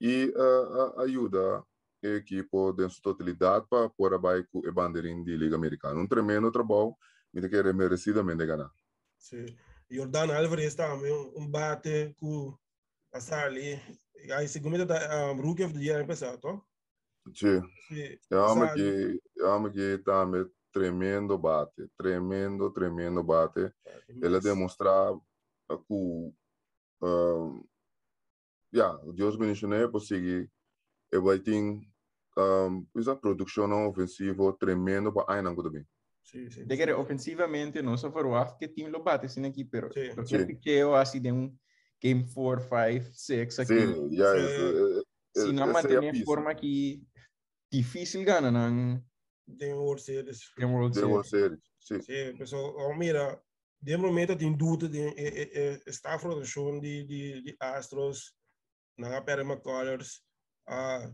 e 0.00 0.32
uh, 0.36 1.00
ajuda 1.00 1.62
a 2.04 2.08
equipe 2.16 2.48
sua 2.90 3.02
totalidade 3.02 3.66
para 3.68 3.88
pôr 3.90 4.14
abaixo 4.14 4.48
o 4.52 4.72
bandeirinho 4.72 5.24
de 5.24 5.36
Liga 5.36 5.56
Americana. 5.56 6.00
Um 6.00 6.06
tremendo 6.06 6.52
trabalho, 6.52 6.94
me 7.40 7.48
que 7.48 7.72
merecidamente 7.72 8.46
ganhar. 8.46 8.70
Sim. 9.18 9.46
Jordan 9.90 10.34
Alvarez 10.34 10.74
também 10.74 11.12
um 11.36 11.48
bate 11.48 12.14
com 12.18 12.56
a 13.12 13.20
Sali. 13.20 13.80
Aí 14.34 14.48
segunda 14.48 14.84
da 14.86 15.32
um, 15.32 15.40
Rookie 15.40 15.64
of 15.64 15.74
the 15.74 15.80
Year 15.80 16.06
passado, 16.06 16.64
Sim. 17.34 17.60
Sim. 17.88 18.18
Eu 18.30 18.44
amo 18.44 18.72
que 18.72 19.20
eu 19.36 19.52
amo 19.52 19.70
que 19.70 19.98
também 19.98 20.46
tremendo 20.72 21.38
bate, 21.38 21.88
tremendo, 21.96 22.70
tremendo 22.70 23.22
bate. 23.22 23.72
Ele 24.08 24.40
demonstrar 24.40 25.12
que 25.68 26.34
uh, 27.02 27.68
yeah, 28.72 28.98
Deus 29.12 29.36
mencionou 29.36 29.90
para 29.90 30.00
seguir 30.00 30.50
e 31.12 31.18
vai 31.18 31.38
ter 31.38 31.60
um, 31.60 32.86
essa 32.96 33.14
produção 33.14 33.88
ofensiva 33.88 34.52
tremendo 34.58 35.12
para 35.12 35.32
a 35.32 35.36
Ainango 35.36 35.62
também. 35.62 35.86
Sim, 36.26 36.50
sim. 36.50 36.66
De 36.66 36.76
que 36.76 36.92
ofensivamente 36.92 37.80
não 37.80 37.96
só 37.96 38.10
for 38.10 38.26
que 38.58 38.68
time 38.68 38.90
lo 38.90 39.02
bate 39.02 39.28
sin 39.28 39.46
aqui, 39.46 39.64
pero 39.64 39.88
lo 40.16 40.24
que 40.24 40.44
piqueo 40.44 40.94
assim 40.94 41.20
de 41.20 41.30
um 41.30 41.56
game 42.02 42.26
4, 42.34 42.68
5, 43.12 43.12
6 43.14 43.58
aqui. 43.60 43.68
Sim, 43.68 44.08
yeah, 44.10 45.04
sim. 45.32 45.42
Se 45.42 45.52
não 45.52 45.72
manter 45.72 46.24
forma 46.24 46.52
que 46.54 47.00
difícil 47.70 48.24
ganhar, 48.24 48.50
não 48.50 49.00
tem 49.58 49.72
World 49.72 50.02
Series. 50.02 50.52
Tem 50.56 50.66
World 50.66 50.94
Series. 50.94 51.10
World 51.12 51.28
Series, 51.28 51.60
sim. 51.80 52.02
Sim, 52.02 52.36
pessoal, 52.36 52.74
oh, 52.76 52.94
mira, 52.96 53.40
de 53.80 53.96
momento 53.96 54.36
tem 54.36 54.52
dúvida 54.52 54.88
de 54.88 55.00
é, 55.00 55.74
é, 55.74 55.80
está 55.86 56.14
a 56.14 56.18
produção 56.18 56.80
de, 56.80 57.04
de, 57.04 57.42
de 57.42 57.56
Astros, 57.60 58.34
na 58.98 59.22
Perry 59.22 59.42
McCullers, 59.42 60.22
a 60.66 61.08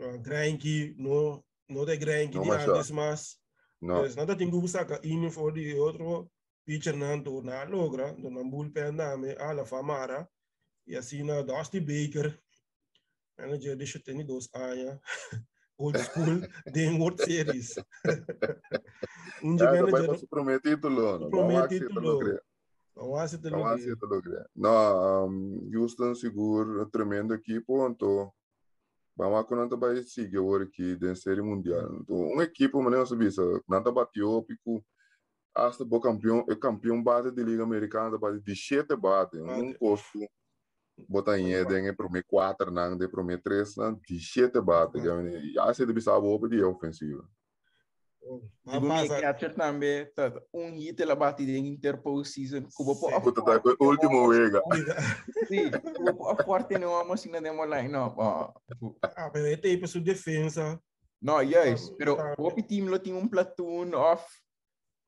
uh, 0.00 0.18
Granky, 0.18 0.94
no, 0.98 1.42
no 1.68 1.86
de 1.86 1.96
Granky 1.96 2.38
de 2.38 2.50
antes, 2.50 2.90
mas 2.90 3.38
não. 3.80 4.00
Pues, 4.00 4.16
nada 4.16 4.36
que 4.36 4.68
sacar 4.68 5.04
in 5.04 5.30
for 5.30 5.52
de 5.52 5.74
outro 5.74 6.30
pitcher 6.64 6.96
não 6.96 7.22
to 7.22 7.42
na 7.42 7.64
logra, 7.64 8.12
do 8.12 8.30
na 8.30 8.42
bullpen 8.42 8.96
dame 8.96 9.34
a 9.38 9.52
la 9.52 9.64
famara, 9.64 10.28
e 10.86 10.96
assim 10.96 11.22
na 11.22 11.42
Dusty 11.42 11.80
Baker, 11.80 12.38
manager 13.38 13.76
deixa 13.76 13.98
ter 13.98 14.22
dois 14.24 14.48
anos. 14.54 15.00
old 15.78 15.98
school 15.98 16.40
de 16.74 16.88
World 16.98 17.22
Series. 17.22 17.74
um 19.42 19.56
de 19.56 19.64
manager. 19.64 20.06
Vai 20.06 20.18
prometer 20.28 20.74
título, 20.74 21.30
prometer 21.30 21.80
título. 21.80 22.20
Não 22.96 23.16
há. 23.16 23.28
Não 23.50 23.66
há 23.66 23.78
título. 23.78 24.22
Não, 24.54 25.28
Houston 25.72 26.14
seguro, 26.14 26.84
tremendo 26.86 27.32
equipe, 27.32 27.72
então 27.88 28.32
vamos 29.18 29.46
quando 29.46 29.76
vai 29.76 30.00
seguir 30.04 30.38
agora 30.38 30.64
aqui 30.64 30.94
da 30.94 31.14
série 31.14 31.42
mundial. 31.42 31.98
Então, 32.00 32.16
uma 32.16 32.44
equipe, 32.44 32.76
mas 32.76 32.92
não 32.92 33.04
sabia, 33.04 33.30
nada 33.68 33.90
bateu, 33.90 34.42
pico 34.44 34.82
hasta 35.54 35.82
o 35.82 36.00
campeão, 36.00 36.40
o 36.48 36.56
campeão 36.56 37.02
bate 37.02 37.32
de 37.32 37.42
liga 37.42 37.64
americana, 37.64 38.16
bate 38.16 38.40
de 38.40 38.54
sete 38.54 38.94
bate, 38.94 39.36
um 39.38 39.74
custo 39.74 40.20
botar 41.08 41.38
em 41.38 41.52
Eden 41.52 41.94
para 41.94 42.08
mim 42.08 42.22
quatro 42.26 42.70
não 42.70 42.96
de 42.96 43.08
para 43.08 43.24
mim 43.24 43.38
três 43.38 43.76
não 43.76 43.94
de 43.94 44.20
sete 44.20 44.60
bate. 44.60 45.00
que 45.00 45.52
já 45.52 45.74
se 45.74 45.84
deve 45.84 46.00
saber 46.00 46.26
o 46.26 46.48
de 46.48 46.62
ofensiva 46.62 47.28
Me 48.66 49.08
catcher 49.08 49.54
também, 49.54 50.04
tá, 50.14 50.30
um 50.52 50.70
hit 50.72 51.00
ela 51.00 51.32
de 51.32 51.58
interposition, 51.58 52.62
como 52.74 52.94
po 52.98 53.08
a 53.08 53.20
tá, 53.20 53.62
o 53.80 53.84
último 53.86 54.28
vega. 54.28 54.62
Sim, 55.48 55.70
como 55.96 56.28
a 56.28 56.36
forte 56.36 56.78
não 56.78 57.00
é 57.00 57.12
assim 57.12 57.30
na 57.30 57.40
demo 57.40 57.64
line, 57.64 57.88
não. 57.88 58.14
Ah, 58.20 59.30
pero 59.30 59.46
este 59.46 59.68
aí 59.68 59.78
para 59.78 59.88
sua 59.88 60.00
defesa. 60.02 60.78
No, 61.20 61.40
yes, 61.40 61.90
pero 61.96 62.18
o 62.38 62.50
team 62.62 62.86
lo 62.88 62.98
tem 62.98 63.14
um 63.14 63.26
platoon 63.26 63.94
off. 63.94 64.24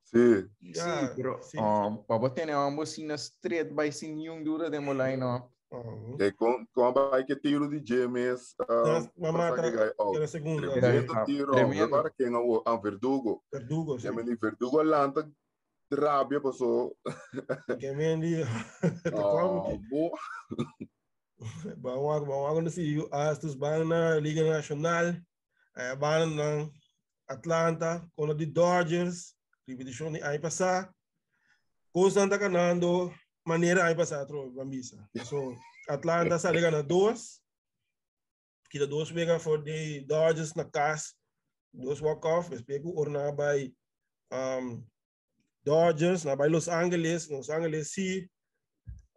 Sim. 0.05 0.49
Sim, 0.73 1.15
pero 1.15 1.39
um, 1.57 1.99
para 1.99 2.31
ter 2.31 2.49
uma 2.49 2.71
mocina 2.71 3.15
straight 3.15 3.73
by 3.73 3.93
sin 3.93 4.17
nenhum 4.17 4.43
dura 4.43 4.71
demo 4.71 4.93
line, 4.93 5.19
não. 5.19 5.49
Uhum. 5.73 6.17
E 6.19 6.33
com, 6.33 6.67
com 6.75 6.85
a 6.85 6.93
bike 6.93 7.37
tiro 7.37 7.69
de 7.69 7.81
James. 7.87 8.55
Uh, 8.61 9.09
oh, 9.99 10.17
era 10.17 10.27
segunda. 10.27 10.73
Tremendo 10.73 11.25
tiro. 11.25 11.53
Tremendo. 11.53 11.85
Agora 11.85 12.11
quem 12.11 12.27
é 12.27 12.39
o 12.39 12.81
Verdugo. 12.81 13.43
Verdugo, 13.53 13.99
sim. 13.99 14.09
Jamen, 14.09 14.37
Verdugo 14.37 14.83
lanta 14.83 15.31
rabia 15.93 16.41
passou. 16.41 16.97
Que 17.81 17.93
mendi. 17.93 18.43
Oh, 19.15 19.79
boa. 19.89 20.19
Vamos 21.79 22.27
vamos 22.27 22.67
a 22.67 22.71
see 22.71 23.09
Astros 23.11 23.55
van 23.55 23.87
na 23.87 24.21
Liga 24.21 24.45
Nacional. 24.45 25.17
Eh, 25.75 25.97
van 25.97 26.27
na 26.27 26.69
Atlanta 27.27 28.07
com 28.15 28.25
o 28.25 28.35
de 28.35 28.45
Dodgers. 28.45 29.35
Repetição 29.67 30.13
de 30.13 30.21
ano 30.21 30.39
passado. 30.41 30.93
Coisa 31.93 32.21
anda 32.21 32.37
ganhando 32.37 33.11
maneira 33.45 33.85
aí 33.85 33.95
passar 33.95 34.25
tro 34.27 34.51
bambisa. 34.51 35.09
So 35.25 35.57
Atlanta 35.89 36.39
sa 36.39 36.51
liga 36.51 36.71
na 36.71 36.83
duas. 36.83 37.41
Kita 38.71 38.87
duas 38.87 39.11
pega 39.11 39.39
for 39.41 39.63
the 39.63 40.01
Dodgers 40.07 40.55
na 40.55 40.65
cas. 40.65 41.15
Duas 41.73 42.01
walk 42.01 42.27
off, 42.27 42.51
mas 42.51 42.63
pego 42.63 42.93
or 42.97 43.09
na 43.09 43.33
by 43.33 43.73
um 44.33 44.85
Dodgers 45.65 46.25
na 46.25 46.37
by 46.37 46.49
Los 46.49 46.69
Angeles, 46.69 47.29
Los 47.29 47.51
Angeles 47.51 47.93
si 47.93 48.29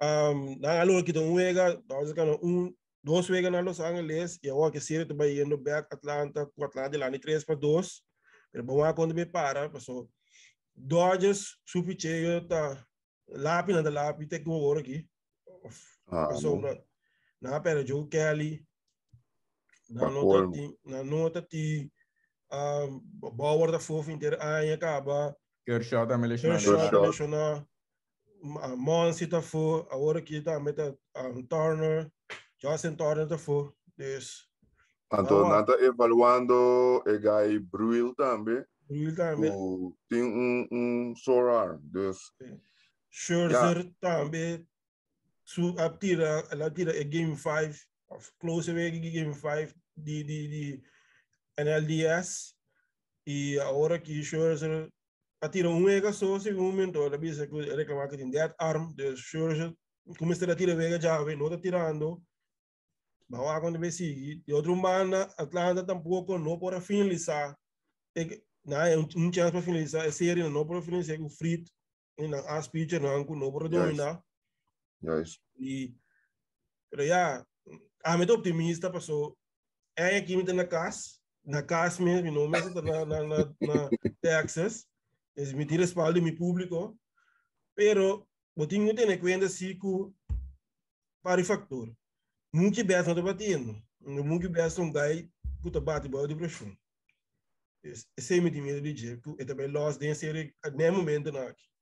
um 0.02 0.58
na 0.60 0.84
um 0.84 1.34
wega, 1.34 1.82
Dodgers 1.86 2.14
um 2.42 2.74
wega 3.30 3.52
na 3.52 3.62
Los 3.62 3.80
Angeles 3.80 4.40
e 4.42 4.50
agora 4.50 4.72
que 4.72 4.80
seria 4.80 5.06
to 5.06 5.14
by 5.14 5.40
indo 5.40 5.58
back 5.58 5.88
Atlanta, 5.94 6.46
com 6.56 6.64
Atlanta 6.64 6.98
lá 6.98 7.10
ni 7.10 7.20
3 7.20 7.44
para 7.44 7.56
2. 7.56 8.02
Pero 8.52 8.64
bom 8.64 8.94
quando 8.94 9.16
me 9.16 9.26
para, 9.26 9.70
so 9.80 10.10
Dodgers 10.76 11.58
cheio 11.98 12.48
tá 12.48 12.84
lápis 13.30 13.76
na 13.76 13.90
lápis 13.90 14.28
tem 14.28 14.44
que 14.44 14.80
aqui 14.80 15.10
ah, 16.08 16.34
so 16.34 16.60
na 16.60 16.78
na 17.42 17.60
pera 17.60 17.86
Joe 17.86 18.08
Kelly 18.08 18.66
na 19.90 20.10
nota 20.10 20.52
ti 20.52 20.78
na 20.86 21.04
nota 21.04 21.42
ti. 21.42 21.92
Um 22.52 23.02
Bauer 23.34 23.72
da 23.72 23.80
fofo 23.80 24.12
inteiro 24.12 24.38
aí 24.40 24.72
acaba 24.72 25.36
Kershaw 25.66 26.06
também 26.06 26.30
lesionou 26.30 26.60
Kershaw 26.60 27.02
lesionou 27.02 27.68
Monsi 28.44 29.26
tá 29.26 29.42
for, 29.42 29.88
agora 29.90 30.22
que 30.22 30.42
tá 30.42 30.60
met 30.60 30.78
um, 31.16 31.44
Turner, 31.44 32.12
Justin 32.62 32.96
Turner 32.96 33.28
tá 33.28 33.38
for, 33.38 33.74
dus. 33.98 34.50
Então, 35.14 35.48
nada 35.48 35.74
evaluando 35.82 36.54
o 36.54 37.04
Guy 37.04 37.60
Bruil 37.60 38.14
também. 38.16 38.64
Bruil 38.88 39.16
também. 39.16 39.52
Tem 40.10 40.24
um, 40.24 40.68
um 40.72 41.16
sore 41.16 41.56
arm, 41.56 41.80
dus. 41.84 42.34
Scherzer 43.14 43.78
yeah. 43.78 43.91
também, 43.99 44.68
su 45.45 45.76
tira, 45.99 46.43
ela 46.49 46.72
tira 46.72 46.99
a 46.99 47.03
game 47.03 47.38
5, 47.38 48.28
close 48.39 48.72
away 48.72 48.89
game 48.89 49.32
5 49.32 49.72
de, 49.95 50.24
de, 50.24 50.47
de 50.47 50.84
NLDS. 51.59 52.55
E 53.28 53.59
agora 53.59 53.99
que 53.99 54.24
Scherzer 54.24 54.89
atira 55.39 55.70
um 55.70 55.88
ega 55.88 56.11
só, 56.11 56.39
segundo 56.39 56.72
momento, 56.72 57.03
ela 57.03 57.16
bisa 57.16 57.45
que 57.45 57.76
reclamar 57.76 58.09
que 58.09 58.18
tem 58.18 58.32
dead 58.32 58.51
arm, 58.57 58.91
de 58.95 59.16
Scherzer, 59.16 59.72
começa 60.18 60.51
a 60.51 60.55
tirar 60.55 60.76
vega 60.76 60.99
já, 60.99 61.20
não 61.20 61.45
está 61.45 61.59
tirando. 61.59 62.20
Bawa 63.30 63.61
quando 63.61 63.80
vai 63.80 63.91
seguir. 63.91 64.43
E 64.47 64.53
outro 64.53 64.76
banda, 64.76 65.32
Atlanta 65.38 65.86
tampouco 65.86 66.39
não 66.39 66.57
pode 66.57 66.82
finalizar. 66.82 67.55
Não 68.66 68.82
é 68.82 68.97
um 68.97 69.32
chance 69.32 69.51
para 69.51 69.61
finalizar. 69.61 70.07
A 70.07 70.11
série 70.11 70.41
não 70.49 70.66
pode 70.66 70.84
finalizar 70.84 71.18
com 71.20 71.26
o 71.26 71.30
Frit. 72.16 72.32
E 72.32 72.36
as 72.47 72.68
pitcher 72.68 73.01
não 73.01 73.24
não 73.24 73.51
pode 73.51 73.70
dominar. 73.70 74.24
Yes. 75.03 75.39
E, 75.57 75.93
pero 76.89 77.05
já, 77.05 77.45
a 78.03 78.18
meta 78.18 78.34
optimista 78.34 78.91
passou. 78.91 79.38
É 79.95 80.18
aqui 80.18 80.41
na 80.41 80.66
casa, 80.66 81.20
na 81.45 81.61
casa 81.61 82.01
mesmo, 82.01 82.32
não 82.32 82.47
mesmo 82.47 82.82
na, 82.82 83.05
na, 83.05 83.24
na, 83.24 83.38
na 83.38 83.89
Texas. 84.22 84.88
Es 85.36 85.53
me 85.53 85.66
tira 85.66 85.84
espalda 85.84 86.22
mi 86.22 86.32
público. 86.32 86.97
Pero, 87.76 88.28
eu 88.55 88.68
tenho 88.68 88.95
que 89.18 89.49
se 89.49 89.76
que 89.76 90.14
para 91.24 91.41
o 91.41 91.45
factor. 91.45 91.95
Muito 92.53 92.84
bem, 92.84 93.03
não 93.03 93.24
batendo. 93.24 93.82
Muito 93.99 94.49
bem, 94.49 94.64
um 94.80 94.91
gai 94.91 95.30
que 95.61 95.68
está 95.68 95.80
batendo 95.82 96.28
de 96.28 96.36
pressão. 96.36 96.76
Esse 97.84 98.39
o 98.39 98.43
meu 98.43 98.51
medo 98.51 98.82
de 98.82 98.93
também 99.45 99.68
loss 99.68 99.97
de 99.97 100.14
série 100.16 100.55
no 100.64 100.93
momento 100.93 101.32
não 101.32 101.47
aqui. 101.47 101.73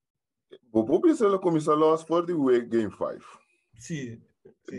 Que 0.51 1.37
começar 1.39 1.75
loss 1.75 2.03
for 2.03 2.25
the 2.25 2.33
week 2.33 2.67
game 2.67 2.91
5. 2.91 3.23
Sim. 3.77 4.21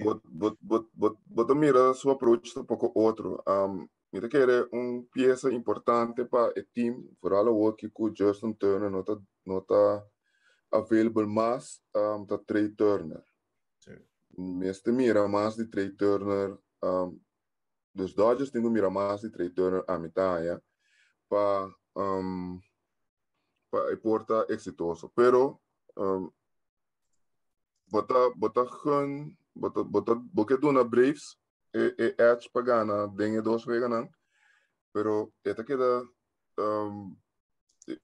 But, 0.04 0.22
but, 0.24 0.56
but, 0.62 0.86
but, 0.94 1.16
but 1.26 1.54
mira, 1.54 1.94
sua 1.94 2.12
approach 2.12 2.58
um 2.58 2.64
pouco 2.64 2.92
outro. 2.94 3.42
Um, 3.46 3.88
mira 4.12 4.28
que 4.28 4.36
era 4.36 4.68
uma 4.72 5.02
peça 5.12 5.52
importante 5.52 6.24
para 6.24 6.50
o 6.50 6.64
time, 6.74 7.10
vooral 7.20 7.48
o 7.48 7.72
que 7.72 7.90
o 7.94 8.14
Justin 8.14 8.52
Turner 8.54 8.90
não 8.90 9.00
está 9.00 9.18
não 9.44 9.60
tá 9.60 10.04
available 10.70 11.26
mais, 11.26 11.80
um, 11.94 12.24
tá 12.24 12.38
Trey 12.38 12.68
Turner. 12.70 13.22
Este 14.62 14.92
mira 14.92 15.28
mais 15.28 15.56
de 15.56 15.66
Trey 15.66 15.90
Turner, 15.90 16.56
um, 16.82 17.18
dos 17.94 18.14
Dodgers 18.14 18.50
têm 18.50 18.62
mira 18.62 18.90
mais 18.90 19.20
de 19.20 19.30
Trey 19.30 19.50
Turner 19.50 19.84
a 19.86 19.98
mitad, 19.98 20.60
para 21.28 21.74
um, 21.96 22.58
para 23.70 23.96
porta 23.98 24.46
exitoso. 24.48 25.10
Pero 25.14 25.61
um, 25.96 26.30
bota 27.88 28.30
bota 28.36 28.62
hun 28.62 29.36
bota 29.54 29.84
bota 29.84 30.14
boke 30.14 30.56
dona 30.56 30.84
Braves 30.84 31.36
e 31.74 31.94
e 31.98 32.14
edge 32.18 32.48
pagana 32.50 33.08
dengue 33.08 33.42
dos 33.42 33.64
veganan. 33.64 34.08
Pero 34.92 35.32
esta 35.44 35.64
queda 35.64 36.06
um, 36.58 37.16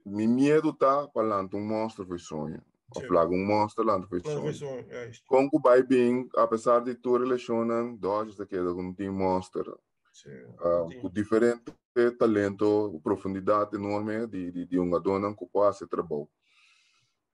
mi 0.04 0.26
miedo 0.26 0.72
tá 0.72 1.08
falando 1.12 1.56
um 1.56 1.66
monstro 1.66 2.06
foi 2.06 2.18
sonho. 2.18 2.62
A 2.96 3.00
plaga 3.00 3.30
um 3.30 3.44
monstro 3.44 3.84
lá 3.84 4.00
foi 4.06 4.20
sonho. 4.20 4.86
Com 5.26 5.48
o 5.52 5.60
vai 5.60 5.82
bem, 5.82 6.26
apesar 6.36 6.80
de 6.80 6.94
tu 6.94 7.18
relacionam 7.18 7.94
Dodgers 7.94 8.36
da 8.38 8.46
queda 8.46 8.72
com 8.72 8.94
um 8.98 9.12
monstro. 9.12 9.78
Uh, 10.26 11.00
com 11.00 11.10
diferente 11.10 11.72
talento, 12.18 13.00
profundidade 13.02 13.76
enorme 13.76 14.26
de, 14.26 14.50
de, 14.50 14.66
de 14.66 14.78
uma 14.78 15.00
dona 15.00 15.34
que 15.34 15.46
pode 15.46 15.78
ser 15.78 15.88
trabalho. 15.88 16.28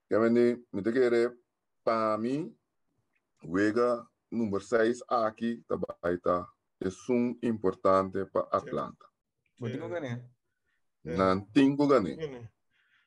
Me 0.09 0.83
querer, 0.83 1.35
para 1.83 2.17
mim, 2.17 2.55
Vega 3.43 4.05
número 4.31 4.61
6 4.61 4.99
aqui, 5.07 5.63
também 5.67 5.87
é 6.81 7.11
um 7.11 7.37
importante 7.41 8.25
para 8.25 8.47
Atlanta. 8.51 9.05
Não 9.59 9.69
tenho 9.69 9.89
ganhar. 9.89 10.21
Não 11.03 11.41
tenho 11.41 11.87
ganhar. 11.87 12.51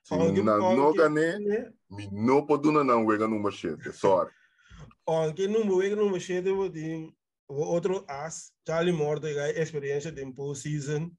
Se 0.02 0.16
não 0.16 0.32
ganhar, 0.32 0.58
não 2.12 2.46
pode 2.46 2.70
não 2.70 3.06
Vega 3.06 3.28
número 3.28 3.54
7, 3.54 3.92
sorry. 3.92 4.32
Aunque 5.06 5.48
número 5.48 5.78
Vega 5.78 5.96
número 5.96 6.20
7, 6.20 6.48
eu 6.48 6.56
vou 6.56 6.70
ter 6.70 7.12
outro 7.48 8.04
as, 8.08 8.52
Charlie 8.66 8.92
Morto, 8.92 9.26
a 9.26 9.50
experiência 9.50 10.12
de 10.12 10.32
postseason, 10.32 11.10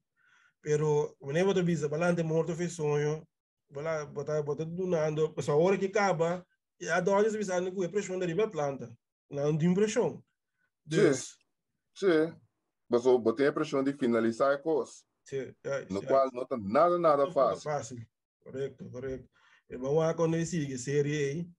pero 0.62 1.16
whenever 1.20 1.54
tu 1.54 1.62
bisa 1.62 1.88
balante 1.88 2.22
morto 2.22 2.54
fez 2.54 2.72
sonho, 2.72 3.26
bala 3.70 4.04
bota 4.06 4.42
bota 4.42 4.64
donando, 4.64 5.32
mas 5.36 5.48
a 5.48 5.54
hora 5.54 5.78
que 5.78 5.86
acaba, 5.86 6.46
a 6.92 7.00
dona 7.00 7.28
bisa 7.30 7.60
no 7.60 7.74
que 7.74 7.88
pressão 7.88 8.18
da 8.18 8.26
riba 8.26 8.48
planta, 8.48 8.96
não 9.30 9.56
tem 9.56 9.72
pressão. 9.72 10.22
Sim, 10.90 11.12
sim. 11.94 12.40
Mas 12.88 13.06
o 13.06 13.18
botei 13.18 13.46
a 13.46 13.52
pressão 13.52 13.84
de 13.84 13.92
finalizar 13.92 14.52
a 14.52 14.58
coisa. 14.58 14.92
Sim, 15.24 15.54
é, 15.64 15.86
no 15.88 16.02
qual 16.04 16.28
não 16.32 16.42
está 16.42 16.56
nada, 16.56 16.98
nada 16.98 17.26
não 17.26 17.32
fácil. 17.32 17.62
Fácil, 17.62 18.06
correto, 18.40 18.90
correto. 18.90 19.28
E 19.68 19.76
vamos 19.76 20.02
a 20.02 20.14
conhecer 20.14 20.74
a 20.74 20.78
série 20.78 21.24
aí. 21.24 21.50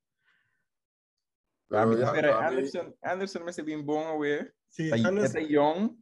Yeah, 1.71 2.49
Anderson, 2.49 2.93
Anderson 3.01 3.45
me 3.45 3.53
se 3.53 3.63
bem 3.63 3.81
bom, 3.81 4.17
ué. 4.17 4.51
Sim, 4.67 4.91
Anderson. 4.91 5.37
É 5.37 5.41
young, 5.43 5.97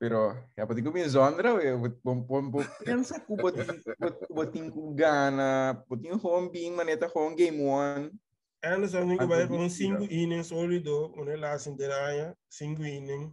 pero 0.00 0.32
ya 0.56 0.64
pati 0.64 0.80
ko 0.80 0.88
minzondra 0.88 1.52
we 1.52 1.76
bom 2.00 2.24
bom 2.24 2.48
bom 2.48 2.64
pensa 2.80 3.20
ko 3.20 3.36
botin 3.36 3.68
botin 4.32 4.72
ko 4.72 4.96
gana 4.96 5.76
botin 5.84 6.16
home 6.16 6.48
being 6.48 6.72
maneta 6.72 7.04
home 7.04 7.36
game 7.36 7.60
one 7.60 8.08
Anderson 8.64 9.04
ninguém 9.04 9.28
vai 9.28 9.44
com 9.44 9.68
cinco 9.68 10.04
innings 10.08 10.48
sólido 10.48 11.12
uma 11.12 11.36
lá 11.36 11.58
sinteraya 11.60 12.32
cinco 12.48 12.80
innings 12.80 13.28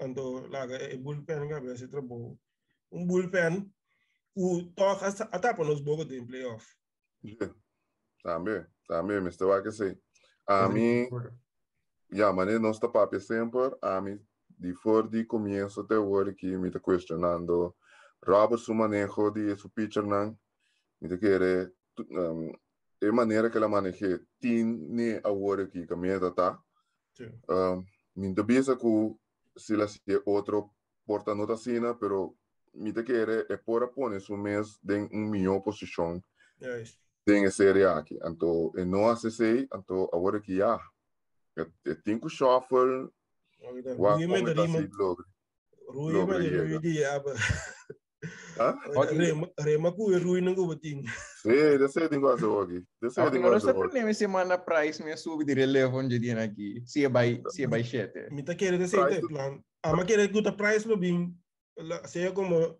quando 0.00 0.48
laga 0.48 0.80
e 0.88 0.96
bullpen 0.96 1.48
ga 1.48 1.60
be 1.60 1.76
se 1.76 1.88
trabo 1.88 2.38
um 2.90 3.06
bullpen 3.06 3.68
o 4.34 4.62
toca 4.72 5.08
até 5.32 5.52
para 5.52 5.64
nos 5.64 5.80
bogo 5.80 6.04
de 6.04 6.20
playoff. 6.22 6.64
Também 8.22 8.64
também 8.88 9.16
Mr. 9.18 9.44
Wakase 9.44 9.98
a 10.46 10.68
mim 10.68 11.08
ja 12.12 12.32
maneira 12.32 12.60
não 12.60 12.70
está 12.70 12.88
para 12.88 13.20
sempre 13.20 13.76
a 13.80 14.00
mim 14.00 14.20
de 14.56 14.74
for 14.74 15.08
de 15.08 15.24
comienzo 15.26 15.82
de 15.82 15.96
hora 15.96 16.34
que 16.34 16.56
me 16.56 16.68
está 16.68 16.80
questionando. 16.80 17.76
Robert 18.22 18.60
su 18.60 18.74
manejo 18.74 19.30
de 19.30 19.56
su 19.56 19.70
pitcher 19.70 20.04
nan 20.04 20.38
me 21.00 21.08
te 21.08 21.18
quiere 21.18 21.72
um, 22.10 22.52
de 23.00 23.12
maneira 23.12 23.50
que 23.50 23.58
ela 23.58 23.68
maneje 23.68 24.20
tiene 24.40 25.20
agora 25.22 25.68
que 25.68 25.86
caminha 25.86 26.18
tá 26.34 26.60
um, 27.48 27.84
me 28.14 28.34
te 28.34 28.44
pensa 28.44 28.76
que 28.76 29.14
se 29.56 29.76
la 29.76 29.86
se 29.86 30.00
outro 30.24 30.74
porta 31.06 31.34
nota 31.34 31.56
sina 31.56 31.94
pero 31.98 32.34
me 32.74 32.92
te 32.92 33.04
quiere 33.04 33.46
é 33.48 33.56
por 33.56 33.92
poner 33.92 34.20
su 34.20 34.36
mês 34.36 34.80
em 34.88 35.08
um 35.12 35.28
melhor 35.30 35.60
posição 35.60 36.22
yes. 36.60 36.98
em 37.26 37.50
série 37.50 37.84
aqui 37.84 38.18
então 38.24 38.72
não 38.86 39.08
hace 39.08 39.30
sei 39.30 39.68
então 39.72 40.08
agora 40.12 40.40
que 40.40 40.56
já 40.56 40.80
eu 41.54 42.02
tenho 42.02 42.20
que 42.20 42.28
shuffle 42.28 43.08
Rui 43.60 44.26
me 44.26 44.52
rima. 44.52 44.88
Rui 45.88 46.12
me 46.26 46.48
Rui 46.48 46.78
di 46.80 47.04
apa. 47.04 47.32
Rema 49.60 49.92
ku 49.92 50.10
Rui 50.16 50.40
nang 50.40 50.56
bating. 50.56 51.04
Sim, 51.42 51.78
desse 51.78 52.00
eu 52.00 52.08
tenho 52.08 52.32
essa 52.32 52.46
aqui. 52.46 52.82
Desse 53.00 53.20
eu 53.20 53.30
tenho 53.30 53.54
essa 53.54 53.70
aqui. 53.70 53.80
Não 53.80 53.90
sei 53.90 54.14
semana 54.14 54.58
price 54.58 55.04
me 55.04 55.16
sube 55.16 55.44
de 55.44 55.54
relevo 55.54 55.98
onde 55.98 56.18
dia 56.18 56.42
aqui. 56.42 56.82
Se 56.86 57.04
é 57.04 57.08
by 57.08 57.42
se 57.48 57.64
é 57.64 57.66
by 57.66 57.84
sete. 57.84 58.32
Me 58.32 58.42
tá 58.42 58.54
querendo 58.54 58.80
desse 58.80 58.96
plan. 59.28 59.60
Ah, 59.82 59.94
mas 59.94 60.06
quer 60.06 60.28
que 60.28 60.38
o 60.38 60.56
price 60.56 60.88
lo 60.88 60.96
bing. 60.96 61.36
Seja 62.06 62.32
como 62.32 62.78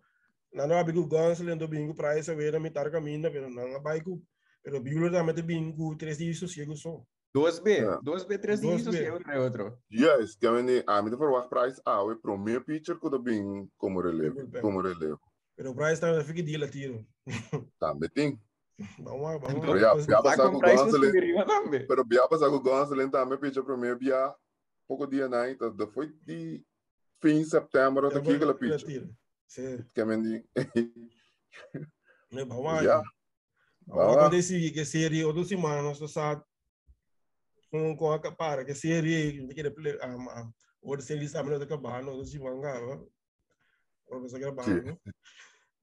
na 0.53 0.65
não 0.65 0.77
abigo 0.77 1.07
gans 1.07 1.39
lendo 1.39 1.67
bingo 1.67 1.93
price 1.93 2.31
a 2.31 2.35
ver 2.35 2.59
me 2.59 2.71
tar 2.71 2.89
caminho, 2.91 3.31
pero 3.31 3.49
não 3.49 3.75
abai 3.75 4.01
ku. 4.01 4.21
Pero 4.63 4.81
bingo 4.81 5.11
também 5.11 5.35
te 5.35 5.41
bingo 5.41 5.95
três 5.95 6.17
dias 6.17 6.39
sossego 6.39 6.75
só. 6.75 7.03
2B, 7.35 7.67
yeah. 7.67 8.01
2B, 8.01 8.39
3 8.39 8.61
dígitos 8.61 8.95
y 8.95 9.07
otro 9.07 9.45
otro. 9.45 9.79
Yes, 9.89 10.35
que 10.35 10.47
a 10.47 10.51
mí 10.51 11.09
te 11.09 11.15
verwacht 11.15 11.49
price 11.49 11.81
a 11.85 12.03
we 12.03 12.15
pro 12.15 12.37
meu 12.37 12.63
pitcher 12.63 12.97
kuda 12.97 13.17
bem 13.19 13.69
como 13.77 14.01
relevo, 14.01 14.39
como 14.61 14.81
relevo. 14.81 15.19
Pero 15.55 15.75
price 15.75 15.99
também 15.99 16.23
fica 16.23 16.41
dia 16.43 16.59
lá 16.59 16.67
tiro. 16.67 17.05
Também 17.79 18.09
tem. 18.09 18.39
Vamos 18.99 19.21
lá, 19.21 19.37
vamos 19.37 19.59
Pero 19.59 19.77
ya, 19.77 19.93
ya 20.07 20.21
pasar 20.21 20.51
com 20.51 20.59
Gonzalez. 20.59 21.13
Pero 21.87 22.05
ya 22.11 22.27
pasar 22.27 22.49
com 22.49 22.59
Gonzalez 22.59 23.11
também 23.11 23.37
pitcher 23.39 23.63
pro 23.63 23.77
meu 23.77 23.97
bia 23.97 24.33
pouco 24.87 25.05
dia 25.05 25.27
na 25.27 25.49
então 25.49 25.75
foi 25.91 26.13
de 26.23 26.63
fim 27.21 27.39
de 27.39 27.45
setembro 27.45 28.07
até 28.07 28.21
que 28.21 28.31
ela 28.31 28.53
pitcher. 28.53 29.09
Sim. 29.47 29.85
Que 29.93 30.05
mim 30.05 30.43
Vamos 32.31 32.65
lá. 32.65 33.03
Vamos 33.85 34.17
acontecer 34.17 34.71
que 34.71 34.85
seria 34.85 35.27
outra 35.27 35.43
semana 35.43 35.81
nós 35.81 35.97
sabe 36.11 36.41
com 36.41 36.41
com 36.41 36.41
a 36.41 36.41
para 36.41 36.41
que 36.41 36.41
série 36.41 36.41
que 36.41 36.41
quer 36.41 36.41
play 36.41 36.43
um 36.43 36.56
tá 41.59 41.65
acabando 41.65 42.17
não 42.17 42.23
se 42.25 42.39
manga 42.39 42.79
ou 44.07 44.21
você 44.21 44.39
quer 44.39 44.51
banho 44.51 44.99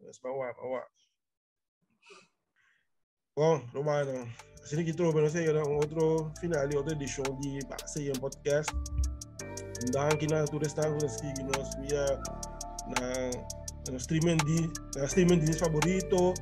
mas 0.00 0.18
para 0.18 0.34
lá 0.34 0.54
para 0.54 0.66
lá 0.66 0.86
bom 3.36 3.56
Romano 3.72 4.28
assim 4.62 4.84
que 4.84 4.94
trouxe 4.94 5.20
não 5.20 5.28
sei 5.28 5.50
um 5.50 5.76
outro 5.76 6.32
final 6.40 6.66
outra 6.76 6.94
edição 6.94 7.24
de 7.40 7.66
Passeio 7.66 8.12
em 8.12 8.18
Podcast. 8.18 8.72
Danke 9.92 10.26
na 10.26 10.44
tu 10.44 10.58
restaurante 10.58 11.32
que 11.34 11.42
nós 11.42 11.74
via 11.76 12.06
na 12.96 13.90
no 13.90 13.96
streaming 13.98 14.38
de 14.38 14.72
na 14.98 15.04
streaming 15.04 15.40
de 15.40 15.52
favorito. 15.58 16.32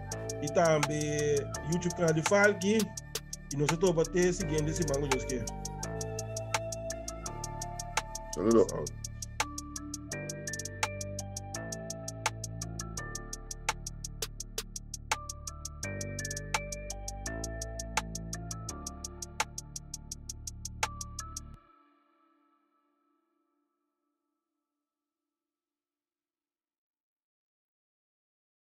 E 0.43 0.47
também 0.55 1.37
YouTube 1.73 1.95
canal 1.97 2.13
de 2.13 2.23
Falki 3.53 3.55
e 3.55 3.57
nós 3.57 3.71
estamos 3.71 3.95
bater 3.95 4.33
seguindo 4.33 4.69
esse 4.69 4.83
mango 4.89 5.09
de 5.09 5.45
Saludos. 8.35 9.02